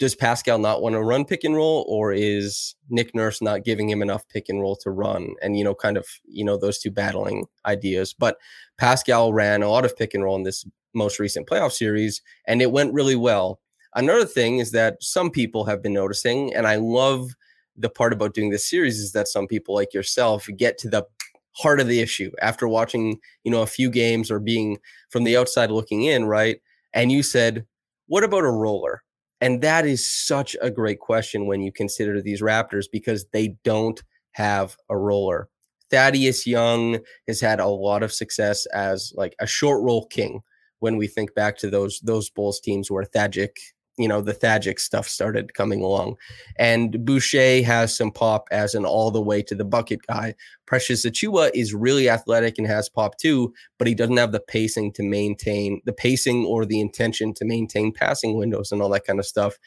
does 0.00 0.16
Pascal 0.16 0.58
not 0.58 0.82
want 0.82 0.94
to 0.94 1.00
run 1.00 1.24
pick 1.24 1.44
and 1.44 1.54
roll, 1.54 1.84
or 1.88 2.12
is 2.12 2.74
Nick 2.90 3.14
Nurse 3.14 3.40
not 3.40 3.62
giving 3.62 3.88
him 3.88 4.02
enough 4.02 4.26
pick 4.26 4.48
and 4.48 4.60
roll 4.60 4.74
to 4.78 4.90
run? 4.90 5.36
And 5.42 5.56
you 5.56 5.62
know, 5.62 5.76
kind 5.76 5.96
of 5.96 6.08
you 6.24 6.44
know 6.44 6.56
those 6.56 6.80
two 6.80 6.90
battling 6.90 7.46
ideas. 7.66 8.16
But 8.18 8.36
Pascal 8.78 9.32
ran 9.32 9.62
a 9.62 9.68
lot 9.68 9.84
of 9.84 9.96
pick 9.96 10.12
and 10.12 10.24
roll 10.24 10.34
in 10.34 10.42
this 10.42 10.66
most 10.92 11.20
recent 11.20 11.46
playoff 11.46 11.70
series, 11.70 12.20
and 12.48 12.60
it 12.60 12.72
went 12.72 12.92
really 12.92 13.14
well. 13.14 13.60
Another 13.94 14.24
thing 14.24 14.58
is 14.58 14.70
that 14.72 15.02
some 15.02 15.30
people 15.30 15.64
have 15.64 15.82
been 15.82 15.92
noticing, 15.92 16.54
and 16.54 16.66
I 16.66 16.76
love 16.76 17.30
the 17.76 17.90
part 17.90 18.12
about 18.12 18.34
doing 18.34 18.50
this 18.50 18.68
series 18.68 18.98
is 18.98 19.12
that 19.12 19.28
some 19.28 19.46
people 19.46 19.74
like 19.74 19.94
yourself 19.94 20.46
get 20.56 20.78
to 20.78 20.88
the 20.88 21.04
heart 21.52 21.80
of 21.80 21.88
the 21.88 22.00
issue 22.00 22.30
after 22.40 22.66
watching, 22.66 23.18
you 23.44 23.50
know, 23.50 23.62
a 23.62 23.66
few 23.66 23.90
games 23.90 24.30
or 24.30 24.38
being 24.38 24.78
from 25.10 25.24
the 25.24 25.36
outside 25.36 25.70
looking 25.70 26.04
in, 26.04 26.24
right? 26.24 26.60
And 26.94 27.12
you 27.12 27.22
said, 27.22 27.66
what 28.06 28.24
about 28.24 28.44
a 28.44 28.50
roller? 28.50 29.02
And 29.40 29.60
that 29.62 29.86
is 29.86 30.08
such 30.08 30.56
a 30.62 30.70
great 30.70 31.00
question 31.00 31.46
when 31.46 31.60
you 31.62 31.72
consider 31.72 32.20
these 32.20 32.40
Raptors 32.40 32.86
because 32.90 33.26
they 33.32 33.56
don't 33.64 34.02
have 34.32 34.76
a 34.88 34.96
roller. 34.96 35.48
Thaddeus 35.90 36.46
Young 36.46 37.00
has 37.26 37.40
had 37.40 37.60
a 37.60 37.66
lot 37.66 38.02
of 38.02 38.12
success 38.12 38.64
as 38.66 39.12
like 39.16 39.34
a 39.40 39.46
short 39.46 39.82
roll 39.82 40.06
king 40.06 40.40
when 40.78 40.96
we 40.96 41.06
think 41.06 41.34
back 41.34 41.58
to 41.58 41.68
those 41.68 42.00
those 42.00 42.30
Bulls 42.30 42.60
teams 42.60 42.90
where 42.90 43.04
Thagic 43.04 43.50
you 43.98 44.08
know 44.08 44.20
the 44.20 44.34
Thagic 44.34 44.78
stuff 44.78 45.08
started 45.08 45.54
coming 45.54 45.82
along, 45.82 46.16
and 46.56 47.04
Boucher 47.04 47.62
has 47.62 47.96
some 47.96 48.10
pop 48.10 48.46
as 48.50 48.74
an 48.74 48.84
all 48.84 49.10
the 49.10 49.20
way 49.20 49.42
to 49.42 49.54
the 49.54 49.64
bucket 49.64 50.00
guy. 50.06 50.34
Precious 50.66 51.04
Achiuwa 51.04 51.50
is 51.54 51.74
really 51.74 52.08
athletic 52.08 52.58
and 52.58 52.66
has 52.66 52.88
pop 52.88 53.18
too, 53.18 53.52
but 53.78 53.86
he 53.88 53.94
doesn't 53.94 54.16
have 54.16 54.32
the 54.32 54.40
pacing 54.40 54.92
to 54.94 55.02
maintain 55.02 55.80
the 55.84 55.92
pacing 55.92 56.46
or 56.46 56.64
the 56.64 56.80
intention 56.80 57.34
to 57.34 57.44
maintain 57.44 57.92
passing 57.92 58.36
windows 58.36 58.72
and 58.72 58.80
all 58.80 58.88
that 58.90 59.04
kind 59.04 59.18
of 59.18 59.26
stuff. 59.26 59.58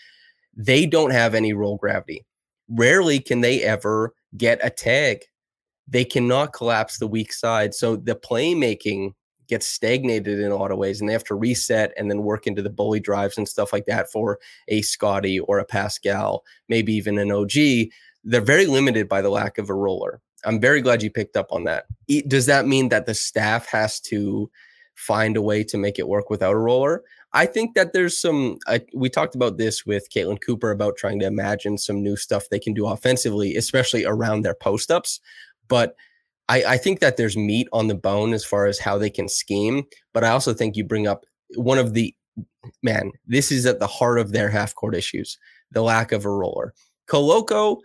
They 0.56 0.86
don't 0.86 1.12
have 1.12 1.36
any 1.36 1.54
roll 1.54 1.78
gravity. 1.78 2.26
Rarely 2.70 3.20
can 3.20 3.42
they 3.42 3.62
ever 3.62 4.14
get 4.38 4.60
a 4.64 4.70
tag. 4.70 5.20
They 5.88 6.06
cannot 6.06 6.54
collapse 6.54 6.98
the 6.98 7.08
weak 7.08 7.32
side. 7.32 7.76
So 7.76 7.96
the 7.96 8.16
playmaking 8.16 9.12
gets 9.48 9.68
stagnated 9.68 10.40
in 10.40 10.52
a 10.52 10.56
lot 10.56 10.72
of 10.72 10.78
ways 10.78 11.00
and 11.00 11.10
they 11.10 11.14
have 11.14 11.24
to 11.26 11.36
reset 11.36 11.94
and 11.98 12.10
then 12.10 12.24
work 12.24 12.48
into 12.48 12.62
the 12.62 12.70
bully 12.70 13.00
drives 13.00 13.38
and 13.38 13.48
stuff 13.48 13.72
like 13.74 13.86
that 13.86 14.12
for 14.12 14.40
a 14.68 14.82
Scotty 14.82 15.40
or 15.40 15.60
a 15.60 15.66
Pascal, 15.66 16.44
maybe 16.70 16.94
even 16.94 17.18
an 17.18 17.32
OG. 17.32 17.52
They're 18.24 18.42
very 18.42 18.66
limited 18.66 19.08
by 19.08 19.22
the 19.22 19.30
lack 19.30 19.58
of 19.58 19.70
a 19.70 19.74
roller. 19.74 20.22
I'm 20.46 20.60
very 20.60 20.82
glad 20.82 21.02
you 21.02 21.10
picked 21.10 21.38
up 21.38 21.52
on 21.52 21.64
that. 21.66 21.86
Does 22.28 22.46
that 22.46 22.68
mean 22.68 22.90
that 22.90 23.06
the 23.06 23.14
staff 23.14 23.68
has 23.68 24.00
to 24.02 24.50
find 24.96 25.36
a 25.36 25.42
way 25.42 25.64
to 25.64 25.78
make 25.78 26.00
it 26.00 26.08
work 26.08 26.30
without 26.30 26.54
a 26.54 26.60
roller? 26.60 27.04
I 27.34 27.46
think 27.46 27.76
that 27.76 27.92
there's 27.92 28.18
some. 28.18 28.60
I, 28.66 28.82
we 28.94 29.10
talked 29.10 29.36
about 29.36 29.58
this 29.58 29.86
with 29.86 30.10
Caitlin 30.10 30.40
Cooper 30.42 30.72
about 30.72 30.96
trying 30.96 31.20
to 31.20 31.26
imagine 31.26 31.78
some 31.78 32.02
new 32.02 32.16
stuff 32.16 32.48
they 32.50 32.60
can 32.60 32.74
do 32.74 32.88
offensively, 32.88 33.56
especially 33.58 34.06
around 34.06 34.42
their 34.42 34.54
post 34.54 34.90
ups. 34.90 35.20
But 35.68 35.96
I, 36.48 36.64
I 36.64 36.78
think 36.78 37.00
that 37.00 37.18
there's 37.18 37.38
meat 37.38 37.68
on 37.74 37.88
the 37.88 37.96
bone 37.96 38.34
as 38.34 38.46
far 38.46 38.68
as 38.68 38.80
how 38.80 38.98
they 38.98 39.10
can 39.10 39.28
scheme, 39.28 39.84
but 40.14 40.24
I 40.24 40.30
also 40.30 40.54
think 40.54 40.76
you 40.76 40.84
bring 40.84 41.08
up 41.08 41.26
one 41.56 41.78
of 41.78 41.94
the 41.94 42.16
man, 42.84 43.12
this 43.26 43.52
is 43.52 43.66
at 43.66 43.80
the 43.80 43.88
heart 43.88 44.20
of 44.20 44.32
their 44.32 44.50
half 44.50 44.76
court 44.76 44.96
issues, 44.96 45.38
the 45.72 45.82
lack 45.82 46.12
of 46.12 46.26
a 46.26 46.30
roller. 46.30 46.74
Koloko, 47.08 47.80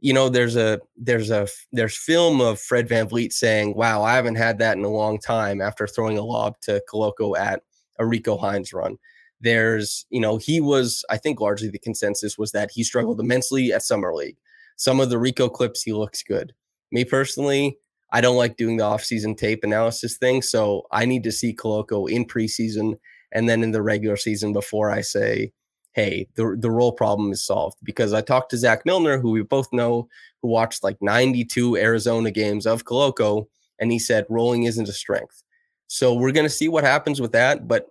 you 0.00 0.12
know, 0.12 0.28
there's 0.28 0.56
a 0.56 0.80
there's 0.96 1.30
a 1.30 1.46
there's 1.72 1.96
film 1.96 2.40
of 2.40 2.60
Fred 2.60 2.88
Van 2.88 3.06
VanVleet 3.06 3.32
saying, 3.32 3.74
Wow, 3.74 4.02
I 4.02 4.14
haven't 4.14 4.36
had 4.36 4.58
that 4.58 4.76
in 4.76 4.84
a 4.84 4.88
long 4.88 5.18
time 5.18 5.60
after 5.60 5.86
throwing 5.86 6.18
a 6.18 6.22
lob 6.22 6.58
to 6.62 6.82
Koloko 6.88 7.36
at 7.38 7.62
a 7.98 8.06
Rico 8.06 8.36
Hines 8.36 8.72
run. 8.72 8.96
There's, 9.40 10.06
you 10.10 10.20
know, 10.20 10.36
he 10.36 10.60
was, 10.60 11.04
I 11.08 11.16
think 11.16 11.40
largely 11.40 11.70
the 11.70 11.78
consensus 11.78 12.36
was 12.36 12.52
that 12.52 12.70
he 12.70 12.84
struggled 12.84 13.20
immensely 13.20 13.72
at 13.72 13.82
Summer 13.82 14.14
League. 14.14 14.36
Some 14.76 15.00
of 15.00 15.10
the 15.10 15.18
Rico 15.18 15.48
clips, 15.48 15.82
he 15.82 15.92
looks 15.92 16.22
good. 16.22 16.52
Me 16.92 17.04
personally, 17.04 17.78
I 18.12 18.20
don't 18.20 18.36
like 18.36 18.56
doing 18.56 18.76
the 18.76 18.84
off-season 18.84 19.36
tape 19.36 19.62
analysis 19.62 20.16
thing, 20.16 20.42
so 20.42 20.86
I 20.90 21.04
need 21.04 21.22
to 21.24 21.32
see 21.32 21.54
Koloko 21.54 22.10
in 22.10 22.24
preseason 22.24 22.96
and 23.32 23.48
then 23.48 23.62
in 23.62 23.70
the 23.70 23.82
regular 23.82 24.16
season 24.16 24.52
before 24.52 24.90
I 24.90 25.00
say, 25.00 25.52
"Hey, 25.92 26.28
the 26.34 26.56
the 26.58 26.70
roll 26.70 26.92
problem 26.92 27.32
is 27.32 27.44
solved." 27.44 27.78
Because 27.84 28.12
I 28.12 28.20
talked 28.20 28.50
to 28.50 28.58
Zach 28.58 28.84
Milner, 28.84 29.18
who 29.18 29.30
we 29.30 29.42
both 29.42 29.72
know, 29.72 30.08
who 30.42 30.48
watched 30.48 30.82
like 30.82 31.00
92 31.00 31.76
Arizona 31.76 32.30
games 32.30 32.66
of 32.66 32.84
Koloko, 32.84 33.46
and 33.78 33.92
he 33.92 33.98
said 33.98 34.26
rolling 34.28 34.64
isn't 34.64 34.88
a 34.88 34.92
strength. 34.92 35.42
So 35.86 36.14
we're 36.14 36.32
gonna 36.32 36.48
see 36.48 36.68
what 36.68 36.84
happens 36.84 37.20
with 37.20 37.32
that, 37.32 37.68
but 37.68 37.86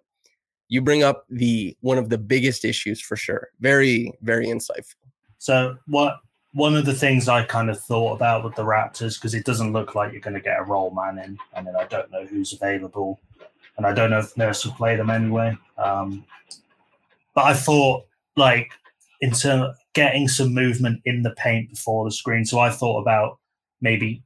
you 0.69 0.81
bring 0.81 1.03
up 1.03 1.25
the 1.29 1.75
one 1.81 1.97
of 1.97 2.09
the 2.09 2.17
biggest 2.17 2.63
issues 2.63 3.01
for 3.01 3.15
sure. 3.15 3.49
Very, 3.59 4.13
very 4.21 4.47
insightful. 4.47 4.95
So 5.39 5.77
what 5.87 6.17
one 6.53 6.75
of 6.75 6.85
the 6.85 6.93
things 6.93 7.27
I 7.27 7.43
kind 7.43 7.69
of 7.69 7.79
thought 7.79 8.15
about 8.15 8.43
with 8.43 8.55
the 8.55 8.63
Raptors 8.63 9.15
because 9.15 9.33
it 9.33 9.45
doesn't 9.45 9.73
look 9.73 9.95
like 9.95 10.11
you're 10.11 10.21
going 10.21 10.33
to 10.33 10.41
get 10.41 10.59
a 10.59 10.63
roll 10.63 10.91
man 10.91 11.19
in. 11.19 11.37
I 11.55 11.61
mean, 11.61 11.75
I 11.75 11.85
don't 11.85 12.11
know 12.11 12.25
who's 12.25 12.53
available, 12.53 13.19
and 13.77 13.85
I 13.85 13.93
don't 13.93 14.09
know 14.09 14.19
if 14.19 14.35
Nurse 14.35 14.65
will 14.65 14.73
play 14.73 14.95
them 14.95 15.09
anyway. 15.09 15.55
Um, 15.77 16.25
but 17.35 17.45
I 17.45 17.53
thought, 17.53 18.05
like, 18.35 18.71
in 19.21 19.31
terms 19.31 19.63
of 19.63 19.75
getting 19.93 20.27
some 20.27 20.53
movement 20.53 21.01
in 21.05 21.23
the 21.23 21.31
paint 21.31 21.69
before 21.69 22.05
the 22.05 22.11
screen. 22.11 22.45
So 22.45 22.59
I 22.59 22.69
thought 22.69 23.01
about 23.01 23.37
maybe 23.81 24.23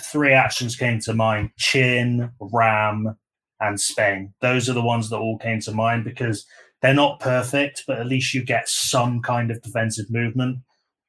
three 0.00 0.32
actions 0.32 0.76
came 0.76 0.98
to 1.00 1.14
mind: 1.14 1.50
Chin, 1.56 2.30
Ram, 2.40 3.16
and 3.60 3.80
Spain. 3.80 4.34
Those 4.40 4.68
are 4.68 4.72
the 4.72 4.82
ones 4.82 5.08
that 5.10 5.18
all 5.18 5.38
came 5.38 5.60
to 5.60 5.72
mind 5.72 6.04
because 6.04 6.46
they're 6.82 6.94
not 6.94 7.20
perfect, 7.20 7.84
but 7.86 7.98
at 7.98 8.06
least 8.06 8.34
you 8.34 8.44
get 8.44 8.68
some 8.68 9.22
kind 9.22 9.50
of 9.50 9.62
defensive 9.62 10.10
movement 10.10 10.58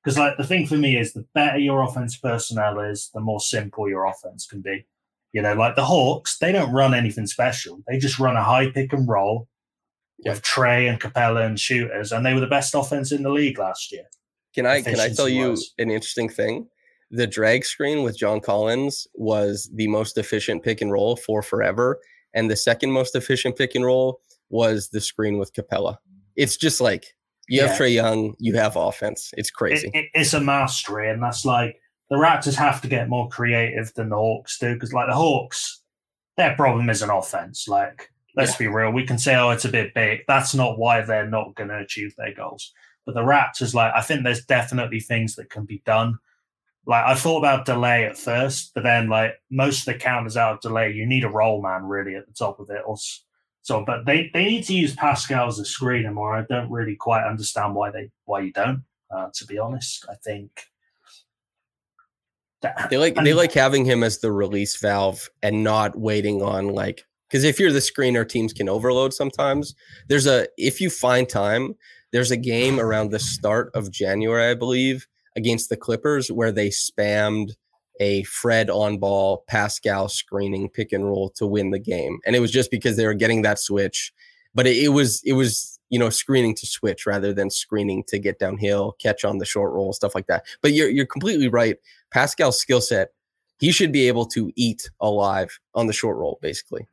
because 0.06 0.20
like 0.20 0.38
the 0.38 0.44
thing 0.44 0.68
for 0.68 0.78
me 0.78 0.98
is 0.98 1.14
the 1.14 1.26
better 1.34 1.58
your 1.58 1.82
offense 1.82 2.16
personnel 2.16 2.80
is, 2.80 3.10
the 3.16 3.20
more 3.20 3.40
simple 3.40 3.90
your 3.90 4.06
offense 4.06 4.46
can 4.46 4.62
be. 4.62 4.86
You 5.34 5.42
know, 5.42 5.56
like 5.56 5.76
the 5.76 5.84
Hawks, 5.84 6.38
they 6.38 6.52
don't 6.52 6.72
run 6.72 6.94
anything 6.94 7.26
special. 7.26 7.82
They 7.88 7.98
just 7.98 8.20
run 8.20 8.38
a 8.38 8.44
high 8.44 8.70
pick 8.70 8.94
and 8.94 9.08
roll 9.08 9.50
yeah. 10.20 10.32
with 10.32 10.44
Trae 10.44 10.88
and 10.88 11.00
Capela 11.00 11.46
and 11.46 11.60
shooters, 11.60 12.12
and 12.12 12.24
they 12.24 12.36
were 12.36 12.40
the 12.40 12.48
best 12.48 12.76
offense 12.76 13.12
in 13.12 13.24
the 13.24 13.32
league 13.32 13.58
last 13.58 13.92
year. 13.92 14.06
Can 14.54 14.68
I 14.68 14.82
can 14.82 15.00
I 15.00 15.10
tell 15.10 15.28
you 15.28 15.58
an 15.80 15.90
interesting 15.90 16.30
thing? 16.30 16.68
The 17.10 17.28
drag 17.28 17.66
screen 17.66 18.04
with 18.04 18.18
John 18.18 18.40
Collins 18.40 19.08
was 19.16 19.70
the 19.74 19.88
most 19.88 20.18
efficient 20.18 20.64
pick 20.64 20.82
and 20.82 20.92
roll 20.92 21.16
for 21.16 21.42
forever, 21.42 22.00
and 22.34 22.50
the 22.50 22.56
second 22.56 22.92
most 22.92 23.16
efficient 23.16 23.58
pick 23.58 23.74
and 23.74 23.84
roll 23.84 24.22
was 24.50 24.90
the 24.90 25.02
screen 25.02 25.40
with 25.40 25.52
Capela. 25.54 25.98
It's 26.36 26.58
just 26.58 26.80
like 26.80 27.16
you 27.48 27.62
yeah. 27.62 27.68
have 27.68 27.80
Trae 27.80 27.94
Young, 27.94 28.36
you 28.40 28.56
have 28.56 28.76
offense. 28.76 29.32
It's 29.38 29.52
crazy. 29.52 29.90
It, 29.94 30.00
it, 30.00 30.06
it's 30.14 30.34
a 30.34 30.42
mastery, 30.42 31.10
and 31.10 31.22
that's 31.22 31.46
like 31.46 31.80
the 32.10 32.18
Raptors 32.18 32.56
have 32.56 32.82
to 32.82 32.88
get 32.88 33.10
more 33.10 33.30
creative 33.30 33.94
than 33.96 34.10
the 34.10 34.16
Hawks 34.16 34.60
do 34.60 34.74
because, 34.74 34.94
like 34.94 35.08
the 35.08 35.16
Hawks, 35.16 35.82
their 36.38 36.56
problem 36.56 36.90
is 36.90 37.02
an 37.02 37.10
offense. 37.10 37.68
Like, 37.68 38.12
let's 38.36 38.52
yeah. 38.54 38.68
be 38.68 38.68
real, 38.68 38.92
we 38.92 39.06
can 39.06 39.18
say, 39.18 39.36
oh, 39.36 39.52
it's 39.52 39.66
a 39.66 39.70
bit 39.70 39.94
big. 39.94 40.22
That's 40.28 40.54
not 40.54 40.78
why 40.78 41.02
they're 41.02 41.30
not 41.30 41.56
going 41.56 41.70
to 41.70 41.80
achieve 41.80 42.16
their 42.16 42.34
goals. 42.34 42.74
But 43.06 43.16
the 43.16 43.22
Raptors, 43.22 43.74
like, 43.74 43.94
I 43.96 44.02
think 44.02 44.24
there's 44.24 44.46
definitely 44.46 45.00
things 45.00 45.36
that 45.36 45.50
can 45.50 45.66
be 45.66 45.82
done. 45.86 46.18
Like, 46.88 47.06
I 47.06 47.16
thought 47.16 47.40
about 47.40 47.66
delay 47.66 48.06
at 48.06 48.18
first, 48.18 48.72
but 48.76 48.84
then, 48.84 49.10
like, 49.10 49.34
most 49.50 49.88
of 49.88 49.94
the 49.94 50.00
counters 50.00 50.38
out 50.38 50.54
of 50.54 50.62
delay, 50.62 50.92
you 50.92 51.06
need 51.06 51.24
a 51.24 51.30
roll 51.30 51.62
man 51.62 51.86
really 51.86 52.16
at 52.16 52.28
the 52.28 52.34
top 52.34 52.60
of 52.60 52.70
it, 52.70 52.82
or 52.86 52.98
so, 53.66 53.84
but 53.84 54.06
they, 54.06 54.30
they 54.32 54.46
need 54.46 54.64
to 54.66 54.76
use 54.76 54.94
Pascal 54.94 55.48
as 55.48 55.58
a 55.58 55.64
screener 55.64 56.14
more. 56.14 56.36
I 56.36 56.44
don't 56.44 56.70
really 56.70 56.96
quite 56.96 57.26
understand 57.26 57.74
why 57.74 57.90
they 57.90 58.12
why 58.26 58.42
you 58.42 58.52
don't. 58.52 58.84
Uh, 59.10 59.30
to 59.34 59.46
be 59.48 59.58
honest, 59.58 60.06
I 60.08 60.14
think 60.24 60.68
that, 62.62 62.92
they 62.92 63.00
like 63.00 63.18
and, 63.18 63.26
they 63.26 63.34
like 63.34 63.54
having 63.54 63.84
him 63.84 64.04
as 64.04 64.20
the 64.20 64.32
release 64.32 64.80
valve 64.80 65.32
and 65.42 65.64
not 65.64 65.98
waiting 65.98 66.44
on 66.44 66.76
like 66.76 67.06
because 67.28 67.44
if 67.44 67.60
you're 67.60 67.72
the 67.72 67.80
screener, 67.80 68.28
teams 68.30 68.54
can 68.54 68.70
overload 68.70 69.16
sometimes. 69.16 69.74
There's 70.10 70.28
a 70.28 70.48
if 70.60 70.80
you 70.80 70.92
find 70.92 71.28
time, 71.28 71.74
there's 72.12 72.30
a 72.30 72.38
game 72.38 72.80
around 72.80 73.10
the 73.10 73.18
start 73.18 73.72
of 73.74 73.92
January, 73.92 74.52
I 74.52 74.54
believe, 74.54 75.08
against 75.36 75.70
the 75.70 75.78
Clippers 75.78 76.32
where 76.32 76.52
they 76.52 76.70
spammed 76.70 77.54
a 78.00 78.24
Fred 78.24 78.70
on 78.70 78.98
ball 78.98 79.44
Pascal 79.48 80.10
screening 80.10 80.70
pick 80.70 80.92
and 80.92 81.06
roll 81.06 81.30
to 81.32 81.46
win 81.46 81.72
the 81.72 81.80
game. 81.80 82.20
And 82.26 82.36
it 82.36 82.40
was 82.40 82.52
just 82.52 82.72
because 82.72 82.98
they 82.98 83.06
were 83.06 83.14
getting 83.14 83.42
that 83.44 83.60
switch. 83.60 84.14
But 84.54 84.68
it, 84.68 84.78
it 84.78 84.90
was 84.90 85.22
it 85.26 85.34
was 85.34 85.80
you 85.90 86.00
know 86.00 86.10
screening 86.10 86.56
to 86.56 86.66
switch 86.66 87.06
rather 87.06 87.34
than 87.34 87.50
screening 87.50 88.04
to 88.08 88.20
get 88.20 88.40
downhill, 88.40 88.96
catch 89.00 89.26
on 89.26 89.38
the 89.38 89.46
short 89.46 89.74
roll, 89.74 89.94
stuff 89.94 90.16
like 90.16 90.28
that. 90.28 90.46
But 90.62 90.74
you're 90.74 90.90
you're 90.90 91.06
completely 91.06 91.48
right. 91.48 91.78
Pascal's 92.12 92.60
skill 92.60 92.82
set, 92.82 93.10
he 93.60 93.72
should 93.72 93.92
be 93.92 94.08
able 94.08 94.26
to 94.28 94.52
eat 94.56 94.90
alive 95.02 95.60
on 95.74 95.88
the 95.88 95.94
short 95.94 96.18
roll, 96.18 96.40
basically. 96.42 96.88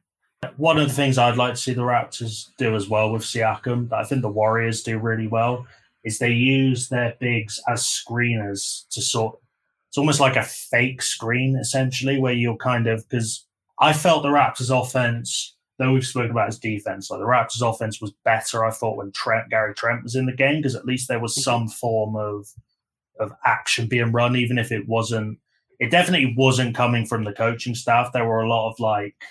One 0.57 0.78
of 0.78 0.88
the 0.88 0.94
things 0.94 1.18
I'd 1.18 1.36
like 1.36 1.55
to 1.55 1.61
see 1.61 1.72
the 1.72 1.82
Raptors 1.82 2.48
do 2.59 2.74
as 2.74 2.88
well 2.88 3.12
with 3.12 3.22
Siakam, 3.22 3.88
that 3.90 4.00
I 4.00 4.05
think 4.05 4.22
the 4.22 4.28
Warriors 4.28 4.82
do 4.82 4.98
really 4.98 5.28
well, 5.28 5.66
is 6.05 6.18
they 6.18 6.32
use 6.32 6.88
their 6.88 7.14
bigs 7.20 7.61
as 7.68 7.82
screeners 7.82 8.88
to 8.90 9.00
sort 9.00 9.38
it's 9.93 9.99
almost 9.99 10.20
like 10.20 10.36
a 10.36 10.43
fake 10.43 11.03
screen 11.03 11.55
essentially, 11.55 12.18
where 12.18 12.32
you're 12.32 12.57
kind 12.57 12.86
of 12.86 13.07
because 13.11 13.47
I 13.78 13.93
felt 13.93 14.22
the 14.22 14.30
Raptors 14.30 14.70
offense, 14.70 15.55
though 15.78 15.93
we've 15.93 16.07
spoken 16.07 16.30
about 16.30 16.47
his 16.47 16.59
defense, 16.59 17.11
like 17.11 17.20
the 17.20 17.26
Raptors 17.26 17.61
offense 17.61 18.01
was 18.01 18.14
better. 18.24 18.64
I 18.64 18.70
thought 18.70 18.97
when 18.97 19.12
Trent 19.12 19.51
Gary 19.51 19.74
Trent 19.74 20.03
was 20.03 20.14
in 20.14 20.24
the 20.24 20.32
game 20.32 20.62
because 20.62 20.74
at 20.74 20.86
least 20.86 21.09
there 21.09 21.20
was 21.20 21.34
mm-hmm. 21.34 21.43
some 21.43 21.68
form 21.68 22.16
of 22.16 22.47
of 23.20 23.34
action 23.45 23.86
being 23.86 24.12
run, 24.12 24.34
even 24.34 24.57
if 24.57 24.72
it 24.72 24.88
wasn't. 24.88 25.38
It 25.78 25.90
definitely 25.90 26.32
wasn't 26.38 26.74
coming 26.74 27.05
from 27.05 27.24
the 27.24 27.34
coaching 27.34 27.74
staff. 27.74 28.14
There 28.14 28.24
were 28.24 28.40
a 28.40 28.49
lot 28.49 28.70
of 28.70 28.80
like 28.80 29.22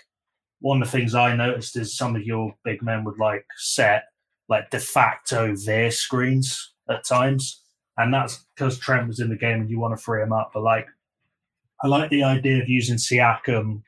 one 0.60 0.80
of 0.80 0.88
the 0.88 0.96
things 0.96 1.16
I 1.16 1.36
noticed 1.36 1.76
is 1.76 1.98
some 1.98 2.16
of 2.16 2.22
your 2.22 2.54
big 2.64 2.84
men 2.84 3.04
would 3.04 3.18
like 3.18 3.48
set 3.58 4.04
like 4.48 4.70
de 4.70 4.80
facto 4.80 5.56
their 5.56 5.90
screens 5.90 6.72
at 6.88 7.04
times. 7.04 7.61
And 7.98 8.14
that's 8.14 8.46
because 8.56 8.80
Trent 8.80 9.08
was 9.08 9.20
in 9.20 9.30
the 9.30 9.36
game 9.36 9.62
and 9.62 9.70
you 9.70 9.80
want 9.80 9.98
to 9.98 10.04
free 10.04 10.22
him 10.22 10.34
up. 10.34 10.52
But 10.54 10.64
like, 10.64 10.88
I 11.84 11.88
like 11.88 12.10
the 12.10 12.24
idea 12.24 12.62
of 12.62 12.70
using 12.70 12.98
Siakam 12.98 13.82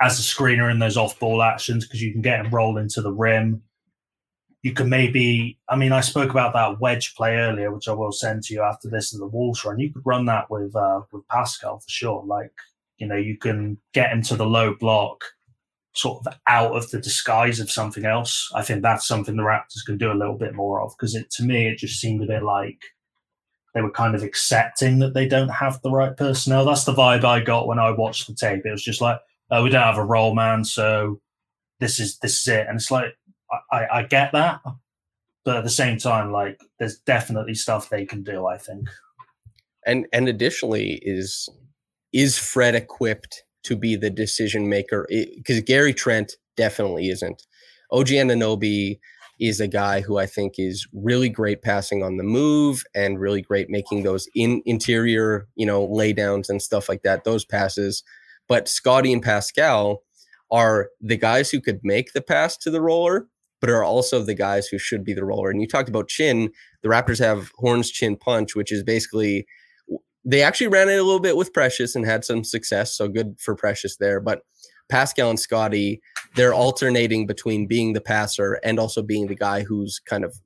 as 0.00 0.18
a 0.18 0.22
screener 0.22 0.70
in 0.70 0.78
those 0.78 0.96
off 0.96 1.18
ball 1.18 1.42
actions 1.42 1.84
because 1.84 2.02
you 2.02 2.12
can 2.12 2.22
get 2.22 2.44
him 2.44 2.50
rolled 2.50 2.78
into 2.78 3.02
the 3.02 3.12
rim. 3.12 3.62
You 4.62 4.72
can 4.72 4.88
maybe, 4.88 5.58
I 5.68 5.76
mean, 5.76 5.92
I 5.92 6.00
spoke 6.00 6.30
about 6.30 6.52
that 6.52 6.80
wedge 6.80 7.14
play 7.14 7.36
earlier, 7.36 7.72
which 7.72 7.88
I 7.88 7.92
will 7.92 8.12
send 8.12 8.42
to 8.44 8.54
you 8.54 8.62
after 8.62 8.88
this 8.88 9.12
in 9.12 9.20
the 9.20 9.26
Wolves 9.26 9.64
run. 9.64 9.78
You 9.78 9.92
could 9.92 10.02
run 10.04 10.26
that 10.26 10.50
with 10.50 10.74
uh, 10.74 11.02
with 11.12 11.26
Pascal 11.28 11.78
for 11.78 11.88
sure. 11.88 12.24
Like, 12.26 12.52
you 12.98 13.06
know, 13.06 13.16
you 13.16 13.38
can 13.38 13.78
get 13.94 14.10
him 14.10 14.22
to 14.22 14.36
the 14.36 14.46
low 14.46 14.74
block, 14.74 15.24
sort 15.98 16.24
of 16.24 16.34
out 16.46 16.76
of 16.76 16.90
the 16.90 17.00
disguise 17.00 17.58
of 17.58 17.70
something 17.70 18.04
else. 18.04 18.50
I 18.54 18.62
think 18.62 18.82
that's 18.82 19.06
something 19.06 19.36
the 19.36 19.42
Raptors 19.42 19.84
can 19.84 19.98
do 19.98 20.12
a 20.12 20.14
little 20.14 20.38
bit 20.38 20.54
more 20.54 20.80
of 20.80 20.92
because 20.96 21.14
it 21.14 21.30
to 21.32 21.42
me 21.42 21.66
it 21.66 21.78
just 21.78 22.00
seemed 22.00 22.22
a 22.22 22.26
bit 22.26 22.42
like 22.42 22.78
they 23.74 23.82
were 23.82 23.90
kind 23.90 24.14
of 24.14 24.22
accepting 24.22 25.00
that 25.00 25.14
they 25.14 25.26
don't 25.26 25.48
have 25.48 25.82
the 25.82 25.90
right 25.90 26.16
personnel. 26.16 26.64
That's 26.64 26.84
the 26.84 26.94
vibe 26.94 27.24
I 27.24 27.40
got 27.40 27.66
when 27.66 27.78
I 27.78 27.90
watched 27.90 28.26
the 28.26 28.34
tape. 28.34 28.64
It 28.64 28.70
was 28.70 28.82
just 28.82 29.00
like, 29.00 29.18
oh, 29.50 29.62
we 29.62 29.70
don't 29.70 29.82
have 29.82 29.98
a 29.98 30.04
roll 30.04 30.34
man, 30.34 30.64
so 30.64 31.20
this 31.80 31.98
is 31.98 32.18
this 32.18 32.40
is 32.40 32.48
it. 32.48 32.66
And 32.68 32.76
it's 32.76 32.90
like 32.90 33.16
I, 33.72 33.86
I 33.92 34.02
get 34.04 34.32
that, 34.32 34.60
but 35.44 35.56
at 35.56 35.64
the 35.64 35.70
same 35.70 35.98
time, 35.98 36.30
like 36.30 36.60
there's 36.78 36.98
definitely 37.00 37.54
stuff 37.54 37.90
they 37.90 38.06
can 38.06 38.22
do. 38.22 38.46
I 38.46 38.56
think. 38.56 38.88
And 39.84 40.06
and 40.12 40.28
additionally, 40.28 41.00
is 41.02 41.48
is 42.12 42.38
Fred 42.38 42.76
equipped 42.76 43.42
to 43.64 43.76
be 43.76 43.96
the 43.96 44.10
decision 44.10 44.68
maker? 44.68 45.06
Because 45.08 45.60
Gary 45.60 45.94
Trent 45.94 46.34
definitely 46.56 47.08
isn't. 47.08 47.42
OG 47.92 48.08
Anunoby 48.08 48.98
is 49.40 49.60
a 49.60 49.68
guy 49.68 50.00
who 50.00 50.18
I 50.18 50.26
think 50.26 50.54
is 50.58 50.86
really 50.92 51.28
great 51.28 51.62
passing 51.62 52.02
on 52.02 52.16
the 52.16 52.24
move 52.24 52.82
and 52.94 53.20
really 53.20 53.40
great 53.40 53.70
making 53.70 54.02
those 54.02 54.28
in 54.34 54.62
interior, 54.66 55.46
you 55.54 55.64
know, 55.64 55.86
laydowns 55.86 56.48
and 56.48 56.60
stuff 56.60 56.88
like 56.88 57.02
that. 57.02 57.24
Those 57.24 57.44
passes, 57.44 58.02
but 58.48 58.68
Scotty 58.68 59.12
and 59.12 59.22
Pascal 59.22 60.02
are 60.50 60.88
the 61.00 61.16
guys 61.16 61.50
who 61.50 61.60
could 61.60 61.80
make 61.82 62.12
the 62.12 62.22
pass 62.22 62.56
to 62.56 62.70
the 62.70 62.80
roller, 62.80 63.28
but 63.60 63.70
are 63.70 63.84
also 63.84 64.22
the 64.22 64.34
guys 64.34 64.66
who 64.66 64.78
should 64.78 65.04
be 65.04 65.12
the 65.12 65.24
roller. 65.24 65.50
And 65.50 65.60
you 65.60 65.68
talked 65.68 65.88
about 65.88 66.08
chin. 66.08 66.50
The 66.82 66.88
Raptors 66.88 67.18
have 67.18 67.52
Horn's 67.56 67.90
chin 67.90 68.16
punch, 68.16 68.56
which 68.56 68.72
is 68.72 68.82
basically 68.82 69.46
they 70.28 70.42
actually 70.42 70.68
ran 70.68 70.90
it 70.90 70.98
a 70.98 71.02
little 71.02 71.20
bit 71.20 71.38
with 71.38 71.54
Precious 71.54 71.96
and 71.96 72.04
had 72.04 72.22
some 72.22 72.44
success. 72.44 72.94
So 72.94 73.08
good 73.08 73.36
for 73.40 73.56
Precious 73.56 73.96
there. 73.96 74.20
But 74.20 74.42
Pascal 74.90 75.30
and 75.30 75.40
Scotty, 75.40 76.02
they're 76.36 76.52
alternating 76.52 77.26
between 77.26 77.66
being 77.66 77.94
the 77.94 78.00
passer 78.00 78.60
and 78.62 78.78
also 78.78 79.02
being 79.02 79.26
the 79.26 79.34
guy 79.34 79.62
who's 79.62 79.98
kind 79.98 80.24
of 80.24 80.36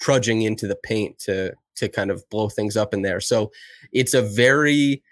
trudging 0.00 0.42
into 0.42 0.66
the 0.66 0.76
paint 0.76 1.18
to 1.18 1.52
to 1.76 1.88
kind 1.90 2.10
of 2.10 2.26
blow 2.30 2.48
things 2.48 2.76
up 2.76 2.94
in 2.94 3.02
there. 3.02 3.20
So 3.20 3.52
it's 3.92 4.14
a 4.14 4.22
very 4.22 5.02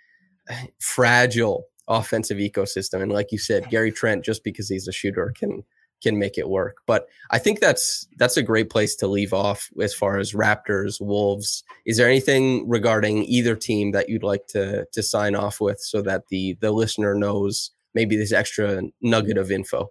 fragile 0.81 1.67
offensive 1.89 2.39
ecosystem. 2.39 3.03
And 3.03 3.13
like 3.13 3.31
you 3.31 3.39
said, 3.39 3.69
Gary 3.69 3.93
Trent, 3.93 4.25
just 4.25 4.43
because 4.43 4.71
he's 4.71 4.89
a 4.89 4.93
shooter, 4.93 5.35
can 5.39 5.63
can 6.03 6.19
make 6.19 6.39
it 6.39 6.49
work. 6.49 6.77
But 6.87 7.07
I 7.31 7.39
think 7.39 7.61
that's 7.61 8.07
that's 8.17 8.37
a 8.37 8.43
great 8.43 8.71
place 8.71 8.95
to 8.97 9.07
leave 9.07 9.33
off 9.33 9.69
as 9.81 9.95
far 9.95 10.19
as 10.19 10.33
Raptors, 10.33 11.01
Wolves. 11.01 11.65
Is 11.87 11.97
there 11.97 12.09
anything 12.09 12.69
regarding 12.69 13.25
either 13.25 13.57
team 13.57 13.93
that 13.93 14.09
you'd 14.09 14.23
like 14.23 14.47
to 14.49 14.87
to 14.93 15.03
sign 15.03 15.35
off 15.35 15.61
with 15.61 15.81
so 15.81 16.03
that 16.03 16.25
the 16.29 16.57
the 16.61 16.73
listener 16.73 17.15
knows 17.15 17.71
maybe 17.95 18.17
this 18.17 18.33
extra 18.33 18.83
nugget 19.01 19.39
of 19.39 19.51
info? 19.51 19.91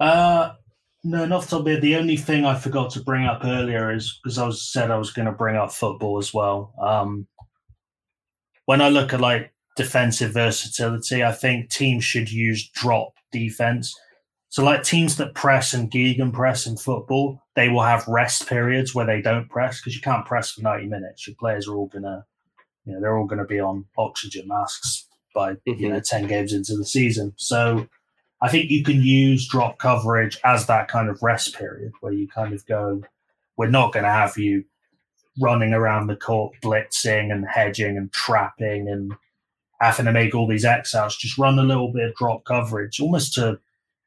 Uh 0.00 0.52
no, 1.04 1.26
not 1.26 1.42
the 1.42 1.58
top 1.58 1.64
The 1.64 1.96
only 1.96 2.16
thing 2.16 2.44
I 2.44 2.56
forgot 2.56 2.90
to 2.90 3.00
bring 3.00 3.26
up 3.26 3.44
earlier 3.44 3.92
is 3.92 4.20
because 4.22 4.38
I 4.38 4.46
was 4.46 4.62
said 4.62 4.90
I 4.90 4.98
was 4.98 5.12
going 5.12 5.26
to 5.26 5.32
bring 5.32 5.56
up 5.56 5.72
football 5.72 6.18
as 6.18 6.32
well. 6.32 6.72
Um, 6.80 7.26
when 8.66 8.80
I 8.80 8.88
look 8.88 9.12
at 9.12 9.20
like 9.20 9.52
defensive 9.76 10.32
versatility, 10.32 11.24
I 11.24 11.32
think 11.32 11.70
teams 11.70 12.04
should 12.04 12.30
use 12.30 12.68
drop 12.68 13.14
defense. 13.30 13.94
So, 14.48 14.62
like 14.62 14.82
teams 14.82 15.16
that 15.16 15.34
press 15.34 15.72
and 15.72 15.90
gegen 15.90 16.30
press 16.30 16.66
in 16.66 16.76
football, 16.76 17.40
they 17.56 17.68
will 17.68 17.82
have 17.82 18.06
rest 18.06 18.48
periods 18.48 18.94
where 18.94 19.06
they 19.06 19.22
don't 19.22 19.48
press 19.48 19.80
because 19.80 19.94
you 19.94 20.02
can't 20.02 20.26
press 20.26 20.52
for 20.52 20.62
90 20.62 20.86
minutes. 20.86 21.26
Your 21.26 21.36
players 21.38 21.66
are 21.66 21.74
all 21.74 21.86
gonna, 21.86 22.26
you 22.84 22.92
know, 22.92 23.00
they're 23.00 23.16
all 23.16 23.26
gonna 23.26 23.46
be 23.46 23.60
on 23.60 23.86
oxygen 23.96 24.46
masks 24.48 25.08
by 25.34 25.54
mm-hmm. 25.54 25.80
you 25.80 25.88
know 25.88 26.00
10 26.00 26.26
games 26.26 26.52
into 26.52 26.76
the 26.76 26.84
season. 26.84 27.32
So, 27.36 27.86
I 28.42 28.48
think 28.48 28.70
you 28.70 28.82
can 28.82 29.00
use 29.00 29.48
drop 29.48 29.78
coverage 29.78 30.36
as 30.44 30.66
that 30.66 30.88
kind 30.88 31.08
of 31.08 31.22
rest 31.22 31.54
period 31.56 31.92
where 32.00 32.12
you 32.12 32.26
kind 32.26 32.52
of 32.52 32.66
go, 32.66 33.00
we're 33.56 33.70
not 33.70 33.92
going 33.92 34.04
to 34.04 34.10
have 34.10 34.36
you 34.36 34.64
running 35.40 35.72
around 35.72 36.08
the 36.08 36.16
court, 36.16 36.52
blitzing 36.60 37.32
and 37.32 37.46
hedging 37.46 37.96
and 37.96 38.12
trapping 38.12 38.88
and 38.88 39.12
having 39.82 40.06
to 40.06 40.12
make 40.12 40.34
all 40.34 40.46
these 40.46 40.64
X 40.64 40.94
outs. 40.94 41.16
Just 41.16 41.36
run 41.36 41.58
a 41.58 41.64
little 41.64 41.92
bit 41.92 42.08
of 42.08 42.14
drop 42.14 42.44
coverage, 42.44 43.00
almost 43.00 43.34
to 43.34 43.58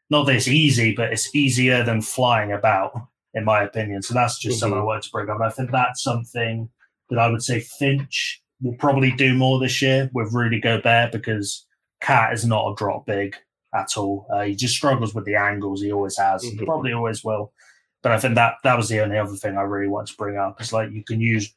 not 0.10 0.26
that 0.26 0.36
it's 0.36 0.48
easy, 0.48 0.96
but 0.96 1.12
it's 1.12 1.36
easier 1.36 1.84
than 1.84 2.02
flying 2.02 2.52
about, 2.52 2.94
in 3.34 3.44
my 3.44 3.62
opinion. 3.64 4.02
So 4.02 4.14
that's 4.14 4.40
just 4.40 4.56
mm-hmm. 4.56 4.60
something 4.60 4.80
I 4.80 4.84
wanted 4.84 5.04
to 5.04 5.10
bring 5.12 5.30
up. 5.30 5.36
And 5.36 5.46
I 5.46 5.50
think 5.50 5.72
that's 5.72 6.02
something 6.02 6.70
that 7.10 7.20
I 7.20 7.30
would 7.30 7.44
say 7.44 7.60
Finch 7.60 8.42
will 8.62 8.76
probably 8.76 9.12
do 9.12 9.34
more 9.34 9.60
this 9.60 9.82
year 9.82 10.10
with 10.14 10.34
Rudy 10.34 10.62
Gobert 10.62 11.12
because 11.12 11.66
KAT 12.02 12.34
is 12.34 12.46
not 12.46 12.72
a 12.72 12.76
drop 12.76 13.06
big 13.06 13.36
at 13.74 13.98
all. 13.98 14.28
Uh, 14.32 14.44
he 14.44 14.56
just 14.56 14.76
struggles 14.76 15.14
with 15.14 15.26
the 15.26 15.36
angles. 15.36 15.82
He 15.82 15.92
always 15.92 16.18
has. 16.18 16.44
Mm-hmm. 16.44 16.60
He 16.60 16.66
probably 16.66 16.94
always 16.94 17.24
will. 17.24 17.52
But 18.02 18.14
I 18.14 18.20
think 18.20 18.36
that 18.36 18.56
that 18.64 18.78
was 18.78 18.88
the 18.88 19.02
only 19.02 19.18
other 19.18 19.36
thing 19.36 19.58
I 19.58 19.64
really 19.64 19.90
want 19.90 20.08
to 20.08 20.16
bring 20.16 20.38
up. 20.38 20.62
It's 20.62 20.72
like 20.72 20.92
you 20.92 21.04
can 21.04 21.20
use 21.20 21.54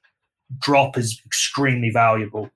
drop 0.58 0.96
is 0.96 1.20
extremely 1.26 1.90
valuable 1.90 2.50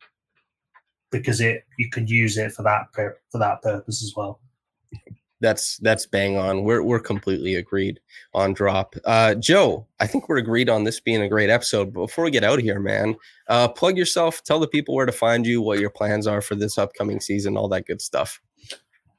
because 1.12 1.40
it 1.40 1.64
you 1.78 1.88
can 1.90 2.06
use 2.08 2.36
it 2.36 2.52
for 2.52 2.62
that 2.62 2.86
for 2.92 3.38
that 3.38 3.62
purpose 3.62 4.02
as 4.02 4.14
well. 4.16 4.40
That's 5.40 5.76
that's 5.78 6.06
bang 6.06 6.36
on. 6.36 6.64
We're 6.64 6.82
we're 6.82 7.00
completely 7.00 7.56
agreed 7.56 8.00
on 8.32 8.54
drop. 8.54 8.94
Uh, 9.04 9.34
Joe, 9.34 9.86
I 10.00 10.06
think 10.06 10.28
we're 10.28 10.38
agreed 10.38 10.68
on 10.68 10.84
this 10.84 11.00
being 11.00 11.22
a 11.22 11.28
great 11.28 11.50
episode. 11.50 11.92
But 11.92 12.02
before 12.02 12.24
we 12.24 12.30
get 12.30 12.44
out 12.44 12.58
of 12.58 12.64
here, 12.64 12.80
man, 12.80 13.16
uh, 13.48 13.68
plug 13.68 13.96
yourself. 13.96 14.42
Tell 14.42 14.60
the 14.60 14.68
people 14.68 14.94
where 14.94 15.06
to 15.06 15.12
find 15.12 15.46
you, 15.46 15.60
what 15.60 15.80
your 15.80 15.90
plans 15.90 16.26
are 16.26 16.40
for 16.40 16.54
this 16.54 16.78
upcoming 16.78 17.20
season, 17.20 17.56
all 17.56 17.68
that 17.68 17.86
good 17.86 18.00
stuff. 18.00 18.40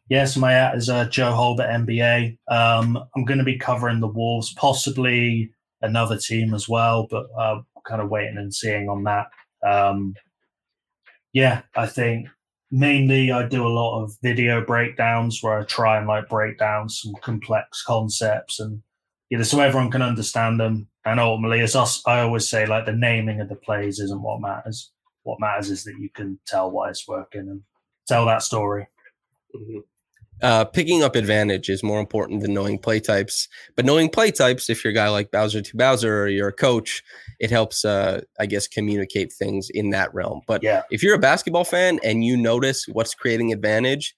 Yes, 0.09 0.35
my 0.35 0.53
at 0.53 0.75
is 0.75 0.89
uh, 0.89 1.05
Joe 1.05 1.31
Hulbert 1.31 1.69
NBA. 1.69 2.37
Um, 2.49 2.99
I'm 3.15 3.25
going 3.25 3.37
to 3.39 3.45
be 3.45 3.57
covering 3.57 3.99
the 3.99 4.07
Wolves, 4.07 4.53
possibly 4.53 5.51
another 5.81 6.17
team 6.17 6.53
as 6.53 6.67
well, 6.67 7.07
but 7.09 7.27
uh, 7.37 7.61
kind 7.85 8.01
of 8.01 8.09
waiting 8.09 8.37
and 8.37 8.53
seeing 8.53 8.89
on 8.89 9.03
that. 9.03 9.27
Um, 9.65 10.13
yeah, 11.33 11.63
I 11.75 11.87
think 11.87 12.27
mainly 12.71 13.31
I 13.31 13.47
do 13.47 13.65
a 13.65 13.69
lot 13.69 14.01
of 14.01 14.15
video 14.23 14.63
breakdowns 14.63 15.41
where 15.41 15.59
I 15.59 15.63
try 15.63 15.97
and 15.97 16.07
like 16.07 16.29
break 16.29 16.57
down 16.57 16.89
some 16.89 17.13
complex 17.21 17.83
concepts 17.83 18.59
and 18.59 18.81
you 19.29 19.37
know 19.37 19.43
so 19.43 19.59
everyone 19.59 19.91
can 19.91 20.01
understand 20.01 20.59
them. 20.59 20.87
And 21.05 21.19
ultimately, 21.19 21.59
as 21.59 21.75
us, 21.75 22.01
I 22.05 22.21
always 22.21 22.47
say, 22.47 22.65
like 22.65 22.85
the 22.85 22.93
naming 22.93 23.41
of 23.41 23.49
the 23.49 23.55
plays 23.55 23.99
isn't 23.99 24.21
what 24.21 24.39
matters. 24.39 24.91
What 25.23 25.39
matters 25.39 25.69
is 25.69 25.83
that 25.83 25.99
you 25.99 26.09
can 26.09 26.39
tell 26.47 26.71
why 26.71 26.89
it's 26.89 27.07
working 27.07 27.41
and 27.49 27.61
tell 28.07 28.25
that 28.25 28.41
story. 28.43 28.87
Mm-hmm 29.55 29.79
uh, 30.43 30.65
picking 30.65 31.01
up 31.01 31.15
advantage 31.15 31.69
is 31.69 31.81
more 31.81 32.01
important 32.01 32.41
than 32.41 32.53
knowing 32.53 32.77
play 32.77 32.99
types. 32.99 33.47
But 33.75 33.85
knowing 33.85 34.09
play 34.09 34.29
types, 34.29 34.69
if 34.69 34.83
you're 34.83 34.91
a 34.91 34.93
guy 34.93 35.07
like 35.07 35.31
Bowser 35.31 35.61
to 35.61 35.77
Bowser 35.77 36.23
or 36.23 36.27
you're 36.27 36.49
a 36.49 36.53
coach, 36.53 37.01
it 37.39 37.49
helps, 37.49 37.85
uh, 37.85 38.21
I 38.39 38.45
guess, 38.45 38.67
communicate 38.67 39.31
things 39.31 39.69
in 39.69 39.91
that 39.91 40.13
realm. 40.13 40.41
But 40.45 40.61
yeah. 40.61 40.83
if 40.91 41.01
you're 41.01 41.15
a 41.15 41.19
basketball 41.19 41.63
fan 41.63 41.99
and 42.03 42.25
you 42.25 42.35
notice 42.35 42.85
what's 42.89 43.15
creating 43.15 43.53
advantage, 43.53 44.15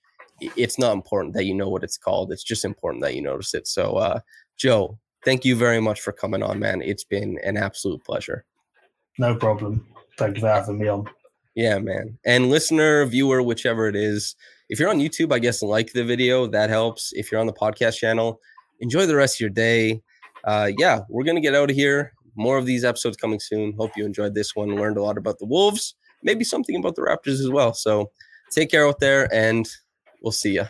it's 0.58 0.80
not 0.80 0.94
important 0.94 1.36
that 1.36 1.46
you 1.46 1.54
know 1.54 1.70
what 1.70 1.84
it's 1.84 1.98
called. 1.98 2.32
It's 2.32 2.44
just 2.44 2.66
important 2.66 3.04
that 3.04 3.16
you 3.16 3.22
notice 3.22 3.54
it. 3.54 3.68
So, 3.68 3.98
uh, 3.98 4.20
Joe, 4.58 4.98
thank 5.24 5.46
you 5.46 5.56
very 5.56 5.80
much 5.80 6.02
for 6.02 6.12
coming 6.12 6.42
on, 6.42 6.58
man. 6.58 6.82
It's 6.82 7.04
been 7.04 7.38
an 7.44 7.56
absolute 7.56 8.04
pleasure. 8.04 8.46
No 9.20 9.36
problem. 9.36 9.86
Thank 10.18 10.38
you 10.38 10.42
for 10.42 10.48
having 10.48 10.80
me 10.80 10.88
on. 10.88 11.08
Yeah, 11.54 11.78
man. 11.80 12.18
And 12.26 12.50
listener, 12.50 13.06
viewer, 13.06 13.42
whichever 13.42 13.88
it 13.88 13.96
is, 13.96 14.36
if 14.70 14.80
you're 14.80 14.90
on 14.90 15.00
YouTube, 15.00 15.34
I 15.34 15.40
guess 15.40 15.62
like 15.62 15.94
the 15.94 16.04
video. 16.04 16.48
That 16.48 16.70
helps. 16.70 17.12
If 17.14 17.32
you're 17.32 17.42
on 17.42 17.48
the 17.48 17.54
podcast 17.54 17.98
channel, 17.98 18.40
enjoy 18.80 19.06
the 19.06 19.16
rest 19.16 19.38
of 19.38 19.42
your 19.42 19.50
day. 19.50 20.02
Uh, 20.44 20.72
yeah, 20.78 21.02
we're 21.10 21.24
going 21.24 21.36
to 21.36 21.42
get 21.42 21.56
out 21.56 21.70
of 21.70 21.76
here. 21.76 22.14
More 22.36 22.58
of 22.58 22.66
these 22.66 22.84
episodes 22.84 23.18
coming 23.18 23.40
soon. 23.40 23.74
Hope 23.78 23.92
you 23.96 24.06
enjoyed 24.06 24.36
this 24.36 24.56
one, 24.56 24.76
learned 24.76 24.98
a 24.98 25.04
lot 25.04 25.18
about 25.18 25.40
the 25.40 25.46
Wolves, 25.46 25.96
maybe 26.22 26.44
something 26.44 26.76
about 26.76 26.96
the 26.96 27.02
Raptors 27.02 27.40
as 27.40 27.50
well. 27.50 27.74
So 27.74 28.12
take 28.52 28.70
care 28.70 28.88
out 28.88 29.00
there, 29.00 29.34
and 29.34 29.68
we'll 30.22 30.32
see 30.32 30.56
you. 30.56 30.66